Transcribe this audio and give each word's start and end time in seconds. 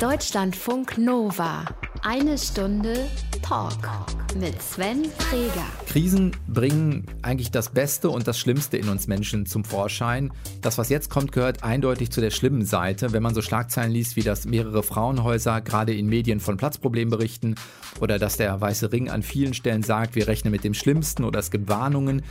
Deutschlandfunk 0.00 0.96
Nova. 0.96 1.64
Eine 2.02 2.38
Stunde 2.38 3.08
Talk 3.42 3.72
mit 4.38 4.62
Sven 4.62 5.06
Freger. 5.06 5.66
Krisen 5.86 6.36
bringen 6.46 7.04
eigentlich 7.22 7.50
das 7.50 7.70
Beste 7.70 8.08
und 8.08 8.28
das 8.28 8.38
Schlimmste 8.38 8.76
in 8.76 8.88
uns 8.90 9.08
Menschen 9.08 9.44
zum 9.44 9.64
Vorschein. 9.64 10.30
Das, 10.60 10.78
was 10.78 10.88
jetzt 10.88 11.10
kommt, 11.10 11.32
gehört 11.32 11.64
eindeutig 11.64 12.12
zu 12.12 12.20
der 12.20 12.30
schlimmen 12.30 12.64
Seite. 12.64 13.12
Wenn 13.12 13.24
man 13.24 13.34
so 13.34 13.42
Schlagzeilen 13.42 13.90
liest, 13.90 14.14
wie 14.14 14.22
dass 14.22 14.44
mehrere 14.44 14.84
Frauenhäuser 14.84 15.60
gerade 15.62 15.92
in 15.92 16.06
Medien 16.06 16.38
von 16.38 16.56
Platzproblemen 16.56 17.10
berichten 17.10 17.56
oder 18.00 18.20
dass 18.20 18.36
der 18.36 18.60
Weiße 18.60 18.92
Ring 18.92 19.10
an 19.10 19.24
vielen 19.24 19.52
Stellen 19.52 19.82
sagt, 19.82 20.14
wir 20.14 20.28
rechnen 20.28 20.52
mit 20.52 20.62
dem 20.62 20.74
Schlimmsten 20.74 21.24
oder 21.24 21.40
es 21.40 21.50
gibt 21.50 21.68
Warnungen. 21.68 22.22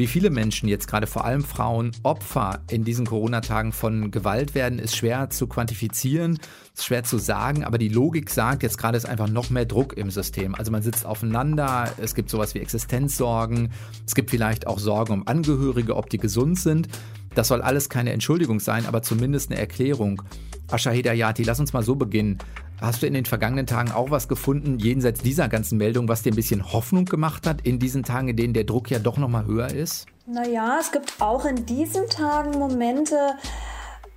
Wie 0.00 0.06
viele 0.06 0.30
Menschen, 0.30 0.66
jetzt 0.66 0.88
gerade 0.88 1.06
vor 1.06 1.26
allem 1.26 1.44
Frauen, 1.44 1.92
Opfer 2.04 2.60
in 2.70 2.84
diesen 2.84 3.04
Corona-Tagen 3.04 3.70
von 3.70 4.10
Gewalt 4.10 4.54
werden, 4.54 4.78
ist 4.78 4.96
schwer 4.96 5.28
zu 5.28 5.46
quantifizieren, 5.46 6.38
ist 6.74 6.86
schwer 6.86 7.04
zu 7.04 7.18
sagen, 7.18 7.64
aber 7.64 7.76
die 7.76 7.90
Logik 7.90 8.30
sagt, 8.30 8.62
jetzt 8.62 8.78
gerade 8.78 8.96
ist 8.96 9.04
einfach 9.04 9.28
noch 9.28 9.50
mehr 9.50 9.66
Druck 9.66 9.98
im 9.98 10.10
System. 10.10 10.54
Also 10.54 10.72
man 10.72 10.80
sitzt 10.80 11.04
aufeinander, 11.04 11.92
es 11.98 12.14
gibt 12.14 12.30
sowas 12.30 12.54
wie 12.54 12.60
Existenzsorgen, 12.60 13.72
es 14.06 14.14
gibt 14.14 14.30
vielleicht 14.30 14.66
auch 14.66 14.78
Sorgen 14.78 15.12
um 15.12 15.28
Angehörige, 15.28 15.94
ob 15.94 16.08
die 16.08 16.16
gesund 16.16 16.58
sind. 16.58 16.88
Das 17.34 17.48
soll 17.48 17.62
alles 17.62 17.88
keine 17.88 18.12
Entschuldigung 18.12 18.60
sein, 18.60 18.86
aber 18.86 19.02
zumindest 19.02 19.50
eine 19.50 19.60
Erklärung. 19.60 20.22
Asha 20.70 20.90
Hidayati, 20.90 21.42
lass 21.42 21.60
uns 21.60 21.72
mal 21.72 21.82
so 21.82 21.94
beginnen. 21.94 22.38
Hast 22.80 23.02
du 23.02 23.06
in 23.06 23.12
den 23.12 23.26
vergangenen 23.26 23.66
Tagen 23.66 23.92
auch 23.92 24.10
was 24.10 24.26
gefunden, 24.26 24.78
jenseits 24.78 25.20
dieser 25.20 25.48
ganzen 25.48 25.76
Meldung, 25.76 26.08
was 26.08 26.22
dir 26.22 26.32
ein 26.32 26.36
bisschen 26.36 26.72
Hoffnung 26.72 27.04
gemacht 27.04 27.46
hat, 27.46 27.60
in 27.60 27.78
diesen 27.78 28.04
Tagen, 28.04 28.28
in 28.28 28.36
denen 28.36 28.54
der 28.54 28.64
Druck 28.64 28.90
ja 28.90 28.98
doch 28.98 29.18
nochmal 29.18 29.44
höher 29.44 29.68
ist? 29.68 30.06
Naja, 30.26 30.78
es 30.80 30.90
gibt 30.90 31.12
auch 31.18 31.44
in 31.44 31.66
diesen 31.66 32.08
Tagen 32.08 32.58
Momente, 32.58 33.16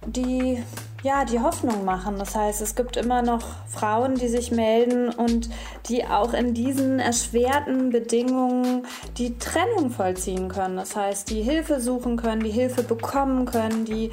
die 0.05 0.61
ja, 1.03 1.25
die 1.25 1.41
Hoffnung 1.41 1.83
machen. 1.83 2.15
Das 2.17 2.33
heißt, 2.33 2.61
es 2.61 2.75
gibt 2.75 2.95
immer 2.95 3.21
noch 3.21 3.43
Frauen, 3.67 4.15
die 4.15 4.29
sich 4.29 4.51
melden 4.51 5.09
und 5.09 5.49
die 5.89 6.05
auch 6.05 6.33
in 6.33 6.53
diesen 6.53 6.99
erschwerten 6.99 7.89
Bedingungen 7.89 8.87
die 9.17 9.37
Trennung 9.37 9.91
vollziehen 9.91 10.47
können. 10.47 10.77
Das 10.77 10.95
heißt, 10.95 11.29
die 11.29 11.41
Hilfe 11.41 11.81
suchen 11.81 12.15
können, 12.15 12.41
die 12.41 12.51
Hilfe 12.51 12.83
bekommen 12.83 13.45
können, 13.45 13.83
die 13.83 14.11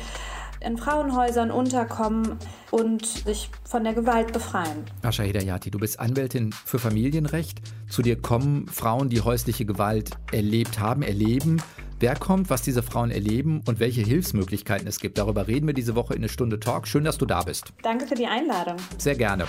in 0.60 0.76
Frauenhäusern 0.76 1.50
unterkommen 1.50 2.36
und 2.70 3.06
sich 3.06 3.50
von 3.64 3.84
der 3.84 3.94
Gewalt 3.94 4.32
befreien. 4.32 4.84
Ascha 5.02 5.22
Hidayati, 5.22 5.70
du 5.70 5.78
bist 5.78 5.98
Anwältin 5.98 6.52
für 6.52 6.78
Familienrecht. 6.78 7.62
Zu 7.88 8.02
dir 8.02 8.20
kommen 8.20 8.66
Frauen, 8.68 9.08
die 9.08 9.22
häusliche 9.22 9.64
Gewalt 9.64 10.10
erlebt 10.32 10.78
haben, 10.78 11.02
erleben. 11.02 11.62
Wer 12.02 12.16
kommt, 12.16 12.48
was 12.48 12.62
diese 12.62 12.82
Frauen 12.82 13.10
erleben 13.10 13.60
und 13.66 13.78
welche 13.78 14.00
Hilfsmöglichkeiten 14.00 14.88
es 14.88 15.00
gibt. 15.00 15.18
Darüber 15.18 15.46
reden 15.46 15.66
wir 15.66 15.74
diese 15.74 15.94
Woche 15.94 16.14
in 16.14 16.20
eine 16.20 16.30
Stunde 16.30 16.58
Talk. 16.58 16.88
Schön, 16.88 17.04
dass 17.04 17.18
du 17.18 17.26
da 17.26 17.42
bist. 17.42 17.74
Danke 17.82 18.06
für 18.06 18.14
die 18.14 18.24
Einladung. 18.24 18.76
Sehr 18.96 19.16
gerne. 19.16 19.44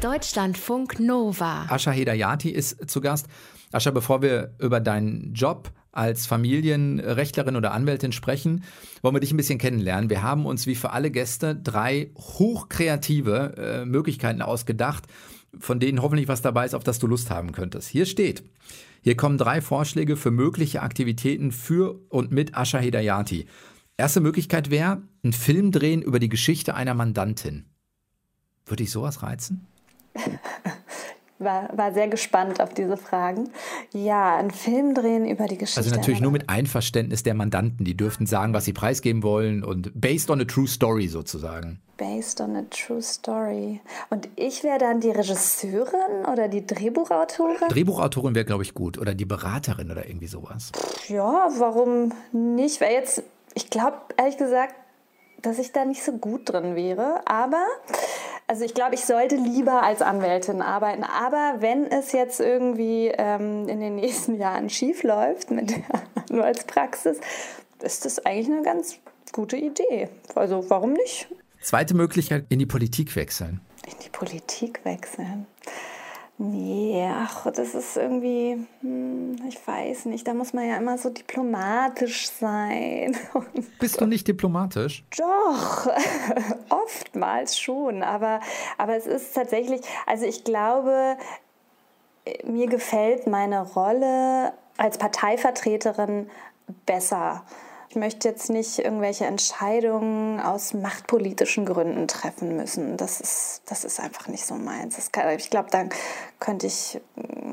Deutschlandfunk 0.00 0.98
Nova. 0.98 1.66
Ascha 1.68 1.90
Hedayati 1.90 2.48
ist 2.48 2.88
zu 2.88 3.02
Gast. 3.02 3.26
Ascha, 3.72 3.90
bevor 3.90 4.22
wir 4.22 4.54
über 4.58 4.80
deinen 4.80 5.34
Job 5.34 5.70
als 5.90 6.24
Familienrechtlerin 6.24 7.56
oder 7.56 7.72
Anwältin 7.72 8.12
sprechen, 8.12 8.64
wollen 9.02 9.14
wir 9.14 9.20
dich 9.20 9.34
ein 9.34 9.36
bisschen 9.36 9.58
kennenlernen. 9.58 10.08
Wir 10.08 10.22
haben 10.22 10.46
uns 10.46 10.66
wie 10.66 10.74
für 10.74 10.92
alle 10.92 11.10
Gäste 11.10 11.54
drei 11.54 12.10
hochkreative 12.16 13.54
äh, 13.58 13.84
Möglichkeiten 13.84 14.40
ausgedacht, 14.40 15.04
von 15.58 15.78
denen 15.78 16.00
hoffentlich 16.00 16.28
was 16.28 16.40
dabei 16.40 16.64
ist, 16.64 16.74
auf 16.74 16.84
das 16.84 16.98
du 16.98 17.06
Lust 17.06 17.28
haben 17.28 17.52
könntest. 17.52 17.88
Hier 17.88 18.06
steht, 18.06 18.42
hier 19.02 19.16
kommen 19.16 19.36
drei 19.36 19.60
Vorschläge 19.60 20.16
für 20.16 20.30
mögliche 20.30 20.80
Aktivitäten 20.80 21.50
für 21.50 22.00
und 22.08 22.30
mit 22.30 22.56
Asha 22.56 22.78
Hedayati. 22.78 23.46
Erste 23.96 24.20
Möglichkeit 24.20 24.70
wäre, 24.70 25.02
einen 25.24 25.32
Film 25.32 25.72
drehen 25.72 26.02
über 26.02 26.20
die 26.20 26.28
Geschichte 26.28 26.74
einer 26.74 26.94
Mandantin. 26.94 27.66
Würde 28.64 28.84
ich 28.84 28.92
sowas 28.92 29.22
reizen? 29.22 29.66
war, 31.44 31.68
war 31.76 31.92
sehr 31.92 32.08
gespannt 32.08 32.60
auf 32.60 32.74
diese 32.74 32.96
Fragen. 32.96 33.50
Ja, 33.92 34.36
einen 34.36 34.50
Film 34.50 34.94
drehen 34.94 35.26
über 35.26 35.46
die 35.46 35.58
Geschichte. 35.58 35.80
Also 35.80 35.94
natürlich 35.94 36.20
nur 36.20 36.32
mit 36.32 36.48
Einverständnis 36.48 37.22
der 37.22 37.34
Mandanten. 37.34 37.84
Die 37.84 37.96
dürften 37.96 38.26
sagen, 38.26 38.54
was 38.54 38.64
sie 38.64 38.72
preisgeben 38.72 39.22
wollen 39.22 39.64
und 39.64 39.90
based 40.00 40.30
on 40.30 40.40
a 40.40 40.44
true 40.44 40.66
story 40.66 41.08
sozusagen. 41.08 41.80
Based 41.96 42.40
on 42.40 42.56
a 42.56 42.64
true 42.70 43.02
story. 43.02 43.80
Und 44.10 44.28
ich 44.36 44.64
wäre 44.64 44.78
dann 44.78 45.00
die 45.00 45.10
Regisseurin 45.10 46.24
oder 46.30 46.48
die 46.48 46.66
Drehbuchautorin? 46.66 47.68
Drehbuchautorin 47.68 48.34
wäre, 48.34 48.44
glaube 48.44 48.62
ich, 48.62 48.74
gut. 48.74 48.98
Oder 48.98 49.14
die 49.14 49.24
Beraterin 49.24 49.90
oder 49.90 50.06
irgendwie 50.06 50.26
sowas. 50.26 50.72
Ja, 51.08 51.48
warum 51.58 52.12
nicht? 52.32 52.80
Weil 52.80 52.92
jetzt, 52.92 53.22
ich 53.54 53.70
glaube, 53.70 53.98
ehrlich 54.16 54.36
gesagt, 54.36 54.74
dass 55.42 55.58
ich 55.58 55.72
da 55.72 55.84
nicht 55.84 56.02
so 56.02 56.12
gut 56.12 56.52
drin 56.52 56.74
wäre. 56.76 57.20
Aber 57.26 57.64
also 58.46 58.64
ich 58.64 58.74
glaube, 58.74 58.94
ich 58.94 59.04
sollte 59.04 59.36
lieber 59.36 59.82
als 59.82 60.02
Anwältin 60.02 60.62
arbeiten. 60.62 61.04
Aber 61.04 61.56
wenn 61.60 61.86
es 61.86 62.12
jetzt 62.12 62.40
irgendwie 62.40 63.12
ähm, 63.16 63.68
in 63.68 63.80
den 63.80 63.96
nächsten 63.96 64.34
Jahren 64.38 64.70
schief 64.70 65.02
läuft 65.02 65.50
mit 65.50 65.70
der 65.70 65.82
Anwaltspraxis, 66.30 67.18
ist 67.80 68.04
das 68.04 68.24
eigentlich 68.24 68.48
eine 68.48 68.62
ganz 68.62 68.98
gute 69.32 69.56
Idee. 69.56 70.08
Also 70.34 70.68
warum 70.68 70.92
nicht? 70.92 71.28
Zweite 71.60 71.94
Möglichkeit, 71.94 72.44
in 72.48 72.58
die 72.58 72.66
Politik 72.66 73.14
wechseln. 73.16 73.60
In 73.86 73.98
die 74.04 74.10
Politik 74.10 74.80
wechseln. 74.84 75.46
Nee, 76.44 77.08
ach, 77.08 77.52
das 77.52 77.72
ist 77.72 77.96
irgendwie, 77.96 78.66
hm, 78.80 79.36
ich 79.48 79.64
weiß 79.64 80.06
nicht, 80.06 80.26
da 80.26 80.34
muss 80.34 80.52
man 80.52 80.68
ja 80.68 80.76
immer 80.76 80.98
so 80.98 81.08
diplomatisch 81.08 82.30
sein. 82.30 83.16
Bist 83.78 84.00
du 84.00 84.06
nicht 84.06 84.26
diplomatisch? 84.26 85.04
Doch, 85.16 85.86
oftmals 86.68 87.60
schon, 87.60 88.02
aber, 88.02 88.40
aber 88.76 88.96
es 88.96 89.06
ist 89.06 89.34
tatsächlich, 89.36 89.82
also 90.04 90.26
ich 90.26 90.42
glaube, 90.42 91.16
mir 92.42 92.66
gefällt 92.66 93.28
meine 93.28 93.62
Rolle 93.62 94.52
als 94.78 94.98
Parteivertreterin 94.98 96.28
besser. 96.86 97.44
Möchte 97.94 98.28
jetzt 98.28 98.50
nicht 98.50 98.78
irgendwelche 98.78 99.26
Entscheidungen 99.26 100.40
aus 100.40 100.74
machtpolitischen 100.74 101.64
Gründen 101.64 102.08
treffen 102.08 102.56
müssen. 102.56 102.96
Das 102.96 103.20
ist, 103.20 103.62
das 103.66 103.84
ist 103.84 104.00
einfach 104.00 104.28
nicht 104.28 104.44
so 104.44 104.54
meins. 104.54 105.10
Kann, 105.12 105.36
ich 105.36 105.50
glaube, 105.50 105.68
da 105.70 105.84
könnte 106.40 106.66
ich, 106.66 107.00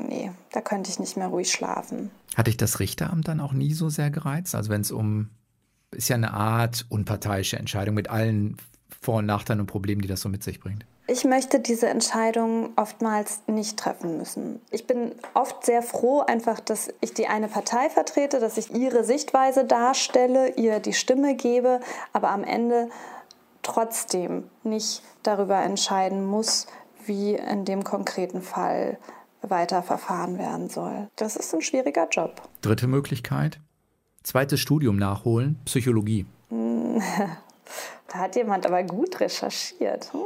nee, 0.08 0.30
da 0.52 0.60
könnte 0.60 0.90
ich 0.90 0.98
nicht 0.98 1.16
mehr 1.16 1.28
ruhig 1.28 1.50
schlafen. 1.50 2.10
Hatte 2.36 2.50
ich 2.50 2.56
das 2.56 2.80
Richteramt 2.80 3.28
dann 3.28 3.40
auch 3.40 3.52
nie 3.52 3.74
so 3.74 3.88
sehr 3.88 4.10
gereizt? 4.10 4.54
Also 4.54 4.70
wenn 4.70 4.80
es 4.80 4.90
um, 4.90 5.30
ist 5.90 6.08
ja 6.08 6.16
eine 6.16 6.32
Art 6.32 6.86
unparteiische 6.88 7.58
Entscheidung 7.58 7.94
mit 7.94 8.08
allen 8.08 8.56
Vor- 9.00 9.18
und 9.18 9.26
Nachteilen 9.26 9.60
und 9.60 9.66
Problemen, 9.66 10.00
die 10.02 10.08
das 10.08 10.20
so 10.20 10.28
mit 10.28 10.42
sich 10.42 10.60
bringt. 10.60 10.84
Ich 11.10 11.24
möchte 11.24 11.58
diese 11.58 11.88
Entscheidung 11.88 12.70
oftmals 12.76 13.40
nicht 13.48 13.76
treffen 13.76 14.16
müssen. 14.16 14.60
Ich 14.70 14.86
bin 14.86 15.10
oft 15.34 15.66
sehr 15.66 15.82
froh, 15.82 16.20
einfach, 16.20 16.60
dass 16.60 16.88
ich 17.00 17.12
die 17.14 17.26
eine 17.26 17.48
Partei 17.48 17.90
vertrete, 17.90 18.38
dass 18.38 18.56
ich 18.56 18.72
ihre 18.72 19.02
Sichtweise 19.02 19.64
darstelle, 19.64 20.54
ihr 20.54 20.78
die 20.78 20.92
Stimme 20.92 21.34
gebe, 21.34 21.80
aber 22.12 22.30
am 22.30 22.44
Ende 22.44 22.90
trotzdem 23.62 24.44
nicht 24.62 25.02
darüber 25.24 25.60
entscheiden 25.60 26.24
muss, 26.24 26.68
wie 27.06 27.34
in 27.34 27.64
dem 27.64 27.82
konkreten 27.82 28.40
Fall 28.40 28.96
weiter 29.42 29.82
verfahren 29.82 30.38
werden 30.38 30.68
soll. 30.68 31.08
Das 31.16 31.34
ist 31.34 31.52
ein 31.52 31.60
schwieriger 31.60 32.08
Job. 32.08 32.40
Dritte 32.60 32.86
Möglichkeit, 32.86 33.58
zweites 34.22 34.60
Studium 34.60 34.94
nachholen, 34.94 35.58
Psychologie. 35.64 36.26
Da 38.12 38.18
hat 38.18 38.34
jemand 38.34 38.66
aber 38.66 38.82
gut 38.82 39.20
recherchiert. 39.20 40.12
Hm? 40.12 40.24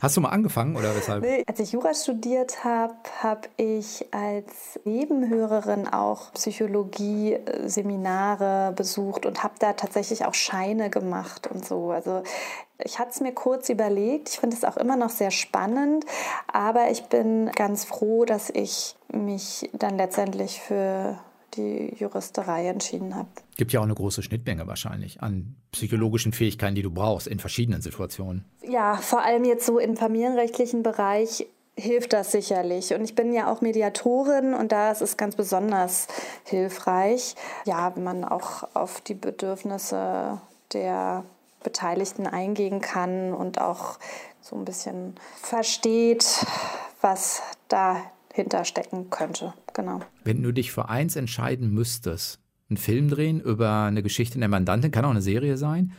Hast 0.00 0.16
du 0.16 0.20
mal 0.20 0.28
angefangen 0.28 0.76
oder 0.76 0.94
weshalb? 0.94 1.24
Nee. 1.24 1.42
Als 1.48 1.58
ich 1.58 1.72
Jura 1.72 1.92
studiert 1.92 2.62
habe, 2.62 2.94
habe 3.20 3.48
ich 3.56 4.06
als 4.12 4.78
Nebenhörerin 4.84 5.88
auch 5.88 6.32
Psychologie-Seminare 6.34 8.72
besucht 8.76 9.26
und 9.26 9.42
habe 9.42 9.54
da 9.58 9.72
tatsächlich 9.72 10.26
auch 10.26 10.34
Scheine 10.34 10.90
gemacht 10.90 11.48
und 11.48 11.66
so. 11.66 11.90
Also 11.90 12.22
ich 12.78 13.00
hatte 13.00 13.10
es 13.10 13.20
mir 13.20 13.32
kurz 13.32 13.68
überlegt. 13.68 14.28
Ich 14.28 14.38
finde 14.38 14.54
es 14.54 14.62
auch 14.62 14.76
immer 14.76 14.94
noch 14.96 15.10
sehr 15.10 15.32
spannend, 15.32 16.06
aber 16.46 16.92
ich 16.92 17.06
bin 17.06 17.50
ganz 17.50 17.84
froh, 17.84 18.26
dass 18.26 18.48
ich 18.48 18.94
mich 19.12 19.68
dann 19.72 19.96
letztendlich 19.96 20.60
für 20.60 21.18
die 21.58 21.94
Juristerei 21.98 22.68
entschieden 22.68 23.14
habe. 23.14 23.28
Gibt 23.56 23.72
ja 23.72 23.80
auch 23.80 23.84
eine 23.84 23.94
große 23.94 24.22
Schnittmenge 24.22 24.66
wahrscheinlich 24.66 25.20
an 25.20 25.56
psychologischen 25.72 26.32
Fähigkeiten, 26.32 26.74
die 26.74 26.82
du 26.82 26.90
brauchst 26.90 27.26
in 27.26 27.38
verschiedenen 27.38 27.82
Situationen. 27.82 28.44
Ja, 28.62 28.96
vor 28.96 29.24
allem 29.24 29.44
jetzt 29.44 29.66
so 29.66 29.78
im 29.78 29.96
familienrechtlichen 29.96 30.82
Bereich 30.82 31.46
hilft 31.76 32.12
das 32.12 32.32
sicherlich. 32.32 32.92
Und 32.94 33.04
ich 33.04 33.14
bin 33.14 33.32
ja 33.32 33.50
auch 33.50 33.60
Mediatorin 33.60 34.54
und 34.54 34.72
da 34.72 34.90
ist 34.90 35.00
es 35.00 35.16
ganz 35.16 35.36
besonders 35.36 36.08
hilfreich, 36.44 37.34
ja, 37.64 37.94
wenn 37.94 38.04
man 38.04 38.24
auch 38.24 38.68
auf 38.74 39.00
die 39.00 39.14
Bedürfnisse 39.14 40.40
der 40.72 41.24
Beteiligten 41.62 42.26
eingehen 42.26 42.80
kann 42.80 43.32
und 43.32 43.60
auch 43.60 43.98
so 44.40 44.56
ein 44.56 44.64
bisschen 44.64 45.14
versteht, 45.40 46.44
was 47.00 47.42
da 47.68 47.96
hinterstecken 48.38 49.10
könnte. 49.10 49.54
Genau. 49.74 50.00
Wenn 50.24 50.42
du 50.42 50.52
dich 50.52 50.72
für 50.72 50.88
eins 50.88 51.16
entscheiden 51.16 51.72
müsstest, 51.72 52.40
einen 52.70 52.76
Film 52.76 53.08
drehen 53.08 53.40
über 53.40 53.82
eine 53.82 54.02
Geschichte 54.02 54.34
in 54.34 54.40
der 54.40 54.48
Mandantin, 54.48 54.90
kann 54.90 55.04
auch 55.04 55.10
eine 55.10 55.22
Serie 55.22 55.56
sein, 55.56 55.92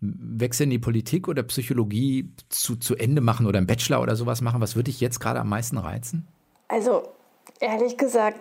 wechseln 0.00 0.64
in 0.64 0.70
die 0.70 0.78
Politik 0.78 1.28
oder 1.28 1.42
Psychologie 1.42 2.32
zu, 2.48 2.76
zu 2.76 2.96
Ende 2.96 3.20
machen 3.20 3.46
oder 3.46 3.58
einen 3.58 3.66
Bachelor 3.66 4.00
oder 4.00 4.16
sowas 4.16 4.40
machen? 4.40 4.60
Was 4.60 4.76
würde 4.76 4.90
dich 4.90 5.00
jetzt 5.00 5.20
gerade 5.20 5.40
am 5.40 5.48
meisten 5.48 5.78
reizen? 5.78 6.26
Also, 6.68 7.08
ehrlich 7.60 7.96
gesagt, 7.96 8.38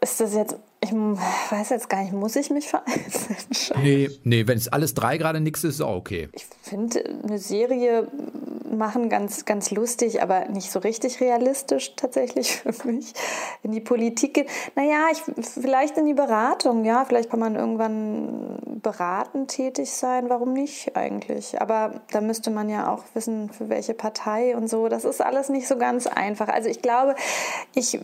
ist 0.00 0.20
das 0.20 0.34
jetzt 0.34 0.56
ich 0.80 0.92
weiß 0.92 1.70
jetzt 1.70 1.88
gar 1.88 2.02
nicht, 2.02 2.12
muss 2.12 2.36
ich 2.36 2.50
mich 2.50 2.68
für 2.68 2.86
eins 2.86 3.28
entscheiden? 3.48 3.82
Nee, 3.82 4.10
nee 4.24 4.46
wenn 4.46 4.56
es 4.56 4.68
alles 4.68 4.94
drei 4.94 5.18
gerade 5.18 5.40
nichts 5.40 5.64
ist, 5.64 5.76
ist 5.76 5.80
auch 5.80 5.96
okay. 5.96 6.28
Ich 6.32 6.46
finde 6.62 7.04
eine 7.24 7.38
Serie 7.38 8.08
machen 8.70 9.08
ganz, 9.08 9.44
ganz 9.44 9.70
lustig, 9.70 10.22
aber 10.22 10.46
nicht 10.46 10.70
so 10.70 10.78
richtig 10.78 11.20
realistisch 11.20 11.94
tatsächlich 11.96 12.52
für 12.72 12.88
mich. 12.88 13.12
In 13.62 13.72
die 13.72 13.80
Politik 13.80 14.34
gehen. 14.34 14.46
Naja, 14.74 15.08
ich, 15.12 15.22
vielleicht 15.44 15.96
in 15.96 16.06
die 16.06 16.14
Beratung, 16.14 16.84
ja. 16.84 17.04
Vielleicht 17.04 17.30
kann 17.30 17.40
man 17.40 17.56
irgendwann 17.56 18.58
beratend 18.82 19.50
tätig 19.50 19.90
sein. 19.90 20.28
Warum 20.28 20.52
nicht 20.52 20.96
eigentlich? 20.96 21.60
Aber 21.60 22.00
da 22.10 22.20
müsste 22.20 22.50
man 22.50 22.68
ja 22.68 22.92
auch 22.92 23.04
wissen, 23.14 23.50
für 23.50 23.68
welche 23.68 23.94
Partei 23.94 24.56
und 24.56 24.68
so. 24.68 24.88
Das 24.88 25.04
ist 25.04 25.20
alles 25.20 25.48
nicht 25.48 25.66
so 25.66 25.76
ganz 25.76 26.06
einfach. 26.06 26.48
Also 26.48 26.68
ich 26.68 26.82
glaube, 26.82 27.14
ich 27.74 27.98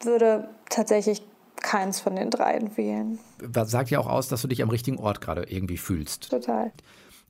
würde 0.00 0.48
tatsächlich 0.68 1.22
keins 1.62 2.00
von 2.00 2.16
den 2.16 2.30
dreien 2.30 2.76
wählen. 2.76 3.18
Das 3.50 3.70
sagt 3.70 3.90
ja 3.90 3.98
auch 3.98 4.06
aus, 4.06 4.28
dass 4.28 4.42
du 4.42 4.48
dich 4.48 4.62
am 4.62 4.70
richtigen 4.70 4.98
Ort 4.98 5.20
gerade 5.20 5.44
irgendwie 5.44 5.76
fühlst. 5.76 6.30
Total. 6.30 6.72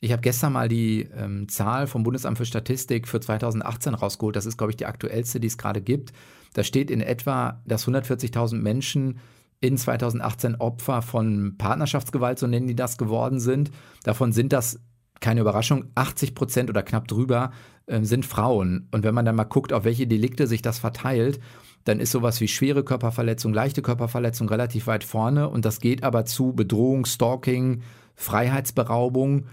Ich 0.01 0.13
habe 0.13 0.23
gestern 0.23 0.53
mal 0.53 0.69
die 0.69 1.09
ähm, 1.17 1.49
Zahl 1.49 1.87
vom 1.87 2.05
Bundesamt 2.05 2.39
für 2.39 2.47
Statistik 2.47 3.09
für 3.09 3.21
2018 3.21 3.95
rausgeholt. 3.95 4.37
Das 4.37 4.47
ist, 4.47 4.57
glaube 4.57 4.71
ich, 4.71 4.77
die 4.77 4.87
aktuellste, 4.87 5.41
die 5.41 5.49
es 5.49 5.59
gerade 5.59 5.81
gibt. 5.81 6.13
Da 6.55 6.63
steht 6.63 6.91
in 6.91 7.01
etwa, 7.01 7.61
dass 7.67 7.87
140.000 7.87 8.57
Menschen 8.57 9.19
in 9.61 9.77
2018 9.77 10.57
Opfer 10.57 11.03
von 11.03 11.57
Partnerschaftsgewalt, 11.59 12.39
so 12.39 12.47
nennen 12.47 12.69
die 12.69 12.77
das, 12.77 12.97
geworden 12.97 13.41
sind. 13.41 13.73
Davon 14.05 14.33
sind 14.33 14.53
das, 14.53 14.81
keine 15.21 15.41
Überraschung, 15.41 15.87
80 15.97 16.37
Prozent 16.37 16.71
oder 16.71 16.85
knapp 16.85 17.09
drüber 17.09 17.51
äh, 17.87 18.03
sind 18.03 18.25
Frauen. 18.25 18.89
Und 18.93 19.03
wenn 19.03 19.15
man 19.15 19.25
dann 19.25 19.35
mal 19.35 19.45
guckt, 19.45 19.73
auf 19.73 19.83
welche 19.83 20.07
Delikte 20.07 20.47
sich 20.47 20.63
das 20.63 20.79
verteilt, 20.79 21.41
dann 21.89 22.01
ist 22.01 22.13
sowas 22.13 22.41
wie 22.41 22.49
schwere 22.49 22.85
Körperverletzung, 22.85 23.55
leichte 23.55 23.83
Körperverletzung 23.83 24.49
relativ 24.49 24.87
weit 24.87 25.05
vorne 25.05 25.49
und 25.49 25.65
das 25.65 25.81
geht 25.81 26.03
aber 26.05 26.27
zu 26.27 26.53
Bedrohung, 26.53 27.07
Stalking, 27.07 27.83
Freiheitsberaubung. 28.15 29.47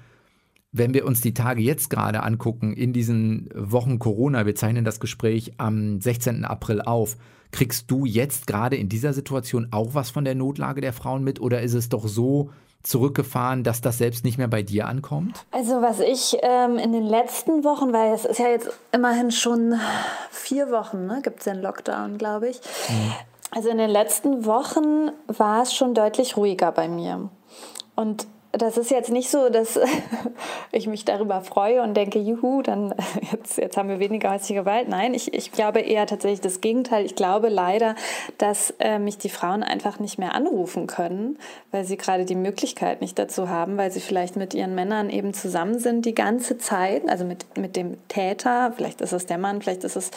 Wenn 0.72 0.94
wir 0.94 1.06
uns 1.06 1.22
die 1.22 1.34
Tage 1.34 1.62
jetzt 1.62 1.90
gerade 1.90 2.24
angucken, 2.24 2.74
in 2.74 2.92
diesen 2.92 3.50
Wochen 3.56 4.00
Corona, 4.00 4.46
wir 4.46 4.56
zeichnen 4.56 4.84
das 4.84 5.00
Gespräch 5.00 5.54
am 5.58 6.02
16. 6.02 6.44
April 6.44 6.82
auf, 6.82 7.16
kriegst 7.52 7.90
du 7.90 8.06
jetzt 8.06 8.48
gerade 8.48 8.76
in 8.76 8.90
dieser 8.90 9.14
Situation 9.14 9.68
auch 9.72 9.94
was 9.94 10.10
von 10.10 10.26
der 10.26 10.36
Notlage 10.36 10.82
der 10.82 10.92
Frauen 10.92 11.24
mit 11.24 11.40
oder 11.40 11.62
ist 11.62 11.74
es 11.74 11.88
doch 11.88 12.06
so, 12.06 12.52
zurückgefahren, 12.86 13.64
dass 13.64 13.82
das 13.82 13.98
selbst 13.98 14.24
nicht 14.24 14.38
mehr 14.38 14.48
bei 14.48 14.62
dir 14.62 14.88
ankommt? 14.88 15.46
Also 15.52 15.82
was 15.82 16.00
ich 16.00 16.38
ähm, 16.42 16.78
in 16.78 16.94
den 16.94 17.06
letzten 17.06 17.64
Wochen, 17.64 17.92
weil 17.94 18.14
es 18.14 18.26
ist 18.26 18.40
ja 18.40 18.48
jetzt 18.48 18.70
immerhin 18.92 19.32
schon 19.32 19.80
vier 20.30 20.72
Wochen, 20.72 21.08
ne, 21.08 21.22
gibt 21.24 21.40
es 21.40 21.46
den 21.46 21.62
Lockdown, 21.62 22.18
glaube 22.18 22.50
ich. 22.50 22.62
Mhm. 22.90 23.14
Also 23.52 23.70
in 23.70 23.78
den 23.78 23.90
letzten 23.90 24.46
Wochen 24.46 25.12
war 25.28 25.64
es 25.64 25.74
schon 25.74 25.94
deutlich 25.94 26.38
ruhiger 26.38 26.72
bei 26.72 26.88
mir. 26.88 27.30
Und 27.96 28.28
das 28.57 28.78
ist 28.78 28.92
jetzt 28.92 29.12
nicht 29.12 29.30
so, 29.30 29.50
dass 29.50 29.80
ich 30.72 30.88
mich 30.88 31.06
darüber 31.06 31.42
freue 31.42 31.81
und 31.81 31.96
denke, 31.96 32.19
juhu, 32.19 32.62
dann 32.62 32.94
jetzt, 33.31 33.57
jetzt 33.57 33.78
haben 33.78 33.90
wir 33.90 34.00
weniger 34.00 34.31
häusliche 34.31 34.62
Gewalt. 34.62 34.88
Nein, 34.88 35.13
ich, 35.13 35.34
ich 35.34 35.52
glaube 35.52 35.80
eher 35.80 36.07
tatsächlich 36.07 36.42
das 36.42 36.62
Gegenteil. 36.62 37.06
Ich 37.06 37.16
glaube 37.16 37.50
leider, 37.50 37.96
dass 38.38 38.74
äh, 38.80 39.00
mich 39.00 39.18
die 39.18 39.30
Frauen 39.30 39.63
einfach 39.63 40.00
nicht 40.00 40.18
mehr 40.18 40.36
anrufen 40.36 40.88
können, 40.88 41.38
weil 41.72 41.86
sie 41.86 41.98
gerade 41.98 42.25
die 42.25 42.36
Möglichkeit 42.36 43.02
nicht 43.02 43.18
dazu 43.19 43.50
haben, 43.50 43.78
weil 43.78 43.92
sie 43.92 44.02
vielleicht 44.02 44.36
mit 44.36 44.54
ihren 44.54 44.75
Männern 44.75 45.10
eben 45.10 45.34
zusammen 45.34 45.80
sind 45.80 46.06
die 46.06 46.16
ganze 46.16 46.58
Zeit, 46.58 47.08
also 47.10 47.25
mit, 47.25 47.58
mit 47.58 47.75
dem 47.75 47.98
Täter, 48.08 48.74
vielleicht 48.75 49.01
ist 49.01 49.13
es 49.13 49.25
der 49.25 49.38
Mann, 49.38 49.62
vielleicht 49.62 49.84
ist 49.84 49.96
es 49.96 50.12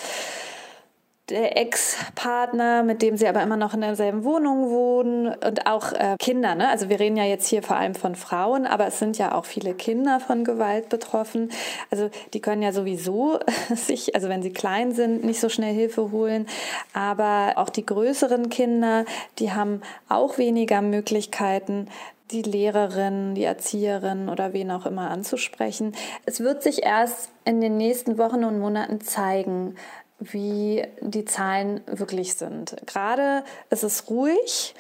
der 1.31 1.57
Ex-Partner, 1.59 2.83
mit 2.83 3.03
dem 3.03 3.17
sie 3.17 3.29
aber 3.29 3.43
immer 3.43 3.57
noch 3.57 3.75
in 3.75 3.83
derselben 3.83 4.25
Wohnung 4.25 4.71
wohnen 4.71 5.27
und 5.27 5.67
auch 5.67 5.93
äh, 5.93 6.17
Kinder. 6.19 6.55
Ne? 6.55 6.69
Also 6.69 6.89
wir 6.89 6.99
reden 6.99 7.17
ja 7.17 7.25
jetzt 7.25 7.47
hier 7.47 7.63
vor 7.63 7.77
allem 7.77 7.95
von 7.95 8.15
Frauen, 8.15 8.67
aber 8.67 8.87
es 8.87 8.99
sind 8.99 9.19
ja 9.19 9.35
auch 9.35 9.45
viele 9.45 9.75
Kinder 9.75 10.21
von 10.21 10.45
Gewalt 10.45 10.89
betroffen. 10.89 11.51
Also 11.91 12.11
die 12.33 12.41
können 12.41 12.63
ja 12.63 12.73
sowieso 12.73 13.39
sich, 13.75 14.15
also 14.15 14.29
wenn 14.29 14.43
sie 14.43 14.53
klein 14.53 14.93
sind, 14.93 15.25
nicht 15.25 15.41
so 15.41 15.49
schnell 15.49 15.75
Hilfe 15.75 16.11
holen. 16.11 16.47
Aber 16.95 17.55
auch 17.57 17.69
die 17.69 17.85
größeren 17.85 18.49
Kinder, 18.49 19.05
die 19.39 19.53
haben 19.53 19.83
auch 20.09 20.39
weniger 20.39 20.81
Möglichkeiten, 20.81 21.89
die 22.31 22.43
Lehrerin, 22.43 23.35
die 23.35 23.45
Erzieherin 23.45 24.29
oder 24.29 24.53
wen 24.53 24.71
auch 24.71 24.87
immer 24.87 25.11
anzusprechen. 25.11 25.95
Es 26.27 26.41
wird 26.41 26.63
sich 26.63 26.83
erst 26.83 27.31
in 27.45 27.61
den 27.61 27.77
nächsten 27.77 28.19
Wochen 28.19 28.45
und 28.45 28.59
Monaten 28.59 29.01
zeigen, 29.01 29.77
wie 30.19 30.85
die 31.01 31.25
Zahlen 31.25 31.81
wirklich 31.87 32.35
sind. 32.35 32.77
Gerade 32.87 33.45
ist 33.71 33.85
es 33.85 34.09
ruhig, 34.11 34.75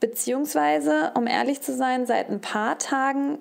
beziehungsweise, 0.00 1.12
um 1.14 1.26
ehrlich 1.26 1.60
zu 1.60 1.74
sein, 1.74 2.06
seit 2.06 2.28
ein 2.28 2.40
paar 2.40 2.78
Tagen 2.78 3.38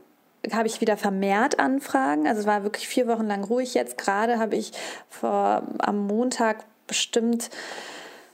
habe 0.53 0.67
ich 0.67 0.81
wieder 0.81 0.97
vermehrt 0.97 1.59
Anfragen. 1.59 2.27
Also 2.27 2.41
es 2.41 2.47
war 2.47 2.63
wirklich 2.63 2.87
vier 2.87 3.07
Wochen 3.07 3.27
lang 3.27 3.43
ruhig. 3.43 3.73
Jetzt 3.73 3.97
gerade 3.97 4.39
habe 4.39 4.55
ich 4.55 4.71
vor, 5.09 5.63
am 5.79 6.07
Montag 6.07 6.63
bestimmt 6.87 7.49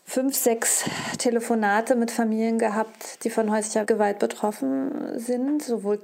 fünf, 0.04 0.36
sechs 0.36 0.86
Telefonate 1.18 1.96
mit 1.96 2.12
Familien 2.12 2.60
gehabt, 2.60 3.24
die 3.24 3.30
von 3.30 3.52
häuslicher 3.52 3.86
Gewalt 3.86 4.20
betroffen 4.20 5.18
sind, 5.20 5.64
sowohl 5.64 6.00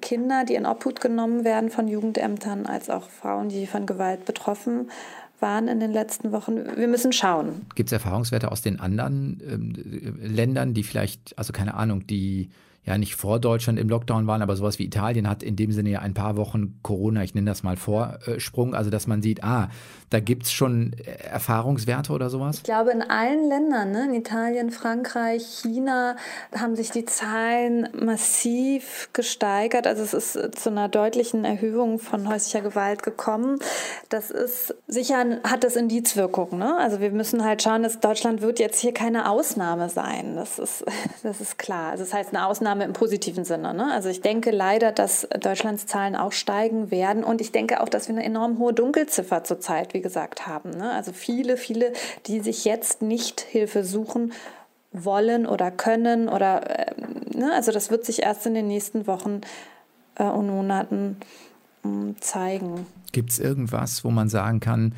Kinder, 0.00 0.44
die 0.44 0.54
in 0.54 0.66
Obhut 0.66 1.00
genommen 1.00 1.44
werden 1.44 1.70
von 1.70 1.88
Jugendämtern, 1.88 2.66
als 2.66 2.90
auch 2.90 3.08
Frauen, 3.08 3.48
die 3.48 3.66
von 3.66 3.86
Gewalt 3.86 4.24
betroffen 4.24 4.90
waren 5.44 5.68
in 5.68 5.78
den 5.78 5.92
letzten 5.92 6.32
Wochen. 6.32 6.56
Wir 6.56 6.88
müssen 6.88 7.12
schauen. 7.12 7.66
Gibt 7.74 7.90
es 7.90 7.92
Erfahrungswerte 7.92 8.50
aus 8.50 8.62
den 8.62 8.80
anderen 8.80 9.40
ähm, 9.46 10.16
Ländern, 10.20 10.72
die 10.72 10.82
vielleicht, 10.82 11.38
also 11.38 11.52
keine 11.52 11.74
Ahnung, 11.74 12.06
die 12.06 12.48
ja 12.84 12.98
nicht 12.98 13.16
vor 13.16 13.38
Deutschland 13.38 13.78
im 13.78 13.88
Lockdown 13.88 14.26
waren, 14.26 14.42
aber 14.42 14.56
sowas 14.56 14.78
wie 14.78 14.84
Italien 14.84 15.28
hat 15.28 15.42
in 15.42 15.56
dem 15.56 15.72
Sinne 15.72 15.90
ja 15.90 16.00
ein 16.00 16.14
paar 16.14 16.36
Wochen 16.36 16.78
Corona, 16.82 17.22
ich 17.22 17.34
nenne 17.34 17.50
das 17.50 17.62
mal 17.62 17.76
Vorsprung, 17.76 18.74
also 18.74 18.90
dass 18.90 19.06
man 19.06 19.22
sieht, 19.22 19.42
ah, 19.42 19.70
da 20.10 20.20
gibt 20.20 20.44
es 20.44 20.52
schon 20.52 20.92
Erfahrungswerte 21.30 22.12
oder 22.12 22.30
sowas? 22.30 22.58
Ich 22.58 22.62
glaube, 22.62 22.90
in 22.90 23.02
allen 23.02 23.48
Ländern, 23.48 23.90
ne, 23.90 24.04
in 24.04 24.14
Italien, 24.14 24.70
Frankreich, 24.70 25.42
China, 25.62 26.16
haben 26.56 26.76
sich 26.76 26.90
die 26.90 27.04
Zahlen 27.04 27.88
massiv 27.98 29.08
gesteigert. 29.12 29.86
Also 29.86 30.02
es 30.02 30.14
ist 30.14 30.60
zu 30.60 30.70
einer 30.70 30.88
deutlichen 30.88 31.44
Erhöhung 31.44 31.98
von 31.98 32.28
häuslicher 32.28 32.60
Gewalt 32.60 33.02
gekommen. 33.02 33.58
Das 34.08 34.30
ist 34.30 34.74
sicher, 34.86 35.24
hat 35.42 35.64
das 35.64 35.76
Indizwirkung. 35.76 36.58
Ne? 36.58 36.76
Also 36.76 37.00
wir 37.00 37.10
müssen 37.10 37.44
halt 37.44 37.62
schauen, 37.62 37.82
dass 37.82 37.98
Deutschland 38.00 38.42
wird 38.42 38.58
jetzt 38.58 38.80
hier 38.80 38.92
keine 38.92 39.28
Ausnahme 39.28 39.88
sein. 39.88 40.36
Das 40.36 40.58
ist, 40.58 40.84
das 41.22 41.40
ist 41.40 41.58
klar. 41.58 41.92
Also 41.92 42.04
das 42.04 42.12
heißt, 42.12 42.34
eine 42.34 42.46
Ausnahme 42.46 42.73
Ausnahme 42.74 42.84
im 42.84 42.92
positiven 42.92 43.44
Sinne. 43.44 43.72
Ne? 43.72 43.92
Also 43.92 44.08
ich 44.08 44.20
denke 44.20 44.50
leider, 44.50 44.90
dass 44.90 45.28
Deutschlands 45.40 45.86
Zahlen 45.86 46.16
auch 46.16 46.32
steigen 46.32 46.90
werden 46.90 47.22
und 47.22 47.40
ich 47.40 47.52
denke 47.52 47.80
auch, 47.80 47.88
dass 47.88 48.08
wir 48.08 48.16
eine 48.16 48.24
enorm 48.24 48.58
hohe 48.58 48.72
Dunkelziffer 48.72 49.44
zurzeit, 49.44 49.94
wie 49.94 50.00
gesagt, 50.00 50.46
haben. 50.46 50.70
Ne? 50.70 50.90
Also 50.90 51.12
viele, 51.12 51.56
viele, 51.56 51.92
die 52.26 52.40
sich 52.40 52.64
jetzt 52.64 53.00
nicht 53.00 53.40
Hilfe 53.40 53.84
suchen 53.84 54.32
wollen 54.92 55.46
oder 55.46 55.70
können 55.70 56.28
oder 56.28 56.88
äh, 56.88 56.94
ne? 57.36 57.52
also 57.54 57.70
das 57.70 57.90
wird 57.90 58.04
sich 58.04 58.22
erst 58.22 58.46
in 58.46 58.54
den 58.54 58.66
nächsten 58.66 59.06
Wochen 59.06 59.42
äh, 60.16 60.24
und 60.24 60.48
Monaten 60.48 61.16
äh, 61.84 61.88
zeigen. 62.20 62.86
Gibt 63.12 63.30
es 63.30 63.38
irgendwas, 63.38 64.04
wo 64.04 64.10
man 64.10 64.28
sagen 64.28 64.58
kann, 64.58 64.94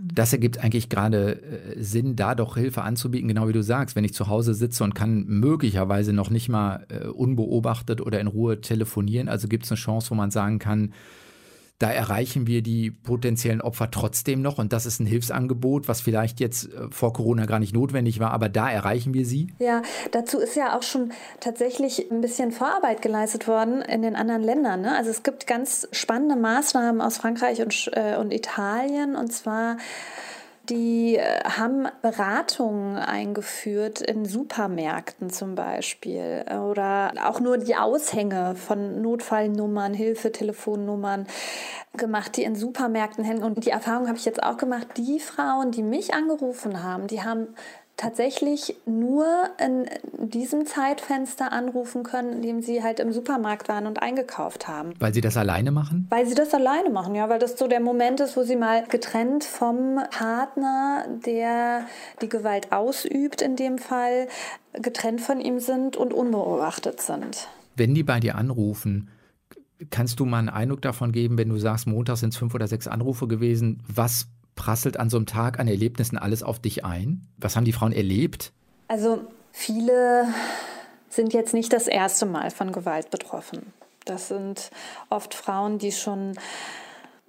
das 0.00 0.32
ergibt 0.32 0.62
eigentlich 0.62 0.88
gerade 0.88 1.42
äh, 1.42 1.82
Sinn, 1.82 2.14
da 2.14 2.34
doch 2.34 2.56
Hilfe 2.56 2.82
anzubieten, 2.82 3.28
genau 3.28 3.48
wie 3.48 3.52
du 3.52 3.62
sagst. 3.62 3.96
Wenn 3.96 4.04
ich 4.04 4.14
zu 4.14 4.28
Hause 4.28 4.54
sitze 4.54 4.84
und 4.84 4.94
kann 4.94 5.24
möglicherweise 5.26 6.12
noch 6.12 6.30
nicht 6.30 6.48
mal 6.48 6.86
äh, 6.88 7.06
unbeobachtet 7.08 8.00
oder 8.00 8.20
in 8.20 8.28
Ruhe 8.28 8.60
telefonieren, 8.60 9.28
also 9.28 9.48
gibt 9.48 9.64
es 9.64 9.72
eine 9.72 9.78
Chance, 9.78 10.10
wo 10.10 10.14
man 10.14 10.30
sagen 10.30 10.58
kann, 10.58 10.92
da 11.78 11.90
erreichen 11.90 12.46
wir 12.46 12.62
die 12.62 12.90
potenziellen 12.90 13.60
Opfer 13.60 13.90
trotzdem 13.90 14.42
noch 14.42 14.58
und 14.58 14.72
das 14.72 14.84
ist 14.84 14.98
ein 15.00 15.06
Hilfsangebot, 15.06 15.86
was 15.86 16.00
vielleicht 16.00 16.40
jetzt 16.40 16.72
äh, 16.72 16.88
vor 16.90 17.12
Corona 17.12 17.46
gar 17.46 17.60
nicht 17.60 17.72
notwendig 17.72 18.18
war, 18.18 18.32
aber 18.32 18.48
da 18.48 18.70
erreichen 18.70 19.14
wir 19.14 19.24
sie. 19.24 19.48
Ja, 19.58 19.82
dazu 20.10 20.38
ist 20.38 20.56
ja 20.56 20.76
auch 20.76 20.82
schon 20.82 21.12
tatsächlich 21.40 22.10
ein 22.10 22.20
bisschen 22.20 22.50
Vorarbeit 22.50 23.00
geleistet 23.00 23.46
worden 23.46 23.82
in 23.82 24.02
den 24.02 24.16
anderen 24.16 24.42
Ländern. 24.42 24.80
Ne? 24.80 24.96
Also 24.96 25.10
es 25.10 25.22
gibt 25.22 25.46
ganz 25.46 25.88
spannende 25.92 26.36
Maßnahmen 26.36 27.00
aus 27.00 27.18
Frankreich 27.18 27.62
und, 27.62 27.90
äh, 27.94 28.16
und 28.16 28.32
Italien 28.32 29.14
und 29.14 29.32
zwar 29.32 29.76
die 30.68 31.16
äh, 31.16 31.44
haben 31.44 31.88
Beratungen 32.02 32.96
eingeführt 32.96 34.00
in 34.00 34.24
Supermärkten 34.24 35.30
zum 35.30 35.54
Beispiel 35.54 36.44
oder 36.48 37.12
auch 37.24 37.40
nur 37.40 37.58
die 37.58 37.76
Aushänge 37.76 38.54
von 38.54 39.00
Notfallnummern, 39.00 39.94
Hilfetelefonnummern 39.94 41.26
gemacht, 41.96 42.36
die 42.36 42.44
in 42.44 42.54
Supermärkten 42.54 43.24
hängen. 43.24 43.42
Und 43.42 43.64
die 43.64 43.70
Erfahrung 43.70 44.08
habe 44.08 44.18
ich 44.18 44.24
jetzt 44.24 44.42
auch 44.42 44.56
gemacht, 44.56 44.86
die 44.96 45.20
Frauen, 45.20 45.70
die 45.70 45.82
mich 45.82 46.14
angerufen 46.14 46.82
haben, 46.82 47.06
die 47.06 47.22
haben 47.22 47.48
tatsächlich 47.98 48.76
nur 48.86 49.26
in 49.58 49.86
diesem 50.30 50.64
Zeitfenster 50.64 51.52
anrufen 51.52 52.04
können, 52.04 52.32
in 52.32 52.42
dem 52.42 52.62
sie 52.62 52.82
halt 52.82 53.00
im 53.00 53.12
Supermarkt 53.12 53.68
waren 53.68 53.86
und 53.86 54.00
eingekauft 54.00 54.68
haben. 54.68 54.94
Weil 55.00 55.12
sie 55.12 55.20
das 55.20 55.36
alleine 55.36 55.72
machen? 55.72 56.06
Weil 56.08 56.26
sie 56.26 56.36
das 56.36 56.54
alleine 56.54 56.90
machen, 56.90 57.14
ja, 57.14 57.28
weil 57.28 57.40
das 57.40 57.58
so 57.58 57.66
der 57.66 57.80
Moment 57.80 58.20
ist, 58.20 58.36
wo 58.36 58.44
sie 58.44 58.56
mal 58.56 58.84
getrennt 58.86 59.44
vom 59.44 59.98
Partner, 60.10 61.06
der 61.26 61.86
die 62.22 62.28
Gewalt 62.28 62.72
ausübt, 62.72 63.42
in 63.42 63.56
dem 63.56 63.78
Fall, 63.78 64.28
getrennt 64.72 65.20
von 65.20 65.40
ihm 65.40 65.58
sind 65.58 65.96
und 65.96 66.14
unbeobachtet 66.14 67.00
sind. 67.00 67.48
Wenn 67.74 67.94
die 67.94 68.04
bei 68.04 68.20
dir 68.20 68.36
anrufen, 68.36 69.10
kannst 69.90 70.20
du 70.20 70.24
mal 70.24 70.38
einen 70.38 70.48
Eindruck 70.48 70.82
davon 70.82 71.10
geben, 71.10 71.36
wenn 71.36 71.48
du 71.48 71.58
sagst, 71.58 71.88
Montag 71.88 72.16
sind 72.18 72.32
es 72.32 72.38
fünf 72.38 72.54
oder 72.54 72.68
sechs 72.68 72.86
Anrufe 72.86 73.26
gewesen, 73.26 73.82
was 73.88 74.28
prasselt 74.58 74.98
an 74.98 75.08
so 75.08 75.16
einem 75.16 75.26
Tag 75.26 75.58
an 75.58 75.68
Erlebnissen 75.68 76.18
alles 76.18 76.42
auf 76.42 76.58
dich 76.58 76.84
ein? 76.84 77.26
Was 77.38 77.56
haben 77.56 77.64
die 77.64 77.72
Frauen 77.72 77.92
erlebt? 77.92 78.52
Also 78.88 79.20
viele 79.52 80.26
sind 81.08 81.32
jetzt 81.32 81.54
nicht 81.54 81.72
das 81.72 81.86
erste 81.86 82.26
Mal 82.26 82.50
von 82.50 82.72
Gewalt 82.72 83.10
betroffen. 83.10 83.72
Das 84.04 84.28
sind 84.28 84.70
oft 85.08 85.32
Frauen, 85.34 85.78
die 85.78 85.92
schon 85.92 86.34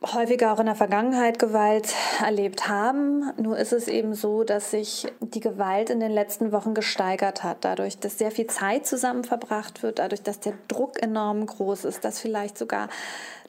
häufiger 0.02 0.54
auch 0.54 0.60
in 0.60 0.66
der 0.66 0.76
Vergangenheit 0.76 1.40
Gewalt 1.40 1.94
erlebt 2.24 2.68
haben. 2.68 3.32
Nur 3.38 3.58
ist 3.58 3.74
es 3.74 3.88
eben 3.88 4.16
so, 4.16 4.44
dass 4.44 4.72
sich 4.72 5.08
die 5.20 5.42
Gewalt 5.42 5.90
in 5.90 6.00
den 6.00 6.12
letzten 6.12 6.52
Wochen 6.52 6.74
gesteigert 6.74 7.44
hat, 7.44 7.58
dadurch, 7.62 8.00
dass 8.00 8.18
sehr 8.18 8.32
viel 8.32 8.48
Zeit 8.48 8.88
zusammen 8.88 9.24
verbracht 9.24 9.84
wird, 9.84 10.00
dadurch, 10.00 10.24
dass 10.24 10.40
der 10.40 10.54
Druck 10.68 11.02
enorm 11.02 11.46
groß 11.46 11.86
ist, 11.86 12.06
dass 12.06 12.20
vielleicht 12.20 12.58
sogar 12.58 12.88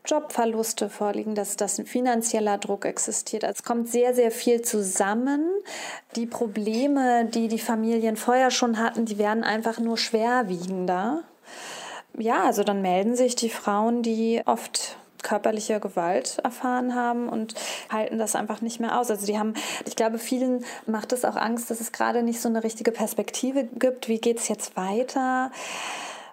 Jobverluste 0.06 0.88
vorliegen, 0.88 1.34
dass 1.34 1.56
das 1.56 1.78
ein 1.78 1.86
finanzieller 1.86 2.58
Druck 2.58 2.84
existiert. 2.84 3.44
Es 3.44 3.62
kommt 3.62 3.88
sehr, 3.88 4.14
sehr 4.14 4.30
viel 4.30 4.62
zusammen. 4.62 5.44
Die 6.16 6.26
Probleme, 6.26 7.26
die 7.26 7.48
die 7.48 7.58
Familien 7.58 8.16
vorher 8.16 8.50
schon 8.50 8.78
hatten, 8.78 9.04
die 9.04 9.18
werden 9.18 9.44
einfach 9.44 9.78
nur 9.78 9.98
schwerwiegender. 9.98 11.22
Ja, 12.18 12.44
also 12.44 12.64
dann 12.64 12.82
melden 12.82 13.14
sich 13.14 13.36
die 13.36 13.50
Frauen, 13.50 14.02
die 14.02 14.42
oft 14.46 14.96
körperliche 15.22 15.80
Gewalt 15.80 16.38
erfahren 16.42 16.94
haben 16.94 17.28
und 17.28 17.54
halten 17.90 18.18
das 18.18 18.34
einfach 18.34 18.60
nicht 18.62 18.80
mehr 18.80 18.98
aus. 18.98 19.10
Also 19.10 19.26
die 19.26 19.38
haben, 19.38 19.54
ich 19.86 19.96
glaube, 19.96 20.18
vielen 20.18 20.64
macht 20.86 21.12
es 21.12 21.24
auch 21.24 21.36
Angst, 21.36 21.70
dass 21.70 21.80
es 21.80 21.92
gerade 21.92 22.22
nicht 22.22 22.40
so 22.40 22.48
eine 22.48 22.64
richtige 22.64 22.92
Perspektive 22.92 23.64
gibt. 23.64 24.08
Wie 24.08 24.18
geht 24.18 24.38
es 24.38 24.48
jetzt 24.48 24.76
weiter? 24.76 25.50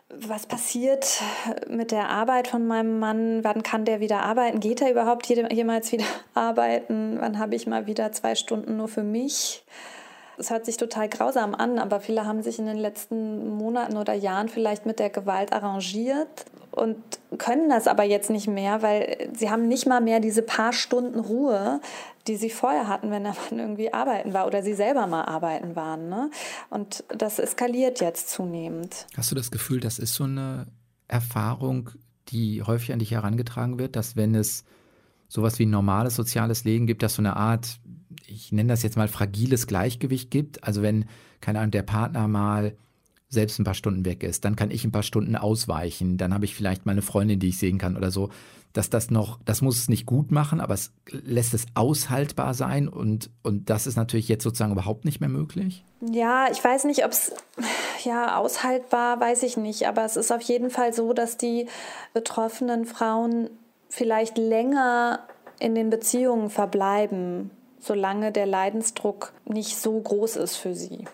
Was 0.09 0.45
passiert 0.45 1.21
mit 1.69 1.91
der 1.91 2.09
Arbeit 2.09 2.47
von 2.47 2.65
meinem 2.65 2.99
Mann? 2.99 3.43
Wann 3.43 3.61
kann 3.61 3.85
der 3.85 3.99
wieder 3.99 4.21
arbeiten? 4.21 4.59
Geht 4.59 4.81
er 4.81 4.91
überhaupt 4.91 5.27
jemals 5.27 5.91
wieder 5.91 6.05
arbeiten? 6.33 7.17
Wann 7.19 7.39
habe 7.39 7.55
ich 7.55 7.67
mal 7.67 7.87
wieder 7.87 8.11
zwei 8.11 8.35
Stunden 8.35 8.77
nur 8.77 8.87
für 8.87 9.03
mich? 9.03 9.63
Es 10.37 10.49
hört 10.49 10.65
sich 10.65 10.77
total 10.77 11.09
grausam 11.09 11.55
an, 11.55 11.79
aber 11.79 11.99
viele 11.99 12.25
haben 12.25 12.43
sich 12.43 12.59
in 12.59 12.65
den 12.65 12.77
letzten 12.77 13.49
Monaten 13.57 13.97
oder 13.97 14.13
Jahren 14.13 14.49
vielleicht 14.49 14.85
mit 14.85 14.99
der 14.99 15.09
Gewalt 15.09 15.51
arrangiert 15.51 16.45
und 16.71 16.97
können 17.39 17.69
das 17.69 17.87
aber 17.87 18.03
jetzt 18.03 18.29
nicht 18.29 18.47
mehr, 18.47 18.83
weil 18.83 19.31
sie 19.35 19.49
haben 19.49 19.67
nicht 19.67 19.87
mal 19.87 19.99
mehr 19.99 20.19
diese 20.19 20.43
paar 20.43 20.73
Stunden 20.73 21.19
Ruhe, 21.19 21.81
die 22.27 22.35
sie 22.35 22.49
vorher 22.49 22.87
hatten, 22.87 23.09
wenn 23.09 23.23
der 23.23 23.33
Mann 23.33 23.59
irgendwie 23.59 23.93
arbeiten 23.93 24.33
war 24.33 24.45
oder 24.45 24.61
sie 24.61 24.73
selber 24.73 25.07
mal 25.07 25.23
arbeiten 25.23 25.75
waren. 25.75 26.09
Ne? 26.09 26.29
Und 26.69 27.03
das 27.09 27.39
eskaliert 27.39 27.99
jetzt 27.99 28.29
zunehmend. 28.29 29.07
Hast 29.15 29.31
du 29.31 29.35
das 29.35 29.49
Gefühl, 29.49 29.79
das 29.79 29.97
ist 29.97 30.13
so 30.13 30.25
eine 30.25 30.67
Erfahrung, 31.07 31.89
die 32.29 32.61
häufig 32.61 32.93
an 32.93 32.99
dich 32.99 33.11
herangetragen 33.11 33.79
wird, 33.79 33.95
dass 33.95 34.15
wenn 34.15 34.35
es 34.35 34.63
sowas 35.29 35.59
wie 35.59 35.65
ein 35.65 35.71
normales 35.71 36.15
soziales 36.15 36.63
Leben 36.63 36.85
gibt, 36.87 37.03
dass 37.03 37.15
so 37.15 37.21
eine 37.21 37.35
Art, 37.35 37.79
ich 38.25 38.51
nenne 38.51 38.69
das 38.69 38.83
jetzt 38.83 38.97
mal 38.97 39.07
fragiles 39.07 39.67
Gleichgewicht 39.67 40.31
gibt. 40.31 40.63
Also 40.63 40.81
wenn, 40.81 41.05
keine 41.41 41.59
Ahnung, 41.59 41.71
der 41.71 41.83
Partner 41.83 42.27
mal 42.27 42.75
selbst 43.29 43.59
ein 43.59 43.65
paar 43.65 43.73
Stunden 43.73 44.05
weg 44.05 44.23
ist, 44.23 44.45
dann 44.45 44.55
kann 44.55 44.71
ich 44.71 44.85
ein 44.85 44.91
paar 44.91 45.03
Stunden 45.03 45.35
ausweichen, 45.35 46.17
dann 46.17 46.33
habe 46.33 46.45
ich 46.45 46.55
vielleicht 46.55 46.85
meine 46.85 47.01
Freundin, 47.01 47.39
die 47.39 47.49
ich 47.49 47.57
sehen 47.57 47.77
kann 47.77 47.97
oder 47.97 48.09
so, 48.09 48.29
dass 48.73 48.89
das 48.89 49.09
noch, 49.09 49.39
das 49.43 49.61
muss 49.61 49.77
es 49.77 49.89
nicht 49.89 50.05
gut 50.05 50.31
machen, 50.31 50.61
aber 50.61 50.73
es 50.73 50.93
lässt 51.09 51.53
es 51.53 51.65
aushaltbar 51.73 52.53
sein 52.53 52.87
und, 52.87 53.29
und 53.43 53.69
das 53.69 53.87
ist 53.87 53.95
natürlich 53.95 54.29
jetzt 54.29 54.43
sozusagen 54.43 54.71
überhaupt 54.71 55.03
nicht 55.03 55.19
mehr 55.19 55.29
möglich? 55.29 55.83
Ja, 55.99 56.47
ich 56.51 56.63
weiß 56.63 56.85
nicht, 56.85 57.03
ob 57.03 57.11
es, 57.11 57.33
ja, 58.05 58.37
aushaltbar, 58.37 59.19
weiß 59.19 59.43
ich 59.43 59.57
nicht, 59.57 59.87
aber 59.87 60.05
es 60.05 60.15
ist 60.15 60.31
auf 60.31 60.41
jeden 60.41 60.69
Fall 60.69 60.93
so, 60.93 61.13
dass 61.13 61.37
die 61.37 61.67
betroffenen 62.13 62.85
Frauen 62.85 63.49
vielleicht 63.89 64.37
länger 64.37 65.19
in 65.59 65.75
den 65.75 65.89
Beziehungen 65.89 66.49
verbleiben, 66.49 67.49
solange 67.87 68.31
der 68.31 68.45
Leidensdruck 68.45 69.33
nicht 69.45 69.77
so 69.77 69.99
groß 69.99 70.35
ist 70.35 70.57
für 70.57 70.75
sie. 70.75 71.05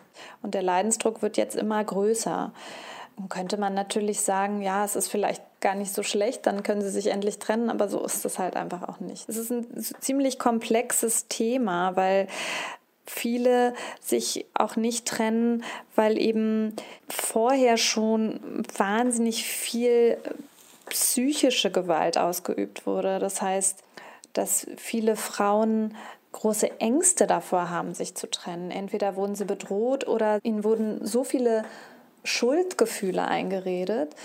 Und 0.41 0.53
der 0.53 0.63
Leidensdruck 0.63 1.21
wird 1.21 1.37
jetzt 1.37 1.55
immer 1.55 1.83
größer. 1.83 2.51
Und 3.15 3.29
könnte 3.29 3.57
man 3.57 3.75
natürlich 3.75 4.21
sagen, 4.21 4.61
ja, 4.61 4.83
es 4.83 4.95
ist 4.95 5.07
vielleicht 5.07 5.43
gar 5.61 5.75
nicht 5.75 5.93
so 5.93 6.01
schlecht, 6.01 6.47
dann 6.47 6.63
können 6.63 6.81
sie 6.81 6.89
sich 6.89 7.07
endlich 7.07 7.37
trennen, 7.37 7.69
aber 7.69 7.87
so 7.87 8.03
ist 8.03 8.25
es 8.25 8.39
halt 8.39 8.55
einfach 8.55 8.89
auch 8.89 8.99
nicht. 8.99 9.29
Es 9.29 9.37
ist 9.37 9.51
ein 9.51 9.67
ziemlich 9.99 10.39
komplexes 10.39 11.27
Thema, 11.27 11.95
weil 11.95 12.27
viele 13.05 13.75
sich 14.01 14.47
auch 14.55 14.75
nicht 14.75 15.07
trennen, 15.07 15.63
weil 15.95 16.17
eben 16.17 16.75
vorher 17.07 17.77
schon 17.77 18.65
wahnsinnig 18.75 19.45
viel 19.45 20.17
psychische 20.89 21.71
Gewalt 21.71 22.17
ausgeübt 22.17 22.85
wurde. 22.85 23.19
Das 23.19 23.41
heißt, 23.41 23.83
dass 24.33 24.67
viele 24.77 25.15
Frauen 25.15 25.95
große 26.33 26.79
Ängste 26.81 27.25
davor 27.25 27.69
haben, 27.69 27.93
sich 27.93 28.15
zu 28.15 28.29
trennen. 28.29 28.69
Entweder 28.69 29.15
wurden 29.15 29.35
sie 29.35 29.45
bedroht 29.45 30.07
oder 30.07 30.39
ihnen 30.43 30.63
wurden 30.63 31.05
so 31.05 31.23
viele 31.23 31.63
Schuldgefühle 32.25 33.25
eingeredet, 33.25 34.15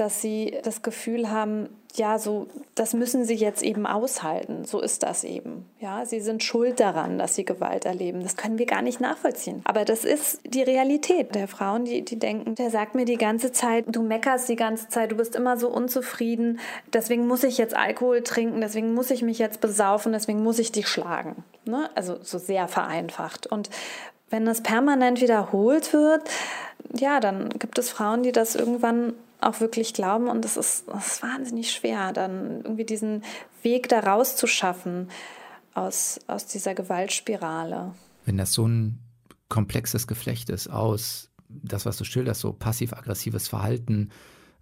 dass 0.00 0.20
sie 0.20 0.56
das 0.62 0.82
Gefühl 0.82 1.30
haben, 1.30 1.68
ja, 1.94 2.18
so, 2.18 2.46
das 2.74 2.94
müssen 2.94 3.24
sie 3.24 3.34
jetzt 3.34 3.62
eben 3.62 3.86
aushalten. 3.86 4.64
So 4.64 4.80
ist 4.80 5.02
das 5.02 5.24
eben. 5.24 5.64
Ja, 5.80 6.04
sie 6.04 6.20
sind 6.20 6.44
schuld 6.44 6.78
daran, 6.78 7.18
dass 7.18 7.34
sie 7.34 7.44
Gewalt 7.44 7.86
erleben. 7.86 8.22
Das 8.22 8.36
können 8.36 8.58
wir 8.58 8.66
gar 8.66 8.82
nicht 8.82 9.00
nachvollziehen. 9.00 9.62
Aber 9.64 9.84
das 9.84 10.04
ist 10.04 10.40
die 10.44 10.62
Realität 10.62 11.34
der 11.34 11.48
Frauen, 11.48 11.84
die, 11.84 12.04
die 12.04 12.18
denken, 12.18 12.54
der 12.54 12.70
sagt 12.70 12.94
mir 12.94 13.04
die 13.04 13.16
ganze 13.16 13.50
Zeit, 13.50 13.86
du 13.88 14.02
meckerst 14.02 14.48
die 14.48 14.56
ganze 14.56 14.88
Zeit, 14.88 15.10
du 15.10 15.16
bist 15.16 15.34
immer 15.34 15.56
so 15.56 15.68
unzufrieden. 15.68 16.60
Deswegen 16.92 17.26
muss 17.26 17.42
ich 17.42 17.58
jetzt 17.58 17.76
Alkohol 17.76 18.22
trinken, 18.22 18.60
deswegen 18.60 18.94
muss 18.94 19.10
ich 19.10 19.22
mich 19.22 19.38
jetzt 19.38 19.60
besaufen, 19.60 20.12
deswegen 20.12 20.42
muss 20.42 20.58
ich 20.58 20.70
dich 20.70 20.86
schlagen. 20.86 21.42
Ne? 21.64 21.90
Also 21.94 22.18
so 22.22 22.38
sehr 22.38 22.68
vereinfacht. 22.68 23.46
Und 23.46 23.70
wenn 24.30 24.44
das 24.44 24.62
permanent 24.62 25.20
wiederholt 25.20 25.92
wird, 25.92 26.22
ja, 26.94 27.18
dann 27.18 27.48
gibt 27.48 27.78
es 27.78 27.90
Frauen, 27.90 28.22
die 28.22 28.32
das 28.32 28.54
irgendwann 28.54 29.14
auch 29.40 29.60
wirklich 29.60 29.94
glauben 29.94 30.28
und 30.28 30.44
es 30.44 30.56
ist, 30.56 30.88
ist 30.88 31.22
wahnsinnig 31.22 31.70
schwer, 31.70 32.12
dann 32.12 32.62
irgendwie 32.62 32.84
diesen 32.84 33.22
Weg 33.62 33.88
da 33.88 34.00
rauszuschaffen 34.00 35.08
aus, 35.74 36.20
aus 36.26 36.46
dieser 36.46 36.74
Gewaltspirale. 36.74 37.94
Wenn 38.24 38.36
das 38.36 38.52
so 38.52 38.66
ein 38.66 38.98
komplexes 39.48 40.06
Geflecht 40.06 40.50
ist 40.50 40.68
aus 40.68 41.30
das, 41.48 41.86
was 41.86 41.96
du 41.96 42.04
schilderst, 42.04 42.42
so 42.42 42.52
passiv-aggressives 42.52 43.48
Verhalten, 43.48 44.10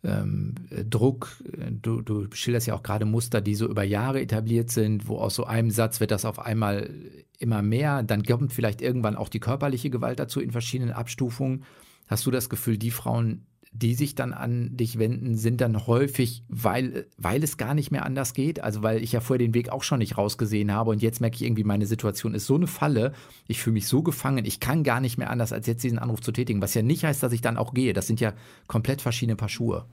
ähm, 0.04 0.54
Druck, 0.88 1.42
du, 1.83 2.00
du 2.00 2.28
schilderst 2.33 2.68
ja 2.68 2.75
auch 2.75 2.83
gerade 2.83 3.04
Muster, 3.06 3.40
die 3.40 3.54
so 3.54 3.66
über 3.66 3.83
Jahre 3.83 4.21
etabliert 4.21 4.71
sind, 4.71 5.09
wo 5.09 5.18
aus 5.18 5.35
so 5.35 5.45
einem 5.45 5.71
Satz 5.71 6.00
wird 6.00 6.11
das 6.11 6.25
auf 6.25 6.38
einmal 6.38 6.90
immer 7.38 7.62
mehr, 7.62 8.02
dann 8.02 8.23
kommt 8.23 8.52
vielleicht 8.52 8.83
irgendwann 8.83 9.16
auch 9.16 9.28
die 9.28 9.40
körperliche 9.40 9.90
Gewalt 9.90 10.18
dazu 10.21 10.40
in 10.40 10.52
verschiedenen 10.52 10.92
Abstufungen. 10.92 11.64
Hast 12.06 12.25
du 12.25 12.30
das 12.30 12.49
Gefühl, 12.49 12.78
die 12.78 12.92
Frauen, 12.92 13.47
die 13.78 13.95
sich 13.95 14.14
dann 14.14 14.33
an 14.33 14.76
dich 14.76 14.99
wenden, 14.99 15.37
sind 15.37 15.61
dann 15.61 15.87
häufig, 15.87 16.42
weil, 16.49 17.06
weil 17.18 17.42
es 17.42 17.56
gar 17.56 17.75
nicht 17.75 17.90
mehr 17.90 18.04
anders 18.04 18.33
geht. 18.33 18.62
Also 18.62 18.83
weil 18.83 19.02
ich 19.02 19.12
ja 19.12 19.21
vorher 19.21 19.45
den 19.45 19.54
Weg 19.54 19.71
auch 19.71 19.83
schon 19.83 19.99
nicht 19.99 20.16
rausgesehen 20.16 20.73
habe 20.73 20.90
und 20.90 21.02
jetzt 21.02 21.21
merke 21.21 21.37
ich 21.37 21.42
irgendwie, 21.42 21.64
meine 21.64 21.87
Situation 21.87 22.35
ist 22.35 22.47
so 22.47 22.54
eine 22.54 22.66
Falle, 22.66 23.12
ich 23.49 23.61
fühle 23.61 23.75
mich 23.75 23.88
so 23.88 24.02
gefangen, 24.02 24.45
ich 24.45 24.61
kann 24.61 24.83
gar 24.83 25.00
nicht 25.00 25.18
mehr 25.18 25.30
anders, 25.30 25.52
als 25.52 25.66
jetzt 25.66 25.85
diesen 25.85 25.99
Anruf 25.99 26.21
zu 26.21 26.33
tätigen. 26.33 26.62
Was 26.62 26.75
ja 26.75 26.83
nicht 26.83 27.04
heißt, 27.04 27.23
dass 27.23 27.33
ich 27.33 27.42
dann 27.42 27.56
auch 27.56 27.75
gehe. 27.75 27.92
Das 27.92 28.06
sind 28.06 28.21
ja 28.21 28.33
komplett 28.66 29.02
verschiedene 29.02 29.37
Paar 29.37 29.49
Schuhe. 29.49 29.85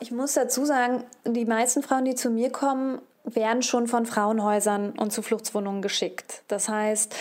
Ich 0.00 0.10
muss 0.10 0.32
dazu 0.32 0.64
sagen, 0.64 1.04
die 1.26 1.44
meisten 1.44 1.82
Frauen, 1.82 2.06
die 2.06 2.14
zu 2.14 2.30
mir 2.30 2.50
kommen, 2.50 3.00
werden 3.24 3.62
schon 3.62 3.86
von 3.86 4.06
Frauenhäusern 4.06 4.92
und 4.98 5.12
Zufluchtswohnungen 5.12 5.82
geschickt. 5.82 6.42
Das 6.48 6.68
heißt, 6.68 7.14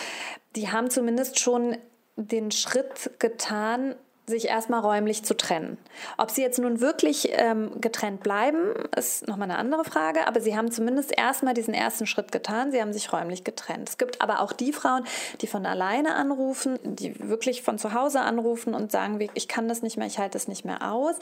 die 0.56 0.70
haben 0.70 0.90
zumindest 0.90 1.40
schon 1.40 1.76
den 2.16 2.52
Schritt 2.52 3.20
getan, 3.20 3.96
sich 4.30 4.48
erstmal 4.48 4.80
räumlich 4.80 5.24
zu 5.24 5.36
trennen. 5.36 5.78
Ob 6.18 6.32
sie 6.32 6.42
jetzt 6.42 6.60
nun 6.60 6.80
wirklich 6.80 7.30
ähm, 7.34 7.82
getrennt 7.82 8.22
bleiben, 8.22 8.74
ist 8.96 9.28
nochmal 9.28 9.50
eine 9.50 9.60
andere 9.60 9.84
Frage, 9.84 10.28
aber 10.28 10.40
sie 10.40 10.56
haben 10.56 10.72
zumindest 10.72 11.18
erstmal 11.18 11.54
diesen 11.54 11.74
ersten 11.74 12.06
Schritt 12.06 12.32
getan, 12.32 12.72
sie 12.72 12.82
haben 12.82 12.94
sich 12.94 13.12
räumlich 13.12 13.44
getrennt. 13.44 13.90
Es 13.90 13.98
gibt 13.98 14.22
aber 14.22 14.42
auch 14.42 14.54
die 14.54 14.72
Frauen, 14.72 15.04
die 15.42 15.48
von 15.48 15.66
alleine 15.66 16.16
anrufen, 16.16 16.80
die 16.84 17.28
wirklich 17.28 17.62
von 17.64 17.78
zu 17.78 17.94
Hause 17.94 18.22
anrufen 18.22 18.74
und 18.74 18.92
sagen, 18.92 19.20
ich 19.34 19.48
kann 19.48 19.68
das 19.68 19.82
nicht 19.82 19.98
mehr, 19.98 20.08
ich 20.08 20.20
halte 20.20 20.34
das 20.34 20.48
nicht 20.48 20.66
mehr 20.66 20.92
aus. 20.92 21.16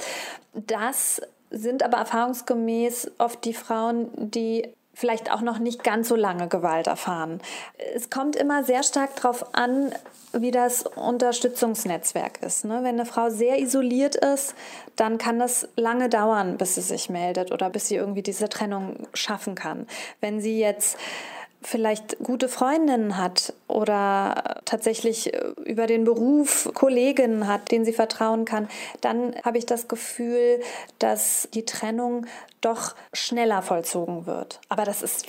Das 0.54 1.22
sind 1.50 1.84
aber 1.84 1.98
erfahrungsgemäß 1.98 3.12
oft 3.18 3.44
die 3.46 3.54
Frauen, 3.54 4.10
die 4.16 4.74
vielleicht 4.98 5.32
auch 5.32 5.42
noch 5.42 5.60
nicht 5.60 5.84
ganz 5.84 6.08
so 6.08 6.16
lange 6.16 6.48
Gewalt 6.48 6.88
erfahren. 6.88 7.40
Es 7.94 8.10
kommt 8.10 8.36
immer 8.36 8.64
sehr 8.64 8.82
stark 8.82 9.16
darauf 9.16 9.54
an, 9.54 9.94
wie 10.34 10.50
das 10.50 10.88
Unterstützungsnetzwerk 10.88 12.42
ist. 12.42 12.66
Ne? 12.66 12.80
Wenn 12.82 12.96
eine 12.96 13.06
Frau 13.06 13.30
sehr 13.30 13.60
isoliert 13.60 14.16
ist, 14.16 14.56
dann 14.96 15.20
kann 15.20 15.38
das 15.38 15.68
lange 15.76 16.10
dauern, 16.10 16.58
bis 16.58 16.74
sie 16.76 16.82
sich 16.82 17.12
meldet 17.12 17.52
oder 17.52 17.70
bis 17.70 17.90
sie 17.90 17.96
irgendwie 17.96 18.24
diese 18.24 18.50
Trennung 18.50 19.08
schaffen 19.14 19.54
kann. 19.54 19.86
Wenn 20.20 20.42
sie 20.42 20.60
jetzt 20.60 20.98
vielleicht 21.62 22.20
gute 22.20 22.50
Freundinnen 22.50 23.18
hat 23.18 23.54
oder 23.68 24.62
tatsächlich 24.66 25.34
äh, 25.34 25.54
über 25.66 25.88
den 25.88 26.04
Beruf 26.04 26.70
Kolleginnen 26.74 27.48
hat, 27.48 27.72
denen 27.72 27.86
sie 27.86 27.94
vertrauen 27.94 28.46
kann, 28.46 28.70
dann 29.02 29.36
habe 29.44 29.58
ich 29.58 29.66
das 29.66 29.88
Gefühl, 29.88 30.62
dass 31.00 31.48
die 31.54 31.66
Trennung 31.66 32.26
doch 32.62 32.96
schneller 33.14 33.62
vollzogen 33.62 34.26
wird. 34.26 34.60
Aber 34.70 34.86
das 34.86 35.02
ist 35.02 35.28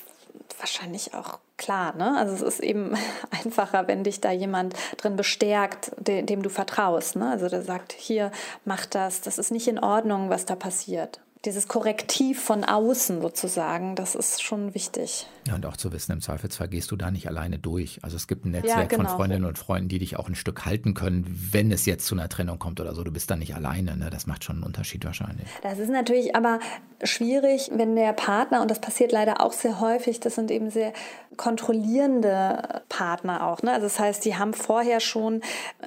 wahrscheinlich 0.59 1.15
auch 1.15 1.39
klar. 1.57 1.95
Ne? 1.97 2.17
Also 2.17 2.35
es 2.35 2.43
ist 2.55 2.61
eben 2.61 2.95
einfacher, 3.31 3.89
wenn 3.89 4.05
dich 4.05 4.21
da 4.21 4.31
jemand 4.31 4.75
drin 4.97 5.17
bestärkt, 5.17 5.93
dem, 5.97 6.27
dem 6.27 6.43
du 6.43 6.51
vertraust. 6.51 7.17
Ne? 7.17 7.31
Also 7.31 7.49
der 7.49 7.63
sagt, 7.63 7.93
hier, 7.93 8.31
mach 8.65 8.87
das, 8.87 9.21
das 9.21 9.39
ist 9.39 9.51
nicht 9.51 9.69
in 9.69 9.79
Ordnung, 9.79 10.31
was 10.31 10.47
da 10.47 10.57
passiert 10.57 11.21
dieses 11.45 11.68
Korrektiv 11.68 12.42
von 12.42 12.64
außen 12.64 13.23
sozusagen, 13.23 13.95
das 13.95 14.14
ist 14.14 14.42
schon 14.42 14.75
wichtig. 14.75 15.26
Ja, 15.47 15.54
und 15.54 15.64
auch 15.66 15.76
zu 15.76 15.92
wissen, 15.92 16.12
im 16.12 16.21
Zweifelsfall 16.21 16.68
gehst 16.68 16.90
du 16.90 16.97
da 16.97 17.11
nicht 17.11 17.28
alleine 17.28 17.59
durch. 17.59 18.00
Also 18.02 18.16
es 18.16 18.26
gibt 18.26 18.45
ein 18.45 18.50
Netzwerk 18.50 18.76
ja, 18.76 18.85
genau. 18.85 19.09
von 19.09 19.16
Freundinnen 19.16 19.45
und 19.45 19.57
Freunden, 19.57 19.88
die 19.88 19.99
dich 19.99 20.16
auch 20.16 20.28
ein 20.28 20.35
Stück 20.35 20.64
halten 20.64 20.95
können, 20.95 21.25
wenn 21.52 21.71
es 21.71 21.87
jetzt 21.87 22.07
zu 22.07 22.14
einer 22.14 22.28
Trennung 22.28 22.59
kommt 22.59 22.80
oder 22.80 22.95
so. 22.95 23.04
Du 23.04 23.12
bist 23.12 23.30
da 23.30 23.37
nicht 23.37 23.54
alleine. 23.54 23.97
Ne? 23.97 24.11
Das 24.11 24.26
macht 24.26 24.45
schon 24.45 24.57
einen 24.57 24.64
Unterschied 24.64 25.04
wahrscheinlich. 25.04 25.47
Das 25.62 25.78
ist 25.78 25.90
natürlich 25.90 26.35
aber 26.35 26.59
schwierig, 27.04 27.71
wenn 27.73 27.95
der 27.95 28.12
Partner, 28.12 28.61
und 28.61 28.71
das 28.71 28.80
passiert 28.80 29.12
leider 29.12 29.40
auch 29.40 29.52
sehr 29.52 29.80
häufig, 29.80 30.18
das 30.21 30.35
sind 30.35 30.50
eben 30.50 30.71
sehr 30.71 30.92
kontrollierende 31.37 32.83
Partner 32.88 33.47
auch. 33.47 33.62
Ne? 33.62 33.73
Also 33.73 33.87
das 33.87 34.00
heißt, 34.00 34.25
die 34.25 34.37
haben 34.37 34.52
vorher 34.52 34.99
schon 35.00 35.40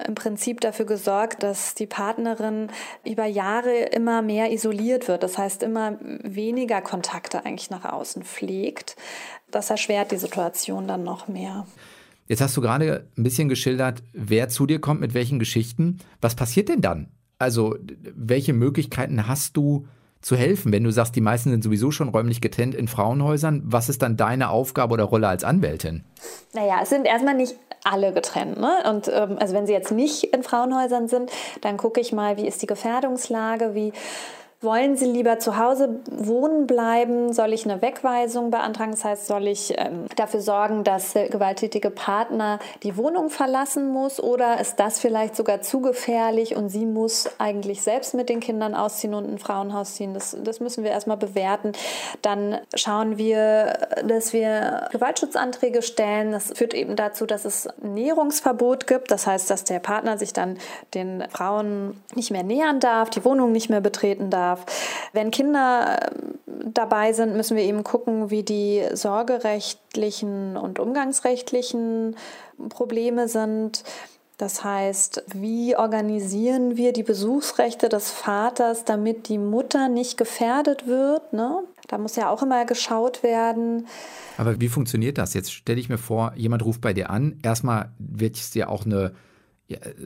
im 0.06 0.14
Prinzip 0.14 0.60
dafür 0.60 0.86
gesorgt, 0.86 1.42
dass 1.42 1.74
die 1.74 1.86
Partnerin 1.86 2.68
über 3.04 3.26
Jahre 3.26 3.76
immer 3.76 4.22
mehr 4.22 4.50
isoliert 4.50 5.08
wird. 5.08 5.22
Das 5.22 5.36
heißt, 5.36 5.41
immer 5.62 5.98
weniger 6.00 6.80
Kontakte 6.80 7.44
eigentlich 7.44 7.70
nach 7.70 7.84
außen 7.84 8.22
pflegt. 8.22 8.96
Das 9.50 9.70
erschwert 9.70 10.12
die 10.12 10.16
Situation 10.16 10.88
dann 10.88 11.04
noch 11.04 11.28
mehr. 11.28 11.66
Jetzt 12.28 12.40
hast 12.40 12.56
du 12.56 12.60
gerade 12.60 13.06
ein 13.16 13.22
bisschen 13.22 13.48
geschildert, 13.48 14.02
wer 14.12 14.48
zu 14.48 14.66
dir 14.66 14.80
kommt, 14.80 15.00
mit 15.00 15.14
welchen 15.14 15.38
Geschichten. 15.38 15.98
Was 16.20 16.34
passiert 16.34 16.68
denn 16.68 16.80
dann? 16.80 17.08
Also, 17.38 17.76
welche 18.14 18.52
Möglichkeiten 18.52 19.26
hast 19.26 19.56
du, 19.56 19.86
zu 20.22 20.36
helfen, 20.36 20.72
wenn 20.72 20.84
du 20.84 20.90
sagst, 20.90 21.14
die 21.16 21.20
meisten 21.20 21.50
sind 21.50 21.62
sowieso 21.62 21.90
schon 21.90 22.08
räumlich 22.08 22.40
getrennt 22.40 22.74
in 22.74 22.88
Frauenhäusern? 22.88 23.62
Was 23.66 23.88
ist 23.88 24.02
dann 24.02 24.16
deine 24.16 24.50
Aufgabe 24.50 24.94
oder 24.94 25.04
Rolle 25.04 25.28
als 25.28 25.44
Anwältin? 25.44 26.04
Naja, 26.54 26.78
es 26.82 26.90
sind 26.90 27.06
erstmal 27.06 27.34
nicht 27.34 27.56
alle 27.84 28.12
getrennt. 28.12 28.58
Ne? 28.58 28.70
Und 28.88 29.10
ähm, 29.12 29.36
also 29.40 29.54
wenn 29.54 29.66
sie 29.66 29.72
jetzt 29.72 29.90
nicht 29.90 30.24
in 30.24 30.44
Frauenhäusern 30.44 31.08
sind, 31.08 31.30
dann 31.60 31.76
gucke 31.76 32.00
ich 32.00 32.12
mal, 32.12 32.36
wie 32.36 32.46
ist 32.46 32.62
die 32.62 32.66
Gefährdungslage, 32.66 33.74
wie 33.74 33.92
wollen 34.62 34.96
Sie 34.96 35.06
lieber 35.06 35.38
zu 35.38 35.56
Hause 35.56 36.00
wohnen 36.10 36.66
bleiben? 36.66 37.32
Soll 37.32 37.52
ich 37.52 37.68
eine 37.68 37.82
Wegweisung 37.82 38.50
beantragen? 38.50 38.92
Das 38.92 39.04
heißt, 39.04 39.26
soll 39.26 39.48
ich 39.48 39.74
ähm, 39.76 40.06
dafür 40.16 40.40
sorgen, 40.40 40.84
dass 40.84 41.14
der 41.14 41.28
gewalttätige 41.28 41.90
Partner 41.90 42.60
die 42.82 42.96
Wohnung 42.96 43.28
verlassen 43.28 43.88
muss? 43.88 44.20
Oder 44.20 44.60
ist 44.60 44.78
das 44.78 45.00
vielleicht 45.00 45.34
sogar 45.34 45.62
zu 45.62 45.80
gefährlich 45.80 46.54
und 46.54 46.68
sie 46.68 46.86
muss 46.86 47.28
eigentlich 47.38 47.82
selbst 47.82 48.14
mit 48.14 48.28
den 48.28 48.38
Kindern 48.38 48.74
ausziehen 48.74 49.14
und 49.14 49.28
ein 49.28 49.38
Frauenhaus 49.38 49.94
ziehen? 49.94 50.14
Das, 50.14 50.36
das 50.42 50.60
müssen 50.60 50.84
wir 50.84 50.92
erstmal 50.92 51.16
bewerten. 51.16 51.72
Dann 52.22 52.58
schauen 52.74 53.18
wir, 53.18 53.78
dass 54.06 54.32
wir 54.32 54.88
Gewaltschutzanträge 54.92 55.82
stellen. 55.82 56.30
Das 56.30 56.52
führt 56.52 56.74
eben 56.74 56.94
dazu, 56.94 57.26
dass 57.26 57.44
es 57.44 57.66
ein 57.66 57.94
Näherungsverbot 57.94 58.86
gibt. 58.86 59.10
Das 59.10 59.26
heißt, 59.26 59.50
dass 59.50 59.64
der 59.64 59.80
Partner 59.80 60.18
sich 60.18 60.32
dann 60.32 60.58
den 60.94 61.24
Frauen 61.30 62.00
nicht 62.14 62.30
mehr 62.30 62.44
nähern 62.44 62.78
darf, 62.78 63.10
die 63.10 63.24
Wohnung 63.24 63.50
nicht 63.50 63.68
mehr 63.68 63.80
betreten 63.80 64.30
darf 64.30 64.51
darf. 64.52 64.66
Wenn 65.12 65.30
Kinder 65.30 65.98
ähm, 66.14 66.72
dabei 66.72 67.12
sind, 67.12 67.36
müssen 67.36 67.56
wir 67.56 67.64
eben 67.64 67.84
gucken, 67.84 68.30
wie 68.30 68.42
die 68.42 68.82
sorgerechtlichen 68.92 70.56
und 70.56 70.78
umgangsrechtlichen 70.78 72.16
Probleme 72.68 73.28
sind. 73.28 73.84
Das 74.38 74.64
heißt, 74.64 75.24
wie 75.34 75.76
organisieren 75.76 76.76
wir 76.76 76.92
die 76.92 77.04
Besuchsrechte 77.04 77.88
des 77.88 78.10
Vaters, 78.10 78.84
damit 78.84 79.28
die 79.28 79.38
Mutter 79.38 79.88
nicht 79.88 80.16
gefährdet 80.16 80.86
wird? 80.86 81.32
Ne? 81.32 81.60
Da 81.86 81.98
muss 81.98 82.16
ja 82.16 82.28
auch 82.28 82.42
immer 82.42 82.64
geschaut 82.64 83.22
werden. 83.22 83.86
Aber 84.38 84.60
wie 84.60 84.68
funktioniert 84.68 85.18
das? 85.18 85.34
Jetzt 85.34 85.52
stelle 85.52 85.78
ich 85.78 85.88
mir 85.88 85.98
vor, 85.98 86.32
jemand 86.34 86.64
ruft 86.64 86.80
bei 86.80 86.92
dir 86.92 87.10
an. 87.10 87.38
Erstmal 87.44 87.90
wird 87.98 88.36
es 88.36 88.50
dir 88.50 88.68
auch 88.68 88.84
eine 88.84 89.12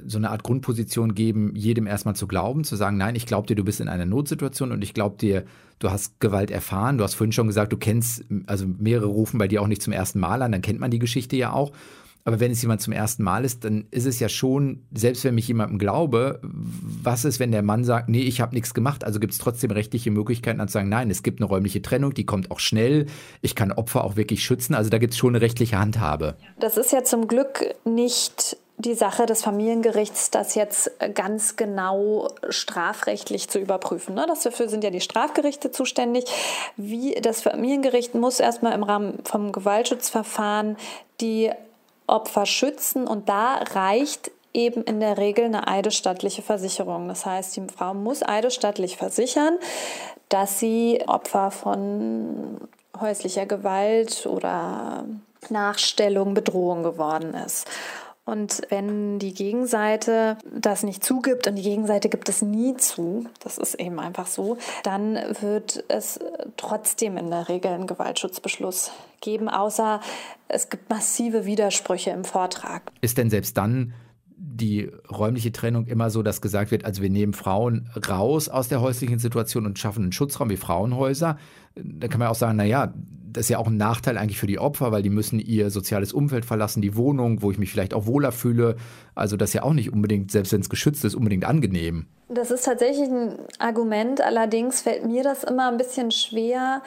so 0.06 0.18
eine 0.18 0.30
Art 0.30 0.42
Grundposition 0.42 1.14
geben, 1.14 1.54
jedem 1.54 1.86
erstmal 1.86 2.16
zu 2.16 2.26
glauben, 2.26 2.64
zu 2.64 2.76
sagen, 2.76 2.96
nein, 2.96 3.14
ich 3.14 3.26
glaube 3.26 3.46
dir, 3.46 3.56
du 3.56 3.64
bist 3.64 3.80
in 3.80 3.88
einer 3.88 4.06
Notsituation 4.06 4.72
und 4.72 4.82
ich 4.82 4.94
glaube 4.94 5.16
dir, 5.16 5.44
du 5.78 5.90
hast 5.90 6.20
Gewalt 6.20 6.50
erfahren. 6.50 6.98
Du 6.98 7.04
hast 7.04 7.14
vorhin 7.14 7.32
schon 7.32 7.46
gesagt, 7.46 7.72
du 7.72 7.76
kennst, 7.76 8.24
also 8.46 8.66
mehrere 8.66 9.06
rufen 9.06 9.38
bei 9.38 9.48
dir 9.48 9.62
auch 9.62 9.68
nicht 9.68 9.82
zum 9.82 9.92
ersten 9.92 10.20
Mal 10.20 10.42
an, 10.42 10.52
dann 10.52 10.62
kennt 10.62 10.80
man 10.80 10.90
die 10.90 10.98
Geschichte 10.98 11.36
ja 11.36 11.52
auch. 11.52 11.72
Aber 12.26 12.40
wenn 12.40 12.50
es 12.50 12.60
jemand 12.60 12.80
zum 12.80 12.92
ersten 12.92 13.22
Mal 13.22 13.44
ist, 13.44 13.64
dann 13.64 13.86
ist 13.92 14.04
es 14.04 14.18
ja 14.18 14.28
schon, 14.28 14.82
selbst 14.92 15.22
wenn 15.22 15.36
mich 15.36 15.46
jemandem 15.46 15.78
glaube, 15.78 16.40
was 16.42 17.24
ist, 17.24 17.38
wenn 17.38 17.52
der 17.52 17.62
Mann 17.62 17.84
sagt, 17.84 18.08
nee, 18.08 18.22
ich 18.22 18.40
habe 18.40 18.52
nichts 18.52 18.74
gemacht? 18.74 19.04
Also 19.04 19.20
gibt 19.20 19.32
es 19.32 19.38
trotzdem 19.38 19.70
rechtliche 19.70 20.10
Möglichkeiten, 20.10 20.58
dann 20.58 20.66
zu 20.66 20.72
sagen, 20.72 20.88
nein, 20.88 21.08
es 21.08 21.22
gibt 21.22 21.40
eine 21.40 21.46
räumliche 21.46 21.82
Trennung, 21.82 22.14
die 22.14 22.26
kommt 22.26 22.50
auch 22.50 22.58
schnell. 22.58 23.06
Ich 23.42 23.54
kann 23.54 23.70
Opfer 23.70 24.02
auch 24.02 24.16
wirklich 24.16 24.42
schützen. 24.42 24.74
Also 24.74 24.90
da 24.90 24.98
gibt 24.98 25.12
es 25.12 25.18
schon 25.18 25.36
eine 25.36 25.40
rechtliche 25.40 25.78
Handhabe. 25.78 26.36
Das 26.58 26.76
ist 26.76 26.90
ja 26.90 27.04
zum 27.04 27.28
Glück 27.28 27.60
nicht 27.84 28.56
die 28.78 28.94
Sache 28.94 29.24
des 29.24 29.42
Familiengerichts, 29.42 30.30
das 30.30 30.54
jetzt 30.54 30.90
ganz 31.14 31.56
genau 31.56 32.28
strafrechtlich 32.48 33.48
zu 33.48 33.58
überprüfen. 33.58 34.14
Ne? 34.14 34.26
Dafür 34.26 34.68
sind 34.68 34.84
ja 34.84 34.90
die 34.90 35.00
Strafgerichte 35.00 35.70
zuständig. 35.70 36.24
Wie 36.76 37.14
das 37.14 37.40
Familiengericht 37.40 38.14
muss 38.14 38.38
erstmal 38.38 38.72
im 38.72 38.82
Rahmen 38.82 39.18
vom 39.24 39.52
Gewaltschutzverfahren 39.52 40.76
die 41.20 41.50
Opfer 42.06 42.46
schützen 42.46 43.06
und 43.06 43.28
da 43.28 43.56
reicht 43.72 44.30
eben 44.52 44.82
in 44.84 45.00
der 45.00 45.18
Regel 45.18 45.46
eine 45.46 45.68
eidesstattliche 45.68 46.42
Versicherung. 46.42 47.08
Das 47.08 47.26
heißt, 47.26 47.56
die 47.56 47.66
Frau 47.74 47.94
muss 47.94 48.22
eidesstattlich 48.22 48.96
versichern, 48.96 49.58
dass 50.28 50.58
sie 50.58 51.02
Opfer 51.06 51.50
von 51.50 52.58
häuslicher 53.00 53.46
Gewalt 53.46 54.26
oder 54.26 55.04
Nachstellung, 55.50 56.34
Bedrohung 56.34 56.82
geworden 56.82 57.34
ist. 57.34 57.66
Und 58.26 58.62
wenn 58.70 59.20
die 59.20 59.32
Gegenseite 59.32 60.36
das 60.52 60.82
nicht 60.82 61.04
zugibt 61.04 61.46
und 61.46 61.54
die 61.54 61.62
Gegenseite 61.62 62.08
gibt 62.08 62.28
es 62.28 62.42
nie 62.42 62.76
zu, 62.76 63.26
das 63.42 63.56
ist 63.56 63.76
eben 63.76 64.00
einfach 64.00 64.26
so, 64.26 64.58
dann 64.82 65.14
wird 65.40 65.84
es 65.86 66.18
trotzdem 66.56 67.16
in 67.16 67.30
der 67.30 67.48
Regel 67.48 67.70
einen 67.70 67.86
Gewaltschutzbeschluss 67.86 68.90
geben, 69.20 69.48
außer 69.48 70.00
es 70.48 70.68
gibt 70.68 70.90
massive 70.90 71.46
Widersprüche 71.46 72.10
im 72.10 72.24
Vortrag. 72.24 72.82
Ist 73.00 73.16
denn 73.16 73.30
selbst 73.30 73.56
dann 73.56 73.94
die 74.36 74.90
räumliche 75.10 75.52
Trennung 75.52 75.86
immer 75.86 76.10
so, 76.10 76.22
dass 76.22 76.40
gesagt 76.40 76.72
wird, 76.72 76.84
also 76.84 77.02
wir 77.02 77.10
nehmen 77.10 77.32
Frauen 77.32 77.88
raus 78.08 78.48
aus 78.48 78.68
der 78.68 78.80
häuslichen 78.80 79.20
Situation 79.20 79.66
und 79.66 79.78
schaffen 79.78 80.02
einen 80.02 80.12
Schutzraum 80.12 80.50
wie 80.50 80.56
Frauenhäuser. 80.56 81.38
Da 81.76 82.08
kann 82.08 82.18
man 82.18 82.28
auch 82.28 82.34
sagen, 82.34 82.56
naja, 82.56 82.92
das 83.36 83.46
ist 83.46 83.48
ja 83.50 83.58
auch 83.58 83.66
ein 83.66 83.76
Nachteil 83.76 84.16
eigentlich 84.16 84.38
für 84.38 84.46
die 84.46 84.58
Opfer, 84.58 84.92
weil 84.92 85.02
die 85.02 85.10
müssen 85.10 85.38
ihr 85.38 85.68
soziales 85.70 86.14
Umfeld 86.14 86.46
verlassen, 86.46 86.80
die 86.80 86.96
Wohnung, 86.96 87.42
wo 87.42 87.50
ich 87.50 87.58
mich 87.58 87.70
vielleicht 87.70 87.92
auch 87.92 88.06
wohler 88.06 88.32
fühle. 88.32 88.76
Also 89.14 89.36
das 89.36 89.50
ist 89.50 89.54
ja 89.54 89.62
auch 89.62 89.74
nicht 89.74 89.92
unbedingt, 89.92 90.30
selbst 90.30 90.52
wenn 90.52 90.62
es 90.62 90.70
geschützt 90.70 91.04
ist, 91.04 91.14
unbedingt 91.14 91.44
angenehm. 91.44 92.06
Das 92.28 92.50
ist 92.50 92.64
tatsächlich 92.64 93.08
ein 93.08 93.36
Argument. 93.58 94.22
Allerdings 94.22 94.80
fällt 94.80 95.04
mir 95.04 95.22
das 95.22 95.44
immer 95.44 95.70
ein 95.70 95.76
bisschen 95.76 96.10
schwer 96.10 96.82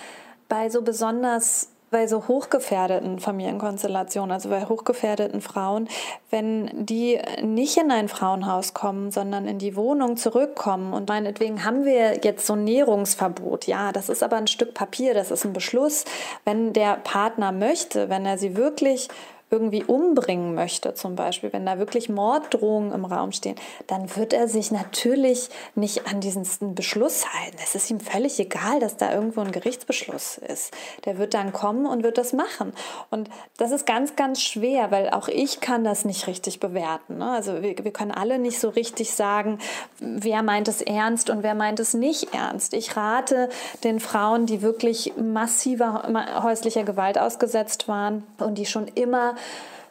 bei 0.47 0.69
so 0.69 0.81
besonders 0.81 1.69
bei 1.91 2.07
so 2.07 2.27
hochgefährdeten 2.27 3.19
Familienkonstellationen, 3.19 4.31
also 4.31 4.49
bei 4.49 4.65
hochgefährdeten 4.65 5.41
Frauen, 5.41 5.87
wenn 6.29 6.69
die 6.85 7.19
nicht 7.41 7.77
in 7.77 7.91
ein 7.91 8.07
Frauenhaus 8.07 8.73
kommen, 8.73 9.11
sondern 9.11 9.47
in 9.47 9.59
die 9.59 9.75
Wohnung 9.75 10.17
zurückkommen. 10.17 10.93
Und 10.93 11.09
meinetwegen 11.09 11.65
haben 11.65 11.85
wir 11.85 12.19
jetzt 12.23 12.45
so 12.45 12.53
ein 12.53 12.63
Nährungsverbot. 12.63 13.67
Ja, 13.67 13.91
das 13.91 14.09
ist 14.09 14.23
aber 14.23 14.37
ein 14.37 14.47
Stück 14.47 14.73
Papier, 14.73 15.13
das 15.13 15.31
ist 15.31 15.45
ein 15.45 15.53
Beschluss. 15.53 16.05
Wenn 16.45 16.73
der 16.73 16.95
Partner 17.03 17.51
möchte, 17.51 18.09
wenn 18.09 18.25
er 18.25 18.37
sie 18.37 18.55
wirklich 18.55 19.09
irgendwie 19.51 19.83
umbringen 19.83 20.53
möchte, 20.53 20.93
zum 20.93 21.15
Beispiel, 21.15 21.51
wenn 21.51 21.65
da 21.65 21.79
wirklich 21.79 22.07
Morddrohungen 22.07 22.91
im 22.93 23.05
Raum 23.05 23.31
stehen, 23.31 23.55
dann 23.87 24.15
wird 24.15 24.33
er 24.33 24.47
sich 24.47 24.71
natürlich 24.71 25.49
nicht 25.73 26.07
an 26.07 26.19
diesen 26.21 26.75
Beschluss 26.75 27.25
halten. 27.33 27.57
Es 27.63 27.73
ist 27.73 27.89
ihm 27.89 27.99
völlig 27.99 28.39
egal, 28.39 28.79
dass 28.79 28.97
da 28.97 29.11
irgendwo 29.11 29.41
ein 29.41 29.51
Gerichtsbeschluss 29.51 30.37
ist. 30.37 30.71
Der 31.05 31.17
wird 31.17 31.33
dann 31.33 31.51
kommen 31.51 31.87
und 31.87 32.03
wird 32.03 32.19
das 32.19 32.33
machen. 32.33 32.73
Und 33.09 33.29
das 33.57 33.71
ist 33.71 33.87
ganz, 33.87 34.15
ganz 34.15 34.41
schwer, 34.41 34.91
weil 34.91 35.09
auch 35.09 35.27
ich 35.27 35.61
kann 35.61 35.83
das 35.83 36.05
nicht 36.05 36.27
richtig 36.27 36.59
bewerten. 36.59 37.17
Ne? 37.17 37.31
Also 37.31 37.63
wir, 37.63 37.75
wir 37.83 37.91
können 37.91 38.11
alle 38.11 38.37
nicht 38.37 38.59
so 38.59 38.69
richtig 38.69 39.11
sagen, 39.13 39.57
wer 39.99 40.43
meint 40.43 40.67
es 40.67 40.81
ernst 40.81 41.31
und 41.31 41.41
wer 41.41 41.55
meint 41.55 41.79
es 41.79 41.95
nicht 41.95 42.35
ernst. 42.35 42.75
Ich 42.75 42.95
rate 42.95 43.49
den 43.83 43.99
Frauen, 43.99 44.45
die 44.45 44.61
wirklich 44.61 45.13
massiver 45.17 46.03
häuslicher 46.43 46.83
Gewalt 46.83 47.17
ausgesetzt 47.17 47.87
waren 47.87 48.23
und 48.37 48.57
die 48.59 48.65
schon 48.67 48.87
immer 48.87 49.35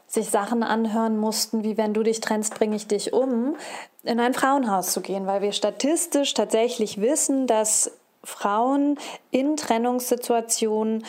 sich 0.06 0.30
Sachen 0.30 0.62
anhören 0.62 1.18
mussten, 1.18 1.64
wie 1.64 1.76
wenn 1.76 1.92
du 1.92 2.02
dich 2.02 2.20
trennst, 2.20 2.54
bringe 2.54 2.76
ich 2.76 2.86
dich 2.86 3.12
um, 3.12 3.56
in 4.02 4.20
ein 4.20 4.34
Frauenhaus 4.34 4.92
zu 4.92 5.02
gehen, 5.02 5.26
weil 5.26 5.42
wir 5.42 5.52
statistisch 5.52 6.32
tatsächlich 6.34 7.00
wissen, 7.00 7.46
dass 7.46 7.90
Frauen 8.24 8.98
in 9.30 9.56
Trennungssituationen 9.56 11.04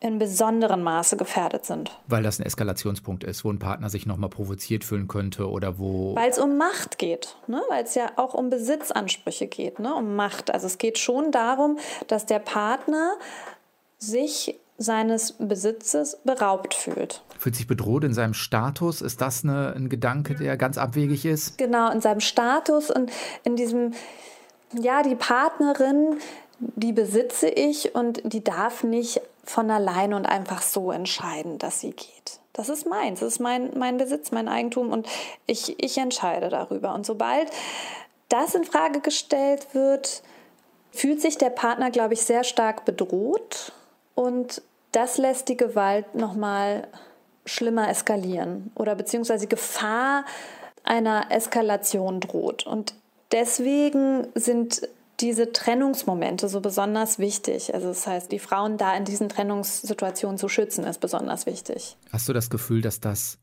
in 0.00 0.18
besonderem 0.18 0.82
Maße 0.82 1.16
gefährdet 1.16 1.64
sind. 1.64 1.90
Weil 2.06 2.22
das 2.22 2.38
ein 2.38 2.44
Eskalationspunkt 2.44 3.24
ist, 3.24 3.42
wo 3.42 3.50
ein 3.50 3.58
Partner 3.58 3.88
sich 3.88 4.04
nochmal 4.04 4.28
provoziert 4.28 4.84
fühlen 4.84 5.08
könnte 5.08 5.48
oder 5.48 5.78
wo. 5.78 6.14
Weil 6.14 6.28
es 6.28 6.38
um 6.38 6.58
Macht 6.58 6.98
geht, 6.98 7.36
ne? 7.46 7.62
weil 7.70 7.84
es 7.84 7.94
ja 7.94 8.10
auch 8.16 8.34
um 8.34 8.50
Besitzansprüche 8.50 9.46
geht, 9.46 9.78
ne? 9.78 9.94
um 9.94 10.14
Macht. 10.14 10.50
Also 10.52 10.66
es 10.66 10.76
geht 10.76 10.98
schon 10.98 11.32
darum, 11.32 11.78
dass 12.06 12.26
der 12.26 12.38
Partner 12.38 13.14
sich 13.98 14.60
seines 14.76 15.32
Besitzes 15.38 16.18
beraubt 16.22 16.74
fühlt. 16.74 17.22
Fühlt 17.44 17.56
sich 17.56 17.66
bedroht 17.66 18.04
in 18.04 18.14
seinem 18.14 18.32
Status? 18.32 19.02
Ist 19.02 19.20
das 19.20 19.44
eine, 19.44 19.74
ein 19.76 19.90
Gedanke, 19.90 20.34
der 20.34 20.56
ganz 20.56 20.78
abwegig 20.78 21.26
ist? 21.26 21.58
Genau, 21.58 21.90
in 21.90 22.00
seinem 22.00 22.20
Status 22.20 22.90
und 22.90 23.12
in 23.42 23.54
diesem, 23.54 23.92
ja, 24.72 25.02
die 25.02 25.14
Partnerin, 25.14 26.20
die 26.58 26.94
besitze 26.94 27.50
ich 27.50 27.94
und 27.94 28.22
die 28.24 28.42
darf 28.42 28.82
nicht 28.82 29.20
von 29.44 29.70
alleine 29.70 30.16
und 30.16 30.24
einfach 30.24 30.62
so 30.62 30.90
entscheiden, 30.90 31.58
dass 31.58 31.80
sie 31.80 31.90
geht. 31.90 32.40
Das 32.54 32.70
ist 32.70 32.88
meins, 32.88 33.20
das 33.20 33.34
ist 33.34 33.40
mein, 33.40 33.76
mein 33.76 33.98
Besitz, 33.98 34.32
mein 34.32 34.48
Eigentum 34.48 34.90
und 34.90 35.06
ich, 35.46 35.74
ich 35.84 35.98
entscheide 35.98 36.48
darüber. 36.48 36.94
Und 36.94 37.04
sobald 37.04 37.50
das 38.30 38.54
in 38.54 38.64
Frage 38.64 39.00
gestellt 39.00 39.66
wird, 39.74 40.22
fühlt 40.92 41.20
sich 41.20 41.36
der 41.36 41.50
Partner, 41.50 41.90
glaube 41.90 42.14
ich, 42.14 42.22
sehr 42.22 42.42
stark 42.42 42.86
bedroht 42.86 43.72
und 44.14 44.62
das 44.92 45.18
lässt 45.18 45.50
die 45.50 45.58
Gewalt 45.58 46.14
nochmal 46.14 46.88
schlimmer 47.46 47.88
eskalieren 47.88 48.70
oder 48.74 48.94
beziehungsweise 48.94 49.46
Gefahr 49.46 50.24
einer 50.82 51.30
Eskalation 51.30 52.20
droht. 52.20 52.66
Und 52.66 52.94
deswegen 53.32 54.26
sind 54.34 54.82
diese 55.20 55.52
Trennungsmomente 55.52 56.48
so 56.48 56.60
besonders 56.60 57.18
wichtig. 57.18 57.72
Also 57.74 57.88
das 57.88 58.06
heißt, 58.06 58.32
die 58.32 58.38
Frauen 58.38 58.78
da 58.78 58.96
in 58.96 59.04
diesen 59.04 59.28
Trennungssituationen 59.28 60.38
zu 60.38 60.48
schützen, 60.48 60.84
ist 60.84 61.00
besonders 61.00 61.46
wichtig. 61.46 61.96
Hast 62.12 62.28
du 62.28 62.32
das 62.32 62.50
Gefühl, 62.50 62.82
dass 62.82 63.00
das 63.00 63.38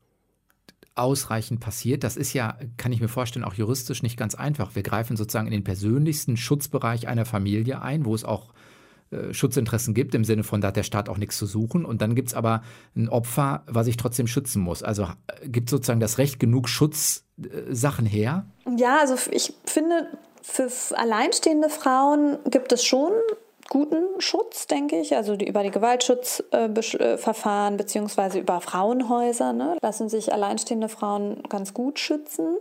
ausreichend 0.94 1.60
passiert? 1.60 2.04
Das 2.04 2.16
ist 2.16 2.34
ja, 2.34 2.58
kann 2.76 2.92
ich 2.92 3.00
mir 3.00 3.08
vorstellen, 3.08 3.44
auch 3.44 3.54
juristisch 3.54 4.02
nicht 4.02 4.18
ganz 4.18 4.34
einfach. 4.34 4.74
Wir 4.74 4.82
greifen 4.82 5.16
sozusagen 5.16 5.46
in 5.46 5.52
den 5.52 5.64
persönlichsten 5.64 6.36
Schutzbereich 6.36 7.08
einer 7.08 7.24
Familie 7.24 7.80
ein, 7.80 8.04
wo 8.04 8.14
es 8.14 8.24
auch 8.24 8.52
äh, 9.12 9.34
Schutzinteressen 9.34 9.94
gibt, 9.94 10.14
im 10.14 10.24
Sinne 10.24 10.42
von, 10.42 10.60
da 10.60 10.68
hat 10.68 10.76
der 10.76 10.82
Staat 10.82 11.08
auch 11.08 11.18
nichts 11.18 11.36
zu 11.36 11.46
suchen. 11.46 11.84
Und 11.84 12.02
dann 12.02 12.14
gibt 12.14 12.28
es 12.28 12.34
aber 12.34 12.62
ein 12.96 13.08
Opfer, 13.08 13.62
was 13.66 13.86
ich 13.86 13.96
trotzdem 13.96 14.26
schützen 14.26 14.62
muss. 14.62 14.82
Also 14.82 15.04
äh, 15.04 15.48
gibt 15.48 15.70
sozusagen 15.70 16.00
das 16.00 16.18
Recht 16.18 16.40
genug 16.40 16.68
Schutzsachen 16.68 18.06
her? 18.06 18.46
Ja, 18.76 18.98
also 19.00 19.16
ich 19.30 19.54
finde, 19.64 20.08
für 20.42 20.68
alleinstehende 20.96 21.68
Frauen 21.68 22.38
gibt 22.50 22.72
es 22.72 22.84
schon 22.84 23.12
guten 23.72 24.20
Schutz, 24.20 24.66
denke 24.66 25.00
ich. 25.00 25.16
Also 25.16 25.34
die, 25.34 25.48
über 25.48 25.62
die 25.62 25.70
Gewaltschutzverfahren 25.70 27.74
äh, 27.74 27.76
beziehungsweise 27.78 28.38
über 28.38 28.60
Frauenhäuser 28.60 29.54
ne, 29.54 29.78
lassen 29.80 30.10
sich 30.10 30.30
alleinstehende 30.30 30.90
Frauen 30.90 31.42
ganz 31.48 31.72
gut 31.72 31.98
schützen. 31.98 32.58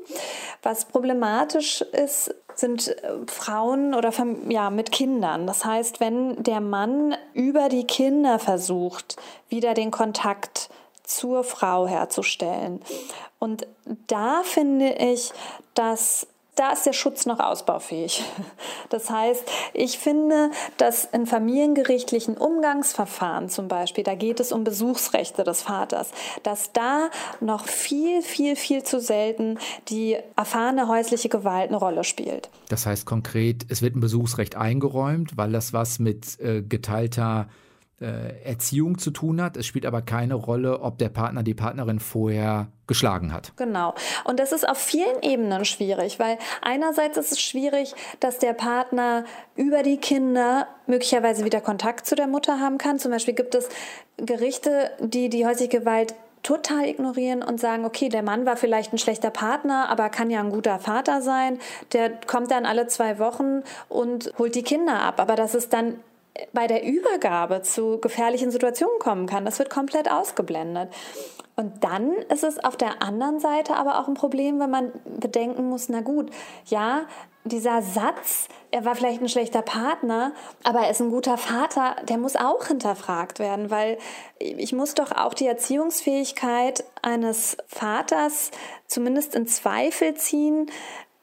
Was 0.63 0.85
problematisch 0.85 1.81
ist, 1.81 2.33
sind 2.55 2.87
äh, 2.87 3.11
Frauen 3.27 3.93
oder 3.93 4.13
ja, 4.47 4.69
mit 4.69 4.93
Kindern. 4.93 5.47
Das 5.47 5.65
heißt, 5.65 5.99
wenn 5.99 6.41
der 6.41 6.61
Mann 6.61 7.17
über 7.33 7.67
die 7.67 7.83
Kinder 7.83 8.39
versucht, 8.39 9.17
wieder 9.49 9.73
den 9.73 9.91
Kontakt 9.91 10.69
zur 11.03 11.43
Frau 11.43 11.87
herzustellen. 11.87 12.79
Und 13.37 13.67
da 14.07 14.43
finde 14.43 14.93
ich, 14.93 15.33
dass 15.73 16.25
da 16.55 16.73
ist 16.73 16.85
der 16.85 16.93
Schutz 16.93 17.25
noch 17.25 17.39
ausbaufähig. 17.39 18.23
Das 18.89 19.09
heißt, 19.09 19.49
ich 19.73 19.97
finde, 19.97 20.51
dass 20.75 21.05
in 21.05 21.25
familiengerichtlichen 21.25 22.35
Umgangsverfahren 22.35 23.47
zum 23.47 23.69
Beispiel, 23.69 24.03
da 24.03 24.15
geht 24.15 24.41
es 24.41 24.51
um 24.51 24.65
Besuchsrechte 24.65 25.45
des 25.45 25.61
Vaters, 25.61 26.11
dass 26.43 26.73
da 26.73 27.09
noch 27.39 27.65
viel, 27.67 28.21
viel, 28.21 28.57
viel 28.57 28.83
zu 28.83 28.99
selten 28.99 29.57
die 29.87 30.17
erfahrene 30.35 30.89
häusliche 30.89 31.29
Gewalt 31.29 31.69
eine 31.69 31.77
Rolle 31.77 32.03
spielt. 32.03 32.49
Das 32.67 32.85
heißt 32.85 33.05
konkret, 33.05 33.65
es 33.69 33.81
wird 33.81 33.95
ein 33.95 34.01
Besuchsrecht 34.01 34.57
eingeräumt, 34.57 35.37
weil 35.37 35.53
das 35.53 35.71
was 35.71 35.99
mit 35.99 36.37
äh, 36.41 36.61
geteilter 36.61 37.47
äh, 38.01 38.43
Erziehung 38.43 38.97
zu 38.97 39.11
tun 39.11 39.41
hat. 39.41 39.57
Es 39.57 39.65
spielt 39.65 39.85
aber 39.85 40.01
keine 40.01 40.35
Rolle, 40.35 40.81
ob 40.81 40.97
der 40.97 41.09
Partner 41.09 41.43
die 41.43 41.53
Partnerin 41.53 41.99
vorher 41.99 42.67
geschlagen 42.87 43.31
hat. 43.31 43.53
Genau. 43.55 43.93
Und 44.25 44.39
das 44.39 44.51
ist 44.51 44.67
auf 44.67 44.77
vielen 44.77 45.21
Ebenen 45.21 45.63
schwierig, 45.65 46.19
weil 46.19 46.37
einerseits 46.61 47.17
ist 47.17 47.31
es 47.31 47.39
schwierig, 47.39 47.93
dass 48.19 48.39
der 48.39 48.53
Partner 48.53 49.23
über 49.55 49.83
die 49.83 49.97
Kinder 49.97 50.67
möglicherweise 50.87 51.45
wieder 51.45 51.61
Kontakt 51.61 52.05
zu 52.05 52.15
der 52.15 52.27
Mutter 52.27 52.59
haben 52.59 52.77
kann. 52.77 52.99
Zum 52.99 53.11
Beispiel 53.11 53.33
gibt 53.33 53.55
es 53.55 53.69
Gerichte, 54.17 54.91
die 54.99 55.29
die 55.29 55.45
häusliche 55.45 55.79
Gewalt 55.79 56.15
total 56.43 56.87
ignorieren 56.87 57.43
und 57.43 57.59
sagen, 57.59 57.85
okay, 57.85 58.09
der 58.09 58.23
Mann 58.23 58.45
war 58.45 58.57
vielleicht 58.57 58.93
ein 58.93 58.97
schlechter 58.97 59.29
Partner, 59.29 59.89
aber 59.89 60.09
kann 60.09 60.29
ja 60.29 60.39
ein 60.39 60.49
guter 60.49 60.79
Vater 60.79 61.21
sein. 61.21 61.59
Der 61.93 62.09
kommt 62.09 62.51
dann 62.51 62.65
alle 62.65 62.87
zwei 62.87 63.19
Wochen 63.19 63.63
und 63.89 64.33
holt 64.37 64.55
die 64.55 64.63
Kinder 64.63 65.01
ab. 65.01 65.19
Aber 65.19 65.35
das 65.35 65.55
ist 65.55 65.71
dann 65.73 65.99
bei 66.53 66.67
der 66.67 66.83
Übergabe 66.83 67.61
zu 67.61 67.99
gefährlichen 67.99 68.51
Situationen 68.51 68.99
kommen 68.99 69.27
kann. 69.27 69.45
Das 69.45 69.59
wird 69.59 69.69
komplett 69.69 70.09
ausgeblendet. 70.09 70.89
Und 71.55 71.83
dann 71.83 72.13
ist 72.29 72.43
es 72.43 72.63
auf 72.63 72.77
der 72.77 73.01
anderen 73.01 73.39
Seite 73.39 73.75
aber 73.75 73.99
auch 73.99 74.07
ein 74.07 74.13
Problem, 74.13 74.59
wenn 74.59 74.69
man 74.69 74.91
bedenken 75.19 75.69
muss, 75.69 75.89
na 75.89 76.01
gut, 76.01 76.31
ja, 76.65 77.05
dieser 77.43 77.81
Satz, 77.81 78.47
er 78.69 78.85
war 78.85 78.95
vielleicht 78.95 79.21
ein 79.21 79.29
schlechter 79.29 79.61
Partner, 79.61 80.33
aber 80.63 80.81
er 80.81 80.91
ist 80.91 81.01
ein 81.01 81.09
guter 81.09 81.37
Vater, 81.37 81.95
der 82.07 82.17
muss 82.17 82.35
auch 82.35 82.67
hinterfragt 82.67 83.39
werden, 83.39 83.71
weil 83.71 83.97
ich 84.37 84.73
muss 84.73 84.93
doch 84.93 85.11
auch 85.11 85.33
die 85.33 85.47
Erziehungsfähigkeit 85.47 86.83
eines 87.01 87.57
Vaters 87.67 88.51
zumindest 88.87 89.35
in 89.35 89.47
Zweifel 89.47 90.13
ziehen 90.15 90.69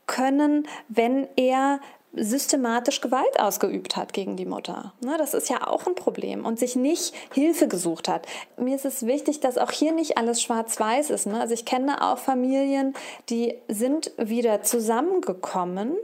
können, 0.07 0.67
wenn 0.89 1.29
er 1.37 1.81
systematisch 2.15 3.01
Gewalt 3.01 3.39
ausgeübt 3.39 3.97
hat 3.97 4.13
gegen 4.13 4.37
die 4.37 4.47
Mutter. 4.47 4.93
Ne, 5.01 5.17
das 5.19 5.35
ist 5.35 5.51
ja 5.51 5.67
auch 5.67 5.87
ein 5.87 5.95
Problem 5.95 6.45
und 6.47 6.59
sich 6.59 6.75
nicht 6.75 7.15
Hilfe 7.33 7.69
gesucht 7.69 8.09
hat. 8.09 8.27
Mir 8.57 8.75
ist 8.75 8.85
es 8.85 9.07
wichtig, 9.07 9.41
dass 9.41 9.59
auch 9.59 9.71
hier 9.71 9.93
nicht 9.93 10.17
alles 10.17 10.43
schwarz-weiß 10.43 11.11
ist. 11.11 11.27
Ne? 11.27 11.41
Also 11.41 11.55
ich 11.55 11.65
kenne 11.65 12.03
auch 12.03 12.19
Familien, 12.19 12.95
die 13.29 13.55
sind 13.69 14.13
wieder 14.17 14.63
zusammengekommen 14.63 15.97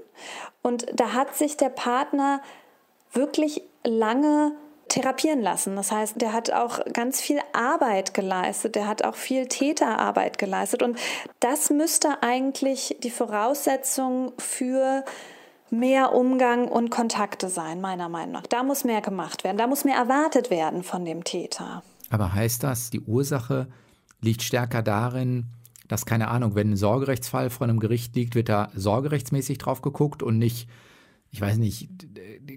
und 0.62 0.86
da 0.94 1.12
hat 1.12 1.34
sich 1.36 1.56
der 1.56 1.70
Partner 1.70 2.40
wirklich 3.12 3.62
lange 3.82 4.52
therapieren 4.88 5.40
lassen. 5.40 5.76
Das 5.76 5.90
heißt, 5.90 6.20
der 6.20 6.32
hat 6.32 6.52
auch 6.52 6.80
ganz 6.92 7.20
viel 7.20 7.40
Arbeit 7.52 8.14
geleistet, 8.14 8.74
der 8.74 8.86
hat 8.86 9.04
auch 9.04 9.16
viel 9.16 9.46
Täterarbeit 9.46 10.38
geleistet 10.38 10.82
und 10.82 10.98
das 11.40 11.70
müsste 11.70 12.22
eigentlich 12.22 12.96
die 13.02 13.10
Voraussetzung 13.10 14.32
für 14.38 15.04
mehr 15.70 16.14
Umgang 16.14 16.68
und 16.68 16.90
Kontakte 16.90 17.48
sein, 17.48 17.80
meiner 17.80 18.08
Meinung 18.08 18.32
nach. 18.32 18.46
Da 18.46 18.62
muss 18.62 18.84
mehr 18.84 19.00
gemacht 19.00 19.44
werden, 19.44 19.56
da 19.56 19.66
muss 19.66 19.84
mehr 19.84 19.96
erwartet 19.96 20.50
werden 20.50 20.82
von 20.82 21.04
dem 21.04 21.24
Täter. 21.24 21.82
Aber 22.10 22.32
heißt 22.34 22.62
das, 22.62 22.90
die 22.90 23.00
Ursache 23.00 23.66
liegt 24.20 24.42
stärker 24.42 24.82
darin, 24.82 25.46
dass, 25.88 26.06
keine 26.06 26.28
Ahnung, 26.28 26.54
wenn 26.54 26.72
ein 26.72 26.76
Sorgerechtsfall 26.76 27.50
vor 27.50 27.66
einem 27.66 27.80
Gericht 27.80 28.14
liegt, 28.16 28.34
wird 28.34 28.48
da 28.48 28.70
sorgerechtsmäßig 28.74 29.58
drauf 29.58 29.82
geguckt 29.82 30.22
und 30.22 30.38
nicht, 30.38 30.68
ich 31.34 31.40
weiß 31.40 31.56
nicht, 31.56 31.88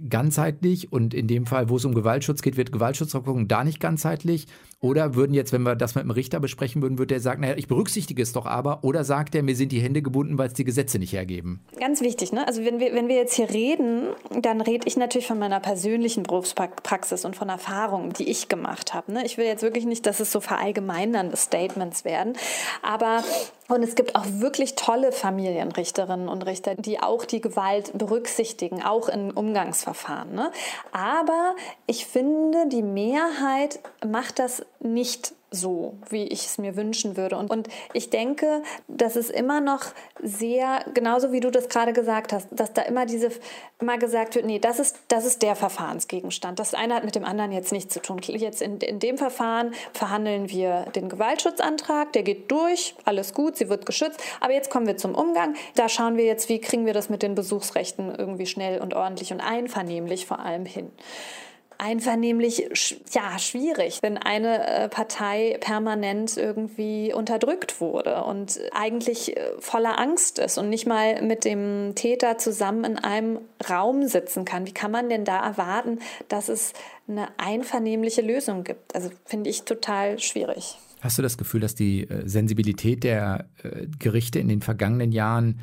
ganzheitlich 0.07 0.93
und 0.93 1.15
in 1.15 1.27
dem 1.27 1.47
Fall, 1.47 1.67
wo 1.67 1.77
es 1.77 1.85
um 1.85 1.95
Gewaltschutz 1.95 2.43
geht, 2.43 2.57
wird 2.57 2.71
Gewaltschutz 2.71 3.09
drauf 3.09 3.23
geguckt 3.23 3.41
und 3.41 3.51
da 3.51 3.63
nicht 3.63 3.79
ganzheitlich? 3.79 4.45
Oder 4.79 5.15
würden 5.15 5.33
jetzt, 5.33 5.51
wenn 5.51 5.63
wir 5.63 5.75
das 5.75 5.95
mit 5.95 6.03
dem 6.03 6.11
Richter 6.11 6.39
besprechen 6.39 6.83
würden, 6.83 6.99
würde 6.99 7.15
er 7.15 7.19
sagen, 7.19 7.41
naja, 7.41 7.55
ich 7.57 7.67
berücksichtige 7.67 8.21
es 8.21 8.33
doch 8.33 8.45
aber. 8.45 8.83
Oder 8.83 9.03
sagt 9.03 9.33
er, 9.33 9.41
mir 9.41 9.55
sind 9.55 9.71
die 9.71 9.79
Hände 9.79 10.03
gebunden, 10.03 10.37
weil 10.37 10.49
es 10.49 10.53
die 10.53 10.65
Gesetze 10.65 10.99
nicht 10.99 11.13
hergeben? 11.13 11.61
Ganz 11.79 12.01
wichtig, 12.01 12.31
ne? 12.31 12.47
Also 12.47 12.63
wenn 12.63 12.79
wir, 12.79 12.93
wenn 12.93 13.07
wir 13.07 13.15
jetzt 13.15 13.33
hier 13.33 13.49
reden, 13.49 14.09
dann 14.39 14.61
rede 14.61 14.87
ich 14.87 14.95
natürlich 14.95 15.25
von 15.25 15.39
meiner 15.39 15.59
persönlichen 15.59 16.21
Berufspraxis 16.21 17.25
und 17.25 17.35
von 17.35 17.49
Erfahrungen, 17.49 18.13
die 18.13 18.29
ich 18.29 18.47
gemacht 18.47 18.93
habe. 18.93 19.11
Ne? 19.11 19.25
Ich 19.25 19.39
will 19.39 19.45
jetzt 19.45 19.63
wirklich 19.63 19.87
nicht, 19.87 20.05
dass 20.05 20.19
es 20.19 20.31
so 20.31 20.39
verallgemeinernde 20.39 21.35
Statements 21.35 22.05
werden. 22.05 22.33
Aber 22.83 23.23
und 23.69 23.83
es 23.83 23.95
gibt 23.95 24.15
auch 24.15 24.23
wirklich 24.25 24.75
tolle 24.75 25.11
Familienrichterinnen 25.11 26.29
und 26.29 26.45
Richter, 26.45 26.75
die 26.75 27.01
auch 27.01 27.25
die 27.25 27.41
Gewalt 27.41 27.97
berücksichtigen, 27.97 28.66
auch 28.83 29.09
in 29.09 29.31
Umgangsverfahren. 29.31 30.33
Ne? 30.33 30.51
Aber 30.91 31.55
ich 31.85 32.05
finde, 32.05 32.67
die 32.67 32.83
Mehrheit 32.83 33.79
macht 34.05 34.39
das 34.39 34.65
nicht 34.79 35.33
so, 35.49 35.95
wie 36.09 36.23
ich 36.23 36.45
es 36.45 36.57
mir 36.57 36.75
wünschen 36.75 37.15
würde. 37.15 37.37
Und, 37.37 37.49
und 37.49 37.69
ich 37.93 38.09
denke, 38.09 38.61
dass 38.87 39.15
es 39.15 39.29
immer 39.29 39.61
noch 39.61 39.85
sehr, 40.21 40.83
genauso 40.93 41.31
wie 41.31 41.39
du 41.39 41.49
das 41.49 41.69
gerade 41.69 41.93
gesagt 41.93 42.33
hast, 42.33 42.47
dass 42.51 42.73
da 42.73 42.81
immer 42.81 43.05
diese, 43.05 43.29
immer 43.79 43.97
gesagt 43.97 44.35
wird, 44.35 44.45
nee, 44.45 44.59
das 44.59 44.79
ist, 44.79 44.97
das 45.07 45.25
ist 45.25 45.41
der 45.41 45.55
Verfahrensgegenstand. 45.55 46.59
Das 46.59 46.73
eine 46.73 46.95
hat 46.95 47.05
mit 47.05 47.15
dem 47.15 47.23
anderen 47.23 47.53
jetzt 47.53 47.71
nichts 47.71 47.93
zu 47.93 48.01
tun. 48.01 48.19
Jetzt 48.23 48.61
in, 48.61 48.79
in 48.79 48.99
dem 48.99 49.17
Verfahren 49.17 49.73
verhandeln 49.93 50.49
wir 50.49 50.81
den 50.95 51.07
Gewaltschutzantrag, 51.07 52.11
der 52.11 52.23
geht 52.23 52.51
durch, 52.51 52.95
alles 53.05 53.33
gut, 53.33 53.55
sie 53.55 53.69
wird 53.69 53.85
geschützt. 53.85 54.21
Aber 54.41 54.53
jetzt 54.53 54.69
kommen 54.69 54.85
wir 54.85 54.97
zum 54.97 55.15
Umgang. 55.15 55.55
Da 55.75 55.87
schauen 55.87 56.17
wir 56.17 56.25
jetzt, 56.25 56.49
wie 56.49 56.59
kriegen 56.59 56.85
wir 56.85 56.93
das 56.93 57.09
mit 57.09 57.23
den 57.23 57.35
Besuchsrechten 57.35 58.13
irgendwie 58.13 58.47
schnell 58.47 58.81
und 58.81 58.93
ordentlich 58.93 59.31
und 59.31 59.39
einvernehmlich 59.39 60.25
vor 60.25 60.39
allem 60.39 60.65
hin 60.65 60.91
einvernehmlich 61.77 62.69
ja 63.11 63.37
schwierig, 63.39 63.99
wenn 64.01 64.17
eine 64.17 64.67
äh, 64.67 64.89
Partei 64.89 65.57
permanent 65.59 66.37
irgendwie 66.37 67.13
unterdrückt 67.13 67.79
wurde 67.79 68.23
und 68.23 68.59
eigentlich 68.71 69.37
äh, 69.37 69.51
voller 69.59 69.99
Angst 69.99 70.39
ist 70.39 70.57
und 70.57 70.69
nicht 70.69 70.87
mal 70.87 71.21
mit 71.21 71.45
dem 71.45 71.93
Täter 71.95 72.37
zusammen 72.37 72.83
in 72.83 72.97
einem 72.97 73.39
Raum 73.69 74.07
sitzen 74.07 74.45
kann. 74.45 74.65
Wie 74.65 74.73
kann 74.73 74.91
man 74.91 75.09
denn 75.09 75.25
da 75.25 75.45
erwarten, 75.45 75.99
dass 76.29 76.49
es 76.49 76.73
eine 77.07 77.27
einvernehmliche 77.37 78.21
Lösung 78.21 78.63
gibt? 78.63 78.95
Also 78.95 79.09
finde 79.25 79.49
ich 79.49 79.63
total 79.63 80.19
schwierig. 80.19 80.77
Hast 81.01 81.17
du 81.17 81.21
das 81.21 81.37
Gefühl, 81.37 81.61
dass 81.61 81.75
die 81.75 82.09
äh, 82.09 82.27
Sensibilität 82.27 83.03
der 83.03 83.45
Gerichte 83.99 84.39
in 84.39 84.47
den 84.47 84.61
vergangenen 84.61 85.11
Jahren 85.11 85.59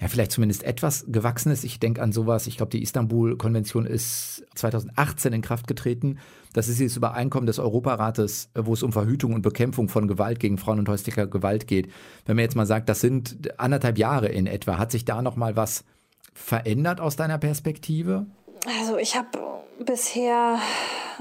ja, 0.00 0.06
vielleicht 0.06 0.30
zumindest 0.30 0.62
etwas 0.62 1.06
gewachsen 1.08 1.50
ist. 1.50 1.64
Ich 1.64 1.80
denke 1.80 2.02
an 2.02 2.12
sowas, 2.12 2.46
ich 2.46 2.56
glaube, 2.56 2.70
die 2.70 2.82
Istanbul-Konvention 2.82 3.84
ist 3.84 4.44
2018 4.54 5.32
in 5.32 5.42
Kraft 5.42 5.66
getreten. 5.66 6.18
Das 6.52 6.68
ist 6.68 6.80
das 6.80 6.96
Übereinkommen 6.96 7.46
des 7.46 7.58
Europarates, 7.58 8.48
wo 8.54 8.72
es 8.72 8.84
um 8.84 8.92
Verhütung 8.92 9.34
und 9.34 9.42
Bekämpfung 9.42 9.88
von 9.88 10.06
Gewalt 10.06 10.38
gegen 10.38 10.56
Frauen 10.56 10.78
und 10.78 10.88
häuslicher 10.88 11.26
Gewalt 11.26 11.66
geht. 11.66 11.90
Wenn 12.26 12.36
man 12.36 12.44
jetzt 12.44 12.54
mal 12.54 12.66
sagt, 12.66 12.88
das 12.88 13.00
sind 13.00 13.58
anderthalb 13.58 13.98
Jahre 13.98 14.28
in 14.28 14.46
etwa, 14.46 14.78
hat 14.78 14.92
sich 14.92 15.04
da 15.04 15.20
noch 15.20 15.36
mal 15.36 15.56
was 15.56 15.84
verändert 16.32 17.00
aus 17.00 17.16
deiner 17.16 17.38
Perspektive? 17.38 18.26
Also 18.80 18.98
ich 18.98 19.16
habe 19.16 19.28
bisher 19.84 20.58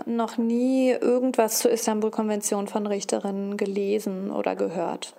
noch 0.05 0.37
nie 0.37 0.91
irgendwas 0.91 1.59
zur 1.59 1.71
Istanbul-Konvention 1.71 2.67
von 2.67 2.85
Richterinnen 2.85 3.57
gelesen 3.57 4.29
oder 4.29 4.55
gehört. 4.55 5.15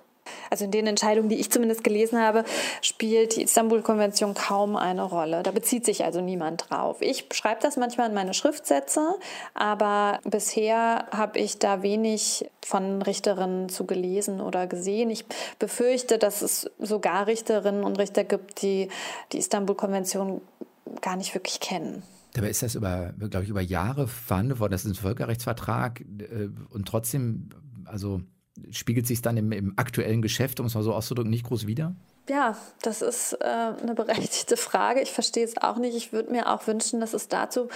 Also 0.49 0.65
in 0.65 0.71
den 0.71 0.87
Entscheidungen, 0.87 1.29
die 1.29 1.39
ich 1.39 1.51
zumindest 1.51 1.83
gelesen 1.83 2.19
habe, 2.19 2.43
spielt 2.81 3.35
die 3.35 3.43
Istanbul-Konvention 3.43 4.33
kaum 4.33 4.75
eine 4.75 5.03
Rolle. 5.03 5.43
Da 5.43 5.51
bezieht 5.51 5.85
sich 5.85 6.03
also 6.03 6.21
niemand 6.21 6.69
drauf. 6.69 6.97
Ich 7.01 7.25
schreibe 7.31 7.61
das 7.61 7.77
manchmal 7.77 8.09
in 8.09 8.15
meine 8.15 8.33
Schriftsätze, 8.33 9.15
aber 9.53 10.19
bisher 10.23 11.05
habe 11.11 11.39
ich 11.39 11.59
da 11.59 11.81
wenig 11.81 12.49
von 12.65 13.01
Richterinnen 13.01 13.69
zu 13.69 13.85
gelesen 13.85 14.41
oder 14.41 14.67
gesehen. 14.67 15.09
Ich 15.09 15.25
befürchte, 15.57 16.17
dass 16.17 16.41
es 16.41 16.69
sogar 16.79 17.27
Richterinnen 17.27 17.83
und 17.83 17.97
Richter 17.99 18.23
gibt, 18.23 18.61
die 18.61 18.89
die 19.31 19.37
Istanbul-Konvention 19.37 20.41
gar 21.01 21.15
nicht 21.15 21.33
wirklich 21.33 21.59
kennen. 21.59 22.03
Dabei 22.33 22.49
ist 22.49 22.61
das 22.61 22.75
über, 22.75 23.13
glaube 23.17 23.43
ich, 23.43 23.49
über 23.49 23.61
Jahre 23.61 24.07
verhandelt 24.07 24.59
worden. 24.59 24.71
Das 24.71 24.85
ist 24.85 24.91
ein 24.91 24.95
Völkerrechtsvertrag 24.95 26.01
äh, 26.01 26.49
und 26.69 26.87
trotzdem, 26.87 27.49
also 27.85 28.21
spiegelt 28.71 29.07
sich 29.07 29.21
dann 29.21 29.37
im, 29.37 29.51
im, 29.51 29.73
aktuellen 29.77 30.21
Geschäft, 30.21 30.59
um 30.59 30.65
es 30.65 30.75
mal 30.75 30.83
so 30.83 30.93
auszudrücken, 30.93 31.29
nicht 31.29 31.45
groß 31.45 31.67
wieder? 31.67 31.95
Ja, 32.29 32.57
das 32.81 33.01
ist 33.01 33.33
äh, 33.33 33.45
eine 33.45 33.95
berechtigte 33.95 34.57
Frage. 34.57 35.01
Ich 35.01 35.11
verstehe 35.11 35.43
es 35.43 35.57
auch 35.57 35.77
nicht. 35.77 35.95
Ich 35.95 36.13
würde 36.13 36.31
mir 36.31 36.49
auch 36.49 36.67
wünschen, 36.67 36.99
dass 36.99 37.13
es 37.13 37.27
dazu 37.27 37.69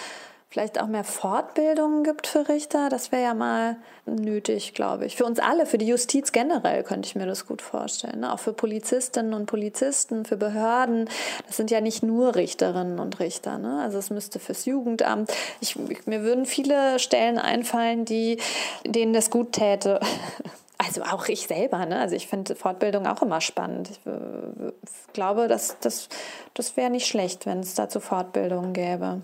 vielleicht 0.54 0.80
auch 0.80 0.86
mehr 0.86 1.04
Fortbildungen 1.04 2.04
gibt 2.04 2.28
für 2.28 2.48
Richter. 2.48 2.90
Das 2.90 3.12
wäre 3.12 3.24
ja 3.24 3.34
mal 3.34 3.76
nötig, 4.06 4.76
glaube 4.76 5.08
ich. 5.08 5.16
Für 5.16 5.26
uns 5.26 5.40
alle, 5.40 5.66
für 5.66 5.80
die 5.80 5.88
Justiz 5.88 6.32
generell 6.32 6.84
könnte 6.84 7.08
ich 7.08 7.16
mir 7.16 7.26
das 7.26 7.48
gut 7.48 7.64
vorstellen. 7.64 8.20
Ne? 8.20 8.32
Auch 8.32 8.38
für 8.38 8.54
Polizistinnen 8.54 9.34
und 9.34 9.48
Polizisten, 9.48 10.26
für 10.26 10.38
Behörden. 10.38 11.10
Das 11.48 11.58
sind 11.58 11.72
ja 11.72 11.82
nicht 11.82 12.04
nur 12.04 12.36
Richterinnen 12.36 13.00
und 13.00 13.20
Richter. 13.20 13.58
Ne? 13.58 13.82
Also 13.82 13.98
es 13.98 14.12
müsste 14.12 14.38
fürs 14.38 14.66
Jugendamt. 14.66 15.34
Ich, 15.60 15.76
mir 16.06 16.22
würden 16.22 16.46
viele 16.46 17.00
Stellen 17.00 17.40
einfallen, 17.40 18.06
die, 18.06 18.38
denen 18.86 19.14
das 19.14 19.32
gut 19.32 19.54
täte. 19.54 20.00
Also 20.86 21.04
auch 21.04 21.28
ich 21.28 21.48
selber, 21.48 21.86
ne? 21.86 22.00
Also 22.00 22.16
ich 22.16 22.28
finde 22.28 22.56
Fortbildung 22.56 23.08
auch 23.08 23.22
immer 23.22 23.42
spannend. 23.42 23.92
Ich 23.92 24.00
äh, 24.06 24.72
glaube, 25.14 25.48
dass 25.48 25.80
das, 25.80 26.10
das 26.54 26.76
wäre 26.78 26.90
nicht 26.90 27.08
schlecht, 27.08 27.46
wenn 27.46 27.60
es 27.60 27.76
dazu 27.76 28.00
Fortbildungen 28.00 28.74
gäbe. 28.74 29.22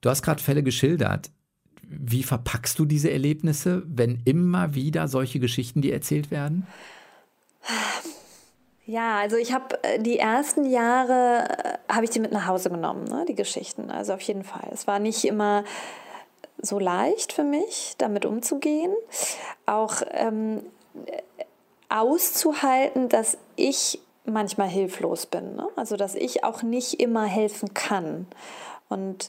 Du 0.00 0.10
hast 0.10 0.22
gerade 0.22 0.42
Fälle 0.42 0.62
geschildert. 0.62 1.30
Wie 1.82 2.22
verpackst 2.22 2.78
du 2.78 2.84
diese 2.84 3.10
Erlebnisse, 3.10 3.82
wenn 3.86 4.22
immer 4.24 4.74
wieder 4.74 5.08
solche 5.08 5.40
Geschichten 5.40 5.82
dir 5.82 5.92
erzählt 5.92 6.30
werden? 6.30 6.66
Ja, 8.84 9.18
also 9.18 9.36
ich 9.36 9.52
habe 9.52 9.82
äh, 9.84 10.00
die 10.00 10.18
ersten 10.18 10.68
Jahre 10.68 11.48
äh, 11.48 11.92
habe 11.92 12.04
ich 12.04 12.10
die 12.10 12.20
mit 12.20 12.32
nach 12.32 12.46
Hause 12.46 12.68
genommen, 12.68 13.04
ne, 13.04 13.24
die 13.28 13.34
Geschichten. 13.34 13.90
Also 13.90 14.14
auf 14.14 14.20
jeden 14.22 14.42
Fall. 14.42 14.68
Es 14.72 14.86
war 14.86 14.98
nicht 14.98 15.24
immer 15.24 15.64
so 16.62 16.78
leicht 16.78 17.32
für 17.32 17.44
mich, 17.44 17.94
damit 17.98 18.24
umzugehen. 18.24 18.94
Auch 19.66 20.02
ähm, 20.12 20.62
auszuhalten, 21.88 23.08
dass 23.08 23.36
ich 23.56 24.00
manchmal 24.24 24.68
hilflos 24.68 25.26
bin. 25.26 25.56
Ne? 25.56 25.68
Also 25.76 25.96
dass 25.96 26.14
ich 26.14 26.44
auch 26.44 26.62
nicht 26.62 27.00
immer 27.00 27.24
helfen 27.24 27.74
kann. 27.74 28.26
Und 28.88 29.28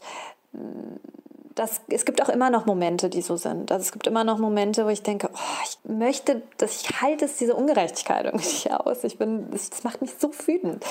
das, 1.55 1.81
es 1.89 2.05
gibt 2.05 2.21
auch 2.21 2.29
immer 2.29 2.49
noch 2.49 2.65
Momente, 2.65 3.09
die 3.09 3.21
so 3.21 3.37
sind. 3.37 3.71
Also 3.71 3.83
es 3.83 3.91
gibt 3.91 4.07
immer 4.07 4.23
noch 4.23 4.37
Momente, 4.37 4.85
wo 4.85 4.89
ich 4.89 5.03
denke, 5.03 5.29
oh, 5.33 5.63
ich 5.63 5.77
möchte, 5.89 6.41
dass 6.57 6.81
ich 6.81 7.01
halte 7.01 7.25
es 7.25 7.37
diese 7.37 7.55
Ungerechtigkeit 7.55 8.25
irgendwie 8.25 8.71
aus. 8.71 9.03
Ich 9.03 9.17
bin, 9.17 9.49
das 9.51 9.83
macht 9.83 10.01
mich 10.01 10.11
so 10.17 10.31
wütend. 10.45 10.83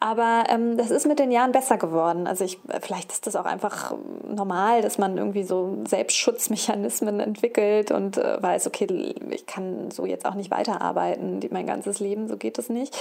Aber 0.00 0.44
ähm, 0.48 0.76
das 0.76 0.90
ist 0.90 1.06
mit 1.06 1.18
den 1.18 1.30
Jahren 1.30 1.52
besser 1.52 1.78
geworden. 1.78 2.26
Also 2.26 2.44
ich, 2.44 2.58
vielleicht 2.80 3.12
ist 3.12 3.26
das 3.26 3.36
auch 3.36 3.44
einfach 3.44 3.94
normal, 4.28 4.82
dass 4.82 4.98
man 4.98 5.16
irgendwie 5.16 5.44
so 5.44 5.78
Selbstschutzmechanismen 5.88 7.20
entwickelt 7.20 7.90
und 7.90 8.18
äh, 8.18 8.42
weiß, 8.42 8.66
okay, 8.66 9.14
ich 9.30 9.46
kann 9.46 9.90
so 9.90 10.04
jetzt 10.04 10.26
auch 10.26 10.34
nicht 10.34 10.50
weiterarbeiten, 10.50 11.40
mein 11.50 11.66
ganzes 11.66 12.00
Leben, 12.00 12.28
so 12.28 12.36
geht 12.36 12.58
es 12.58 12.68
nicht. 12.68 12.96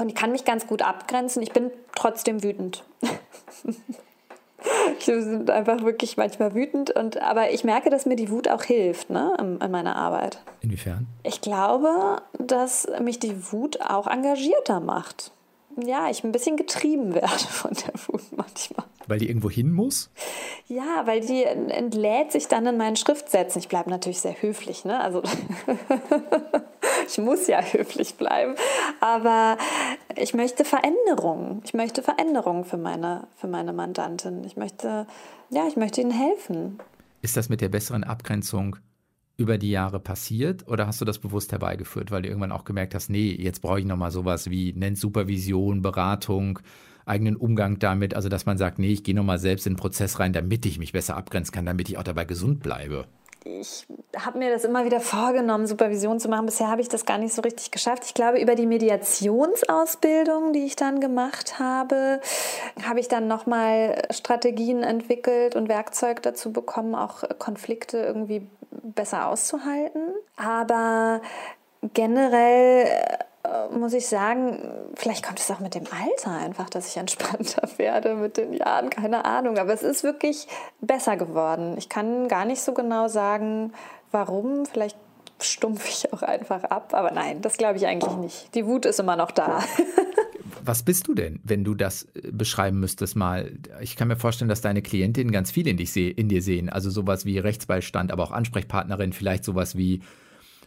Und 0.00 0.08
ich 0.08 0.14
kann 0.14 0.32
mich 0.32 0.44
ganz 0.44 0.66
gut 0.66 0.82
abgrenzen. 0.82 1.42
Ich 1.42 1.52
bin 1.52 1.70
trotzdem 1.94 2.42
wütend. 2.42 2.84
Ich 5.00 5.06
bin 5.06 5.48
einfach 5.48 5.82
wirklich 5.84 6.16
manchmal 6.16 6.54
wütend. 6.54 6.90
Und, 6.90 7.20
aber 7.22 7.50
ich 7.52 7.62
merke, 7.62 7.90
dass 7.90 8.06
mir 8.06 8.16
die 8.16 8.30
Wut 8.30 8.48
auch 8.48 8.64
hilft 8.64 9.10
ne, 9.10 9.32
an, 9.38 9.60
an 9.60 9.70
meiner 9.70 9.96
Arbeit. 9.96 10.38
Inwiefern? 10.60 11.06
Ich 11.22 11.40
glaube, 11.40 12.20
dass 12.38 12.88
mich 13.00 13.18
die 13.18 13.52
Wut 13.52 13.80
auch 13.80 14.06
engagierter 14.06 14.80
macht. 14.80 15.30
Ja, 15.84 16.10
ich 16.10 16.24
ein 16.24 16.32
bisschen 16.32 16.56
getrieben 16.56 17.14
werde 17.14 17.28
von 17.28 17.72
der 17.72 17.94
Wut 18.06 18.22
manchmal. 18.36 18.86
Weil 19.06 19.18
die 19.18 19.28
irgendwo 19.28 19.48
hin 19.48 19.72
muss? 19.72 20.10
Ja, 20.66 21.06
weil 21.06 21.20
die 21.20 21.42
entlädt 21.42 22.32
sich 22.32 22.46
dann 22.46 22.66
in 22.66 22.76
meinen 22.76 22.96
Schriftsätzen. 22.96 23.60
Ich 23.60 23.68
bleibe 23.68 23.88
natürlich 23.88 24.20
sehr 24.20 24.40
höflich, 24.42 24.84
ne? 24.84 25.00
Also 25.00 25.22
ich 27.08 27.16
muss 27.16 27.46
ja 27.46 27.62
höflich 27.62 28.16
bleiben. 28.16 28.54
Aber 29.00 29.56
ich 30.14 30.34
möchte 30.34 30.64
Veränderungen. 30.66 31.62
Ich 31.64 31.72
möchte 31.72 32.02
Veränderungen 32.02 32.64
für 32.64 32.76
meine, 32.76 33.26
für 33.36 33.46
meine 33.46 33.72
Mandantin. 33.72 34.44
Ich 34.44 34.56
möchte, 34.56 35.06
ja, 35.48 35.66
ich 35.66 35.76
möchte 35.76 36.02
ihnen 36.02 36.10
helfen. 36.10 36.78
Ist 37.22 37.36
das 37.36 37.48
mit 37.48 37.62
der 37.62 37.70
besseren 37.70 38.04
Abgrenzung 38.04 38.76
über 39.38 39.56
die 39.56 39.70
Jahre 39.70 40.00
passiert 40.00 40.66
oder 40.66 40.86
hast 40.86 41.00
du 41.00 41.04
das 41.04 41.18
bewusst 41.18 41.52
herbeigeführt, 41.52 42.10
weil 42.10 42.22
du 42.22 42.28
irgendwann 42.28 42.52
auch 42.52 42.64
gemerkt 42.64 42.94
hast, 42.94 43.08
nee, 43.08 43.30
jetzt 43.30 43.62
brauche 43.62 43.78
ich 43.78 43.86
nochmal 43.86 44.10
sowas 44.10 44.50
wie 44.50 44.72
nennt 44.72 44.98
Supervision, 44.98 45.80
Beratung, 45.80 46.58
eigenen 47.06 47.36
Umgang 47.36 47.78
damit, 47.78 48.14
also 48.14 48.28
dass 48.28 48.46
man 48.46 48.58
sagt, 48.58 48.80
nee, 48.80 48.92
ich 48.92 49.04
gehe 49.04 49.14
nochmal 49.14 49.38
selbst 49.38 49.66
in 49.66 49.74
den 49.74 49.78
Prozess 49.78 50.18
rein, 50.18 50.32
damit 50.32 50.66
ich 50.66 50.80
mich 50.80 50.92
besser 50.92 51.16
abgrenzen 51.16 51.52
kann, 51.52 51.66
damit 51.66 51.88
ich 51.88 51.96
auch 51.98 52.02
dabei 52.02 52.24
gesund 52.24 52.60
bleibe? 52.60 53.06
ich 53.44 53.86
habe 54.16 54.38
mir 54.38 54.50
das 54.50 54.64
immer 54.64 54.84
wieder 54.84 55.00
vorgenommen, 55.00 55.66
Supervision 55.66 56.20
zu 56.20 56.28
machen. 56.28 56.46
Bisher 56.46 56.68
habe 56.68 56.80
ich 56.80 56.88
das 56.88 57.06
gar 57.06 57.18
nicht 57.18 57.32
so 57.32 57.42
richtig 57.42 57.70
geschafft. 57.70 58.04
Ich 58.04 58.14
glaube, 58.14 58.40
über 58.40 58.54
die 58.54 58.66
Mediationsausbildung, 58.66 60.52
die 60.52 60.64
ich 60.64 60.76
dann 60.76 61.00
gemacht 61.00 61.58
habe, 61.58 62.20
habe 62.82 63.00
ich 63.00 63.08
dann 63.08 63.26
nochmal 63.26 64.02
Strategien 64.10 64.82
entwickelt 64.82 65.56
und 65.56 65.68
Werkzeug 65.68 66.22
dazu 66.22 66.52
bekommen, 66.52 66.94
auch 66.94 67.24
Konflikte 67.38 67.98
irgendwie 67.98 68.46
besser 68.70 69.28
auszuhalten. 69.28 70.14
Aber 70.36 71.20
generell 71.94 72.86
äh, 73.44 73.76
muss 73.76 73.92
ich 73.92 74.06
sagen, 74.06 74.62
vielleicht 74.94 75.24
kommt 75.24 75.40
es 75.40 75.50
auch 75.50 75.60
mit 75.60 75.74
dem 75.74 75.84
Alter 75.84 76.32
einfach, 76.32 76.68
dass 76.68 76.88
ich 76.88 76.96
entspannter 76.96 77.68
werde 77.78 78.14
mit 78.14 78.36
den 78.36 78.52
Jahren, 78.52 78.90
keine 78.90 79.24
Ahnung. 79.24 79.58
Aber 79.58 79.72
es 79.72 79.82
ist 79.82 80.02
wirklich 80.04 80.46
besser 80.80 81.16
geworden. 81.16 81.76
Ich 81.78 81.88
kann 81.88 82.28
gar 82.28 82.44
nicht 82.44 82.62
so 82.62 82.72
genau 82.72 83.08
sagen, 83.08 83.72
warum. 84.10 84.66
Vielleicht 84.66 84.96
stumpfe 85.40 85.88
ich 85.88 86.12
auch 86.12 86.22
einfach 86.22 86.64
ab. 86.64 86.94
Aber 86.94 87.10
nein, 87.10 87.40
das 87.42 87.56
glaube 87.56 87.76
ich 87.76 87.86
eigentlich 87.86 88.16
nicht. 88.16 88.54
Die 88.54 88.66
Wut 88.66 88.86
ist 88.86 89.00
immer 89.00 89.16
noch 89.16 89.30
da. 89.30 89.60
Was 90.68 90.82
bist 90.82 91.08
du 91.08 91.14
denn, 91.14 91.40
wenn 91.44 91.64
du 91.64 91.74
das 91.74 92.02
äh, 92.14 92.30
beschreiben 92.30 92.78
müsstest 92.78 93.16
mal? 93.16 93.52
Ich 93.80 93.96
kann 93.96 94.06
mir 94.06 94.16
vorstellen, 94.16 94.50
dass 94.50 94.60
deine 94.60 94.82
Klientinnen 94.82 95.32
ganz 95.32 95.50
viel 95.50 95.66
in, 95.66 95.78
dich 95.78 95.96
in 95.96 96.28
dir 96.28 96.42
sehen. 96.42 96.68
Also 96.68 96.90
sowas 96.90 97.24
wie 97.24 97.38
Rechtsbeistand, 97.38 98.12
aber 98.12 98.22
auch 98.22 98.32
Ansprechpartnerin, 98.32 99.14
vielleicht 99.14 99.44
sowas 99.44 99.78
wie 99.78 100.02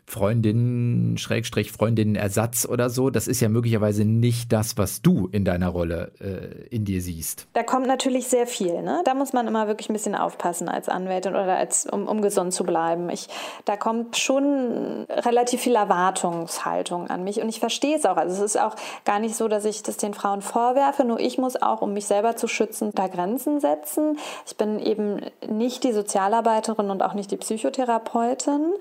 Freundin, 0.05 1.15
Schrägstrich, 1.17 1.71
Freundinnenersatz 1.71 2.65
oder 2.65 2.89
so, 2.89 3.09
das 3.09 3.27
ist 3.27 3.39
ja 3.39 3.47
möglicherweise 3.47 4.03
nicht 4.03 4.51
das, 4.51 4.77
was 4.77 5.01
du 5.01 5.29
in 5.31 5.45
deiner 5.45 5.69
Rolle 5.69 6.11
äh, 6.19 6.67
in 6.67 6.83
dir 6.83 7.01
siehst. 7.01 7.47
Da 7.53 7.63
kommt 7.63 7.87
natürlich 7.87 8.27
sehr 8.27 8.45
viel. 8.45 8.81
Ne? 8.81 9.01
Da 9.05 9.13
muss 9.13 9.31
man 9.31 9.47
immer 9.47 9.67
wirklich 9.67 9.89
ein 9.89 9.93
bisschen 9.93 10.15
aufpassen 10.15 10.67
als 10.67 10.89
Anwältin 10.89 11.33
oder 11.33 11.55
als, 11.55 11.85
um, 11.85 12.07
um 12.07 12.21
gesund 12.21 12.53
zu 12.53 12.65
bleiben. 12.65 13.09
Ich, 13.09 13.27
da 13.63 13.77
kommt 13.77 14.17
schon 14.17 15.05
relativ 15.09 15.61
viel 15.61 15.75
Erwartungshaltung 15.75 17.07
an 17.09 17.23
mich 17.23 17.41
und 17.41 17.47
ich 17.47 17.59
verstehe 17.59 17.95
es 17.95 18.05
auch. 18.05 18.17
Also 18.17 18.35
es 18.35 18.55
ist 18.55 18.59
auch 18.59 18.75
gar 19.05 19.19
nicht 19.19 19.35
so, 19.35 19.47
dass 19.47 19.63
ich 19.63 19.81
das 19.81 19.97
den 19.97 20.13
Frauen 20.13 20.41
vorwerfe, 20.41 21.05
nur 21.05 21.19
ich 21.19 21.37
muss 21.37 21.61
auch, 21.61 21.81
um 21.81 21.93
mich 21.93 22.05
selber 22.05 22.35
zu 22.35 22.47
schützen, 22.47 22.91
da 22.93 23.07
Grenzen 23.07 23.61
setzen. 23.61 24.17
Ich 24.45 24.57
bin 24.57 24.79
eben 24.79 25.21
nicht 25.47 25.83
die 25.83 25.93
Sozialarbeiterin 25.93 26.89
und 26.89 27.01
auch 27.01 27.13
nicht 27.13 27.31
die 27.31 27.37
Psychotherapeutin. 27.37 28.73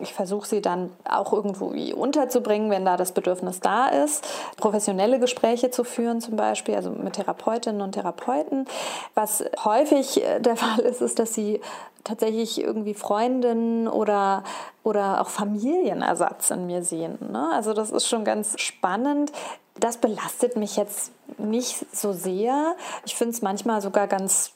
Ich 0.00 0.14
versuche 0.14 0.46
sie 0.46 0.57
dann 0.60 0.90
auch 1.08 1.32
irgendwo 1.32 1.74
unterzubringen, 1.94 2.70
wenn 2.70 2.84
da 2.84 2.96
das 2.96 3.12
Bedürfnis 3.12 3.60
da 3.60 3.88
ist. 3.88 4.26
Professionelle 4.56 5.18
Gespräche 5.18 5.70
zu 5.70 5.84
führen 5.84 6.20
zum 6.20 6.36
Beispiel, 6.36 6.74
also 6.74 6.90
mit 6.90 7.14
Therapeutinnen 7.14 7.80
und 7.80 7.92
Therapeuten. 7.92 8.66
Was 9.14 9.44
häufig 9.64 10.22
äh, 10.22 10.40
der 10.40 10.56
Fall 10.56 10.80
ist, 10.80 11.00
ist, 11.00 11.18
dass 11.18 11.34
sie 11.34 11.60
tatsächlich 12.04 12.60
irgendwie 12.60 12.94
Freundinnen 12.94 13.86
oder, 13.88 14.44
oder 14.82 15.20
auch 15.20 15.28
Familienersatz 15.28 16.50
in 16.50 16.66
mir 16.66 16.82
sehen. 16.82 17.18
Ne? 17.32 17.50
Also 17.52 17.74
das 17.74 17.90
ist 17.90 18.06
schon 18.08 18.24
ganz 18.24 18.58
spannend. 18.60 19.32
Das 19.78 19.98
belastet 19.98 20.56
mich 20.56 20.76
jetzt 20.76 21.12
nicht 21.36 21.86
so 21.94 22.12
sehr. 22.12 22.74
Ich 23.04 23.14
finde 23.14 23.34
es 23.34 23.42
manchmal 23.42 23.80
sogar 23.82 24.08
ganz, 24.08 24.52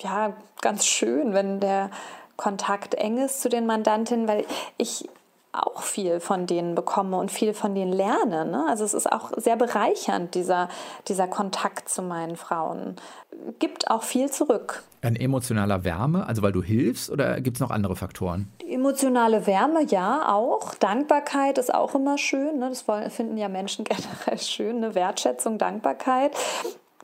ja, 0.00 0.32
ganz 0.60 0.86
schön, 0.86 1.34
wenn 1.34 1.60
der 1.60 1.90
Kontakt 2.36 2.94
eng 2.94 3.18
ist 3.18 3.40
zu 3.40 3.48
den 3.48 3.66
Mandantinnen, 3.66 4.28
weil 4.28 4.44
ich 4.78 5.08
auch 5.52 5.82
viel 5.82 6.18
von 6.20 6.46
denen 6.46 6.74
bekomme 6.74 7.18
und 7.18 7.30
viel 7.30 7.52
von 7.52 7.74
denen 7.74 7.92
lerne. 7.92 8.46
Ne? 8.46 8.64
Also 8.68 8.84
es 8.84 8.94
ist 8.94 9.10
auch 9.10 9.32
sehr 9.36 9.56
bereichernd, 9.56 10.34
dieser, 10.34 10.68
dieser 11.08 11.28
Kontakt 11.28 11.90
zu 11.90 12.00
meinen 12.00 12.36
Frauen. 12.36 12.96
Gibt 13.58 13.90
auch 13.90 14.02
viel 14.02 14.30
zurück. 14.30 14.82
Ein 15.02 15.14
emotionaler 15.16 15.84
Wärme, 15.84 16.26
also 16.26 16.42
weil 16.42 16.52
du 16.52 16.62
hilfst, 16.62 17.10
oder 17.10 17.40
gibt 17.40 17.58
es 17.58 17.60
noch 17.60 17.70
andere 17.70 17.96
Faktoren? 17.96 18.50
Emotionale 18.66 19.46
Wärme, 19.46 19.84
ja, 19.84 20.32
auch. 20.32 20.74
Dankbarkeit 20.74 21.58
ist 21.58 21.74
auch 21.74 21.94
immer 21.94 22.16
schön. 22.16 22.58
Ne? 22.58 22.70
Das 22.70 22.84
finden 23.12 23.36
ja 23.36 23.48
Menschen 23.48 23.84
generell 24.24 24.38
schön. 24.38 24.80
Ne? 24.80 24.94
Wertschätzung, 24.94 25.58
Dankbarkeit 25.58 26.32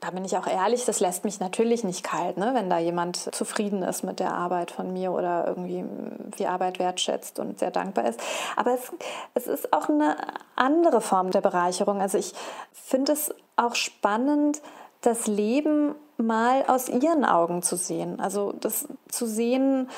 da 0.01 0.11
bin 0.11 0.25
ich 0.25 0.37
auch 0.37 0.47
ehrlich, 0.47 0.85
das 0.85 1.01
lässt 1.01 1.25
mich 1.25 1.41
natürlich 1.41 1.83
nicht 1.83 2.05
kalt, 2.05 2.37
ne? 2.37 2.53
wenn 2.55 2.71
da 2.71 2.79
jemand 2.79 3.35
zufrieden 3.35 3.83
ist 3.83 4.05
mit 4.05 4.21
der 4.21 4.33
Arbeit 4.33 4.71
von 4.71 4.93
mir 4.93 5.13
oder 5.13 5.47
irgendwie 5.47 5.85
die 6.39 6.47
Arbeit 6.47 6.79
wertschätzt 6.79 7.41
und 7.41 7.59
sehr 7.59 7.73
dankbar 7.73 8.07
ist. 8.07 8.21
Aber 8.57 8.75
es, 8.75 8.93
es 9.35 9.47
ist 9.49 9.73
auch 9.73 9.89
eine 9.89 10.17
andere 10.55 11.01
Form 11.01 11.31
der 11.31 11.41
Bereicherung. 11.41 12.01
Also 12.01 12.17
ich 12.17 12.33
finde 12.73 13.13
es 13.13 13.35
auch 13.57 13.75
spannend, 13.75 14.63
das 15.01 15.27
Leben 15.27 15.95
mal 16.17 16.65
aus 16.67 16.89
ihren 16.89 17.25
Augen 17.25 17.63
zu 17.63 17.77
sehen. 17.77 18.21
Also 18.21 18.53
das 18.53 18.89
zu 19.09 19.27
sehen, 19.27 19.89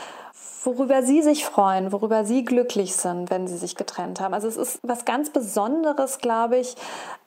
worüber 0.62 1.02
sie 1.02 1.22
sich 1.22 1.44
freuen, 1.44 1.92
worüber 1.92 2.24
sie 2.24 2.44
glücklich 2.44 2.94
sind, 2.94 3.30
wenn 3.30 3.46
sie 3.46 3.56
sich 3.56 3.76
getrennt 3.76 4.20
haben. 4.20 4.34
Also 4.34 4.48
es 4.48 4.56
ist 4.56 4.80
was 4.82 5.04
ganz 5.04 5.30
Besonderes, 5.30 6.18
glaube 6.18 6.58
ich, 6.58 6.74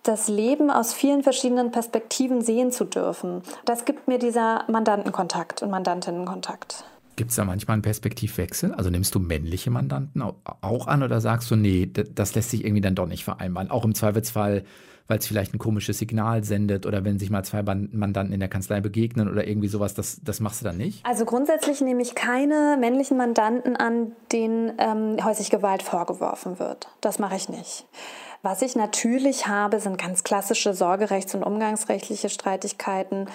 das 0.03 0.27
Leben 0.27 0.69
aus 0.69 0.93
vielen 0.93 1.23
verschiedenen 1.23 1.71
Perspektiven 1.71 2.41
sehen 2.41 2.71
zu 2.71 2.85
dürfen. 2.85 3.41
Das 3.65 3.85
gibt 3.85 4.07
mir 4.07 4.19
dieser 4.19 4.65
Mandantenkontakt 4.69 5.63
und 5.63 5.69
Mandantinnenkontakt. 5.71 6.85
Gibt 7.15 7.29
es 7.29 7.35
da 7.35 7.45
manchmal 7.45 7.73
einen 7.73 7.83
Perspektivwechsel? 7.83 8.73
Also 8.73 8.89
nimmst 8.89 9.13
du 9.13 9.19
männliche 9.19 9.69
Mandanten 9.69 10.23
auch 10.23 10.87
an 10.87 11.03
oder 11.03 11.21
sagst 11.21 11.51
du, 11.51 11.55
nee, 11.55 11.85
das 11.85 12.33
lässt 12.33 12.49
sich 12.49 12.65
irgendwie 12.65 12.81
dann 12.81 12.95
doch 12.95 13.05
nicht 13.05 13.23
vereinbaren? 13.23 13.69
Auch 13.69 13.85
im 13.85 13.93
Zweifelsfall 13.93 14.63
weil 15.07 15.19
es 15.19 15.27
vielleicht 15.27 15.53
ein 15.53 15.59
komisches 15.59 15.97
Signal 15.97 16.43
sendet 16.43 16.85
oder 16.85 17.03
wenn 17.03 17.19
sich 17.19 17.29
mal 17.29 17.43
zwei 17.43 17.61
Mandanten 17.63 18.33
in 18.33 18.39
der 18.39 18.49
Kanzlei 18.49 18.81
begegnen 18.81 19.29
oder 19.29 19.47
irgendwie 19.47 19.67
sowas, 19.67 19.93
das, 19.93 20.19
das 20.23 20.39
machst 20.39 20.61
du 20.61 20.65
dann 20.65 20.77
nicht? 20.77 21.05
Also 21.05 21.25
grundsätzlich 21.25 21.81
nehme 21.81 22.01
ich 22.01 22.15
keine 22.15 22.77
männlichen 22.79 23.17
Mandanten 23.17 23.75
an, 23.75 24.13
denen 24.31 24.73
ähm, 24.77 25.23
häusliche 25.23 25.51
Gewalt 25.51 25.83
vorgeworfen 25.83 26.59
wird. 26.59 26.87
Das 27.01 27.19
mache 27.19 27.35
ich 27.35 27.49
nicht. 27.49 27.85
Was 28.41 28.61
ich 28.61 28.75
natürlich 28.75 29.47
habe, 29.47 29.79
sind 29.79 29.97
ganz 29.97 30.25
klassische 30.25 30.73
sorgerechts- 30.73 31.33
und 31.33 31.43
umgangsrechtliche 31.43 32.27
Streitigkeiten, 32.29 33.27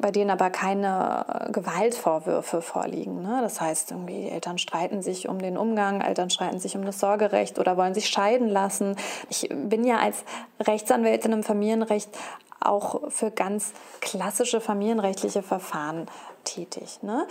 bei 0.00 0.10
denen 0.10 0.30
aber 0.30 0.50
keine 0.50 1.48
Gewaltvorwürfe 1.52 2.62
vorliegen. 2.62 3.22
Ne? 3.22 3.40
Das 3.42 3.60
heißt, 3.60 3.90
irgendwie 3.90 4.28
Eltern 4.28 4.58
streiten 4.58 5.02
sich 5.02 5.28
um 5.28 5.38
den 5.38 5.56
Umgang, 5.56 6.00
Eltern 6.00 6.30
streiten 6.30 6.58
sich 6.58 6.76
um 6.76 6.84
das 6.84 7.00
Sorgerecht 7.00 7.58
oder 7.58 7.76
wollen 7.76 7.94
sich 7.94 8.08
scheiden 8.08 8.48
lassen. 8.48 8.96
Ich 9.28 9.48
bin 9.50 9.84
ja 9.84 9.98
als 9.98 10.24
Rechtsanwältin 10.60 11.32
im 11.32 11.42
Familienrecht 11.42 12.10
auch 12.60 13.10
für 13.10 13.30
ganz 13.30 13.72
klassische 14.00 14.60
familienrechtliche 14.60 15.42
Verfahren 15.42 16.06
tätig. 16.44 17.02
Ne? 17.02 17.26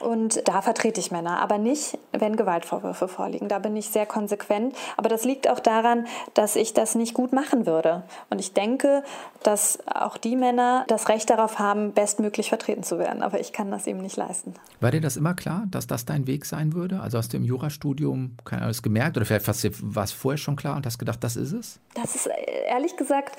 Und 0.00 0.46
da 0.46 0.60
vertrete 0.62 1.00
ich 1.00 1.10
Männer, 1.10 1.40
aber 1.40 1.58
nicht, 1.58 1.98
wenn 2.12 2.36
Gewaltvorwürfe 2.36 3.08
vorliegen. 3.08 3.48
Da 3.48 3.58
bin 3.58 3.76
ich 3.76 3.88
sehr 3.88 4.06
konsequent. 4.06 4.76
Aber 4.96 5.08
das 5.08 5.24
liegt 5.24 5.48
auch 5.48 5.60
daran, 5.60 6.06
dass 6.34 6.56
ich 6.56 6.74
das 6.74 6.94
nicht 6.94 7.14
gut 7.14 7.32
machen 7.32 7.66
würde. 7.66 8.02
Und 8.30 8.38
ich 8.38 8.52
denke, 8.52 9.02
dass 9.42 9.78
auch 9.86 10.16
die 10.16 10.36
Männer 10.36 10.84
das 10.88 11.08
Recht 11.08 11.30
darauf 11.30 11.58
haben, 11.58 11.92
bestmöglich 11.92 12.48
vertreten 12.48 12.82
zu 12.82 12.98
werden. 12.98 13.22
Aber 13.22 13.40
ich 13.40 13.52
kann 13.52 13.70
das 13.70 13.86
eben 13.86 14.00
nicht 14.00 14.16
leisten. 14.16 14.54
War 14.80 14.90
dir 14.90 15.00
das 15.00 15.16
immer 15.16 15.34
klar, 15.34 15.64
dass 15.70 15.86
das 15.86 16.04
dein 16.04 16.26
Weg 16.26 16.44
sein 16.44 16.74
würde? 16.74 17.00
Also 17.00 17.18
hast 17.18 17.32
du 17.32 17.38
im 17.38 17.44
Jurastudium 17.44 18.36
alles 18.50 18.82
gemerkt 18.82 19.16
oder 19.16 19.24
vielleicht 19.24 19.46
war 19.82 20.04
es 20.04 20.12
vorher 20.12 20.38
schon 20.38 20.56
klar 20.56 20.76
und 20.76 20.84
hast 20.84 20.98
gedacht, 20.98 21.22
das 21.24 21.36
ist 21.36 21.52
es? 21.52 21.80
Das 21.94 22.14
ist 22.14 22.28
ehrlich 22.68 22.96
gesagt 22.96 23.36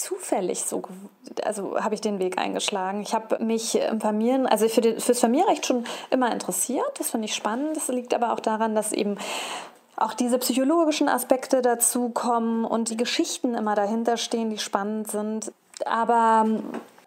zufällig 0.00 0.62
so, 0.62 0.82
also 1.44 1.78
habe 1.80 1.94
ich 1.94 2.00
den 2.00 2.18
Weg 2.18 2.38
eingeschlagen. 2.38 3.00
Ich 3.02 3.14
habe 3.14 3.42
mich 3.42 3.78
im 3.78 4.00
Familien, 4.00 4.46
also 4.46 4.68
für 4.68 4.80
die, 4.80 5.00
fürs 5.00 5.20
Familienrecht 5.20 5.66
schon 5.66 5.84
immer 6.10 6.32
interessiert. 6.32 6.98
Das 6.98 7.10
finde 7.10 7.26
ich 7.26 7.34
spannend. 7.34 7.76
Das 7.76 7.88
liegt 7.88 8.14
aber 8.14 8.32
auch 8.32 8.40
daran, 8.40 8.74
dass 8.74 8.92
eben 8.92 9.16
auch 9.96 10.14
diese 10.14 10.38
psychologischen 10.38 11.08
Aspekte 11.08 11.62
dazu 11.62 12.10
kommen 12.10 12.64
und 12.64 12.90
die 12.90 12.96
Geschichten 12.96 13.54
immer 13.54 13.74
dahinter 13.74 14.16
stehen, 14.16 14.50
die 14.50 14.58
spannend 14.58 15.10
sind. 15.10 15.52
Aber 15.84 16.46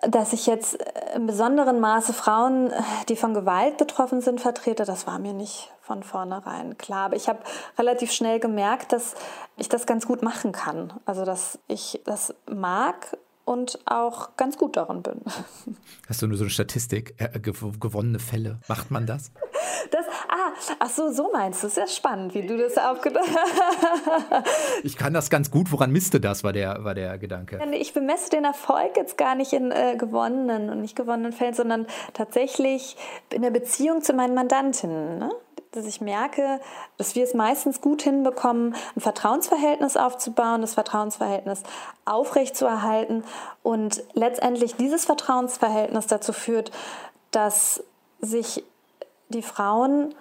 dass 0.02 0.34
ich 0.34 0.46
jetzt 0.46 0.78
im 1.16 1.28
besonderen 1.28 1.80
Maße 1.80 2.14
Frauen, 2.14 2.72
die 3.10 3.16
von 3.16 3.34
Gewalt 3.34 3.78
betroffen 3.78 4.22
sind, 4.22 4.40
vertrete, 4.40 4.86
das 4.86 5.08
war 5.08 5.20
mir 5.20 5.34
nicht 5.34 5.72
von 5.82 6.04
vornherein 6.04 6.78
klar. 6.78 7.06
Aber 7.06 7.16
ich 7.16 7.28
habe 7.28 7.40
relativ 7.78 8.12
schnell 8.12 8.40
gemerkt, 8.40 8.94
dass 8.94 9.16
ich 9.58 9.68
das 9.70 9.86
ganz 9.86 10.06
gut 10.08 10.22
machen 10.22 10.52
kann. 10.52 10.94
Also 11.06 11.26
dass 11.26 11.60
ich 11.68 12.02
das 12.06 12.34
mag 12.50 13.18
und 13.50 13.80
auch 13.86 14.38
ganz 14.38 14.60
gut 14.60 14.78
darin 14.78 15.02
bin. 15.02 15.22
Hast 16.08 16.22
du 16.22 16.28
nur 16.28 16.38
so 16.38 16.44
eine 16.44 16.52
Statistik, 16.52 17.16
äh, 17.18 17.40
gewonnene 17.40 18.20
Fälle? 18.20 18.60
Macht 18.68 18.92
man 18.92 19.08
das? 19.08 19.32
Das, 19.90 20.06
ah, 20.28 20.52
ach 20.78 20.90
so, 20.90 21.12
so 21.12 21.32
meinst 21.34 21.64
du. 21.64 21.68
Das 21.68 21.76
ist 21.76 21.78
ja 21.78 21.88
spannend, 21.88 22.36
wie 22.36 22.46
du 22.46 22.58
das 22.58 22.78
aufgedacht 22.78 23.28
hast. 24.30 24.46
ich 24.84 24.98
kann 24.98 25.16
das 25.16 25.32
ganz 25.32 25.50
gut. 25.50 25.72
Woran 25.72 25.92
misst 25.92 26.14
du 26.14 26.20
das, 26.20 26.44
war 26.44 26.54
der, 26.54 26.84
war 26.84 26.94
der 26.94 27.18
Gedanke. 27.18 27.60
Ich 27.74 27.94
bemesse 27.94 28.30
den 28.30 28.46
Erfolg 28.46 28.96
jetzt 28.96 29.18
gar 29.18 29.34
nicht 29.34 29.52
in 29.54 29.72
äh, 29.72 29.96
gewonnenen 29.98 30.70
und 30.70 30.82
nicht 30.82 30.96
gewonnenen 30.96 31.34
Fällen, 31.34 31.56
sondern 31.56 31.88
tatsächlich 32.14 32.98
in 33.34 33.42
der 33.42 33.52
Beziehung 33.52 34.04
zu 34.04 34.14
meinen 34.14 34.36
Mandantinnen. 34.36 35.18
Ne? 35.18 35.32
Dass 35.72 35.86
ich 35.86 36.02
merke, 36.02 36.60
dass 36.98 37.16
wir 37.16 37.24
es 37.24 37.34
meistens 37.34 37.80
gut 37.82 38.02
hinbekommen, 38.02 38.76
ein 38.96 39.02
Vertrauensverhältnis 39.02 39.98
aufzubauen, 39.98 40.62
das 40.62 40.74
Vertrauensverhältnis 40.74 41.62
aufrechtzuerhalten 42.06 43.24
und 43.62 44.04
letztendlich 44.14 44.76
dieses 44.76 45.06
Vertrauensverhältnis 45.06 46.08
dazu 46.08 46.34
führt, 46.34 46.72
dass 47.32 47.84
sich 48.20 48.64
die 49.30 49.44
Frauen 49.44 50.16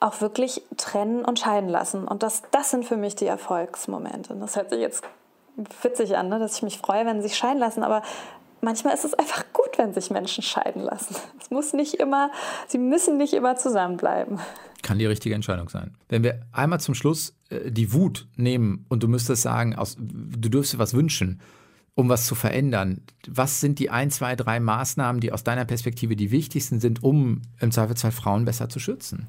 auch 0.00 0.20
wirklich 0.20 0.62
trennen 0.76 1.24
und 1.24 1.38
scheiden 1.38 1.68
lassen. 1.68 2.08
Und 2.08 2.22
das, 2.22 2.42
das 2.50 2.70
sind 2.70 2.84
für 2.84 2.96
mich 2.96 3.14
die 3.16 3.26
Erfolgsmomente. 3.26 4.32
Und 4.32 4.40
das 4.40 4.56
hört 4.56 4.70
sich 4.70 4.80
jetzt 4.80 5.04
witzig 5.82 6.16
an, 6.16 6.28
ne? 6.28 6.38
dass 6.38 6.56
ich 6.56 6.62
mich 6.62 6.78
freue, 6.78 7.06
wenn 7.06 7.20
sie 7.20 7.28
sich 7.28 7.36
scheiden 7.36 7.58
lassen, 7.58 7.82
aber 7.82 8.02
manchmal 8.66 8.94
ist 8.94 9.04
es 9.04 9.14
einfach 9.14 9.44
gut, 9.52 9.78
wenn 9.78 9.94
sich 9.94 10.10
Menschen 10.10 10.42
scheiden 10.42 10.82
lassen. 10.82 11.14
Es 11.40 11.50
muss 11.50 11.72
nicht 11.72 11.94
immer, 11.94 12.30
sie 12.66 12.78
müssen 12.78 13.16
nicht 13.16 13.32
immer 13.32 13.56
zusammenbleiben. 13.56 14.40
Kann 14.82 14.98
die 14.98 15.06
richtige 15.06 15.34
Entscheidung 15.34 15.68
sein. 15.68 15.96
Wenn 16.08 16.24
wir 16.24 16.42
einmal 16.52 16.80
zum 16.80 16.94
Schluss 16.94 17.34
äh, 17.48 17.70
die 17.70 17.92
Wut 17.92 18.26
nehmen 18.36 18.84
und 18.88 19.02
du 19.02 19.08
müsstest 19.08 19.42
sagen, 19.42 19.76
aus, 19.76 19.96
du 19.98 20.48
dürfst 20.48 20.74
dir 20.74 20.78
was 20.78 20.94
wünschen, 20.94 21.40
um 21.94 22.08
was 22.08 22.26
zu 22.26 22.34
verändern. 22.34 23.02
Was 23.26 23.60
sind 23.60 23.78
die 23.78 23.88
ein, 23.88 24.10
zwei, 24.10 24.36
drei 24.36 24.60
Maßnahmen, 24.60 25.20
die 25.20 25.32
aus 25.32 25.44
deiner 25.44 25.64
Perspektive 25.64 26.16
die 26.16 26.30
wichtigsten 26.30 26.80
sind, 26.80 27.02
um 27.02 27.42
im 27.60 27.70
Zweifelsfall 27.70 28.12
Frauen 28.12 28.44
besser 28.44 28.68
zu 28.68 28.80
schützen? 28.80 29.28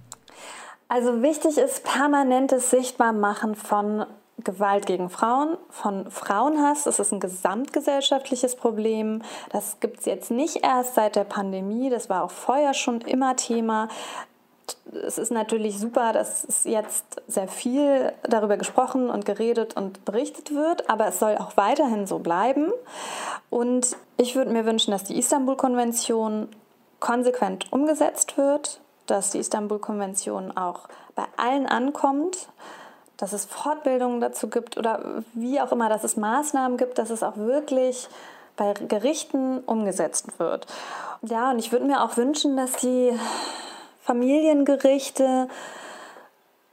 Also 0.90 1.22
wichtig 1.22 1.58
ist 1.58 1.84
permanentes 1.84 2.72
Sichtbarmachen 2.72 3.56
von 3.56 4.06
Gewalt 4.44 4.86
gegen 4.86 5.10
Frauen, 5.10 5.58
von 5.70 6.12
Frauenhass. 6.12 6.84
Das 6.84 7.00
ist 7.00 7.12
ein 7.12 7.20
gesamtgesellschaftliches 7.20 8.56
Problem. 8.56 9.24
Das 9.50 9.80
gibt 9.80 10.00
es 10.00 10.06
jetzt 10.06 10.30
nicht 10.30 10.64
erst 10.64 10.96
seit 10.96 11.16
der 11.16 11.24
Pandemie. 11.24 11.90
Das 11.90 12.10
war 12.10 12.24
auch 12.24 12.32
vorher 12.32 12.74
schon 12.74 13.02
immer 13.02 13.36
Thema. 13.36 13.90
Es 14.94 15.18
ist 15.18 15.32
natürlich 15.32 15.80
super, 15.80 16.14
dass 16.14 16.44
es 16.44 16.66
jetzt 16.66 17.22
sehr 17.28 17.48
viel 17.48 18.14
darüber 18.24 18.58
gesprochen 18.58 19.10
und 19.10 19.26
geredet 19.26 19.76
und 19.76 20.06
berichtet 20.06 20.54
wird, 20.54 20.90
aber 20.90 21.08
es 21.08 21.20
soll 21.20 21.38
auch 21.38 21.58
weiterhin 21.58 22.06
so 22.06 22.20
bleiben. 22.20 22.72
Und 23.50 23.98
ich 24.18 24.36
würde 24.36 24.52
mir 24.52 24.66
wünschen, 24.66 24.92
dass 24.92 25.04
die 25.04 25.18
Istanbul-Konvention 25.18 26.50
konsequent 27.00 27.72
umgesetzt 27.72 28.38
wird, 28.38 28.82
dass 29.08 29.32
die 29.32 29.40
Istanbul-Konvention 29.40 30.56
auch 30.56 30.88
bei 31.16 31.24
allen 31.38 31.66
ankommt 31.66 32.50
dass 33.18 33.34
es 33.34 33.46
Fortbildungen 33.46 34.22
dazu 34.22 34.50
gibt 34.50 34.78
oder 34.78 35.24
wie 35.34 35.60
auch 35.60 35.72
immer, 35.72 35.90
dass 35.90 36.04
es 36.04 36.18
Maßnahmen 36.18 36.78
gibt, 36.78 36.98
dass 36.98 37.10
es 37.10 37.24
auch 37.24 37.38
wirklich 37.38 38.08
bei 38.56 38.74
Gerichten 38.74 39.60
umgesetzt 39.60 40.40
wird. 40.40 40.68
Ja, 41.22 41.52
und 41.52 41.60
ich 41.60 41.72
würde 41.72 41.86
mir 41.86 42.04
auch 42.04 42.18
wünschen, 42.18 42.58
dass 42.58 42.74
die 42.74 43.12
Familiengerichte 44.04 45.48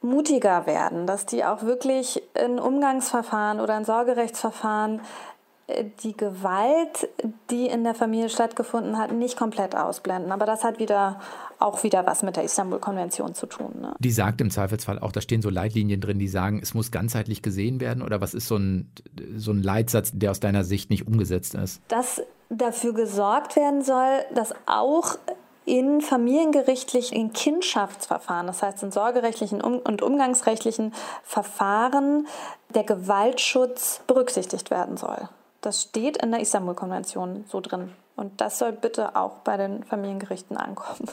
mutiger 0.03 0.67
werden, 0.67 1.07
dass 1.07 1.27
die 1.27 1.45
auch 1.45 1.63
wirklich 1.63 2.23
in 2.35 2.59
Umgangsverfahren 2.59 3.61
oder 3.61 3.77
in 3.77 3.85
Sorgerechtsverfahren 3.85 5.01
die 6.03 6.15
Gewalt, 6.15 7.09
die 7.51 7.67
in 7.67 7.85
der 7.85 7.95
Familie 7.95 8.29
stattgefunden 8.29 8.99
hat, 8.99 9.13
nicht 9.13 9.39
komplett 9.39 9.75
ausblenden. 9.75 10.31
Aber 10.31 10.45
das 10.45 10.63
hat 10.63 10.79
wieder 10.79 11.21
auch 11.59 11.83
wieder 11.83 12.05
was 12.07 12.23
mit 12.23 12.37
der 12.37 12.45
Istanbul-Konvention 12.45 13.35
zu 13.35 13.47
tun. 13.47 13.73
Ne? 13.81 13.95
Die 13.99 14.11
sagt 14.11 14.41
im 14.43 14.51
Zweifelsfall 14.51 14.99
auch, 14.99 15.13
da 15.13 15.23
stehen 15.23 15.41
so 15.41 15.49
Leitlinien 15.49 16.01
drin, 16.01 16.19
die 16.19 16.29
sagen, 16.29 16.61
es 16.63 16.75
muss 16.75 16.91
ganzheitlich 16.91 17.41
gesehen 17.41 17.81
werden. 17.81 18.03
Oder 18.03 18.21
was 18.21 18.35
ist 18.35 18.47
so 18.47 18.57
ein, 18.57 18.91
so 19.37 19.53
ein 19.53 19.63
Leitsatz, 19.63 20.11
der 20.13 20.33
aus 20.33 20.41
deiner 20.41 20.65
Sicht 20.65 20.91
nicht 20.91 21.07
umgesetzt 21.07 21.55
ist? 21.55 21.81
Dass 21.89 22.21
dafür 22.51 22.93
gesorgt 22.93 23.57
werden 23.57 23.83
soll, 23.83 24.25
dass 24.35 24.55
auch 24.67 25.17
in 25.65 26.03
familiengerichtlichen 26.03 27.33
Kindschaftsverfahren, 27.33 28.47
das 28.47 28.63
heißt 28.63 28.83
in 28.83 28.93
sorgerechtlichen 28.93 29.63
und 29.63 30.03
umgangsrechtlichen 30.03 30.93
Verfahren, 31.23 32.27
der 32.75 32.85
Gewaltschutz 32.85 34.03
berücksichtigt 34.07 34.71
werden 34.71 34.99
soll. 34.99 35.31
Das 35.65 35.81
steht 35.81 36.19
in 36.19 36.31
der 36.31 36.41
Istanbul-Konvention 36.41 37.45
so 37.49 37.63
drin. 37.63 37.89
Und 38.17 38.39
das 38.43 38.59
soll 38.59 38.73
bitte 38.73 39.17
auch 39.17 39.39
bei 39.39 39.57
den 39.57 39.83
Familiengerichten 39.83 40.59
ankommen. 40.59 41.09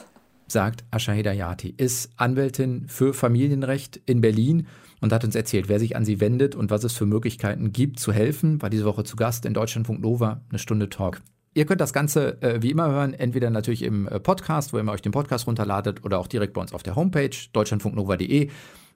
Sagt 0.46 0.84
Asha 0.90 1.12
Hedayati, 1.12 1.72
ist 1.74 2.10
Anwältin 2.18 2.86
für 2.86 3.14
Familienrecht 3.14 4.02
in 4.04 4.20
Berlin 4.20 4.66
und 5.00 5.10
hat 5.10 5.24
uns 5.24 5.34
erzählt, 5.34 5.70
wer 5.70 5.78
sich 5.80 5.96
an 5.96 6.04
sie 6.04 6.20
wendet 6.20 6.54
und 6.54 6.70
was 6.70 6.84
es 6.84 6.92
für 6.92 7.06
Möglichkeiten 7.06 7.72
gibt, 7.72 7.98
zu 7.98 8.12
helfen. 8.12 8.60
War 8.60 8.68
diese 8.68 8.84
Woche 8.84 9.04
zu 9.04 9.16
Gast 9.16 9.46
in 9.46 9.54
Deutschlandfunk 9.54 10.02
Nova, 10.02 10.42
eine 10.50 10.58
Stunde 10.58 10.90
Talk. 10.90 11.22
Ihr 11.54 11.64
könnt 11.64 11.80
das 11.80 11.94
Ganze 11.94 12.42
äh, 12.42 12.60
wie 12.60 12.72
immer 12.72 12.90
hören, 12.90 13.14
entweder 13.14 13.48
natürlich 13.48 13.82
im 13.82 14.06
äh, 14.06 14.20
Podcast, 14.20 14.74
wo 14.74 14.78
ihr 14.78 14.86
euch 14.86 15.00
den 15.00 15.12
Podcast 15.12 15.46
runterladet, 15.46 16.04
oder 16.04 16.18
auch 16.18 16.26
direkt 16.26 16.52
bei 16.52 16.60
uns 16.60 16.74
auf 16.74 16.82
der 16.82 16.94
Homepage 16.94 17.34
deutschlandfunknova.de. 17.54 18.50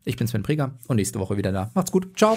Ich 0.04 0.16
bin 0.16 0.26
Sven 0.26 0.42
Preger 0.42 0.72
und 0.86 0.96
nächste 0.96 1.18
Woche 1.18 1.38
wieder 1.38 1.52
da. 1.52 1.70
Macht's 1.74 1.92
gut. 1.92 2.10
Ciao. 2.14 2.36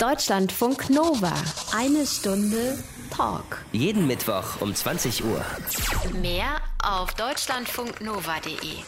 Deutschlandfunk 0.00 0.88
Nova. 0.88 1.34
Eine 1.76 2.06
Stunde 2.06 2.82
Talk. 3.14 3.58
Jeden 3.70 4.06
Mittwoch 4.06 4.62
um 4.62 4.74
20 4.74 5.26
Uhr. 5.26 5.44
Mehr 6.22 6.56
auf 6.82 7.12
deutschlandfunknova.de. 7.12 8.78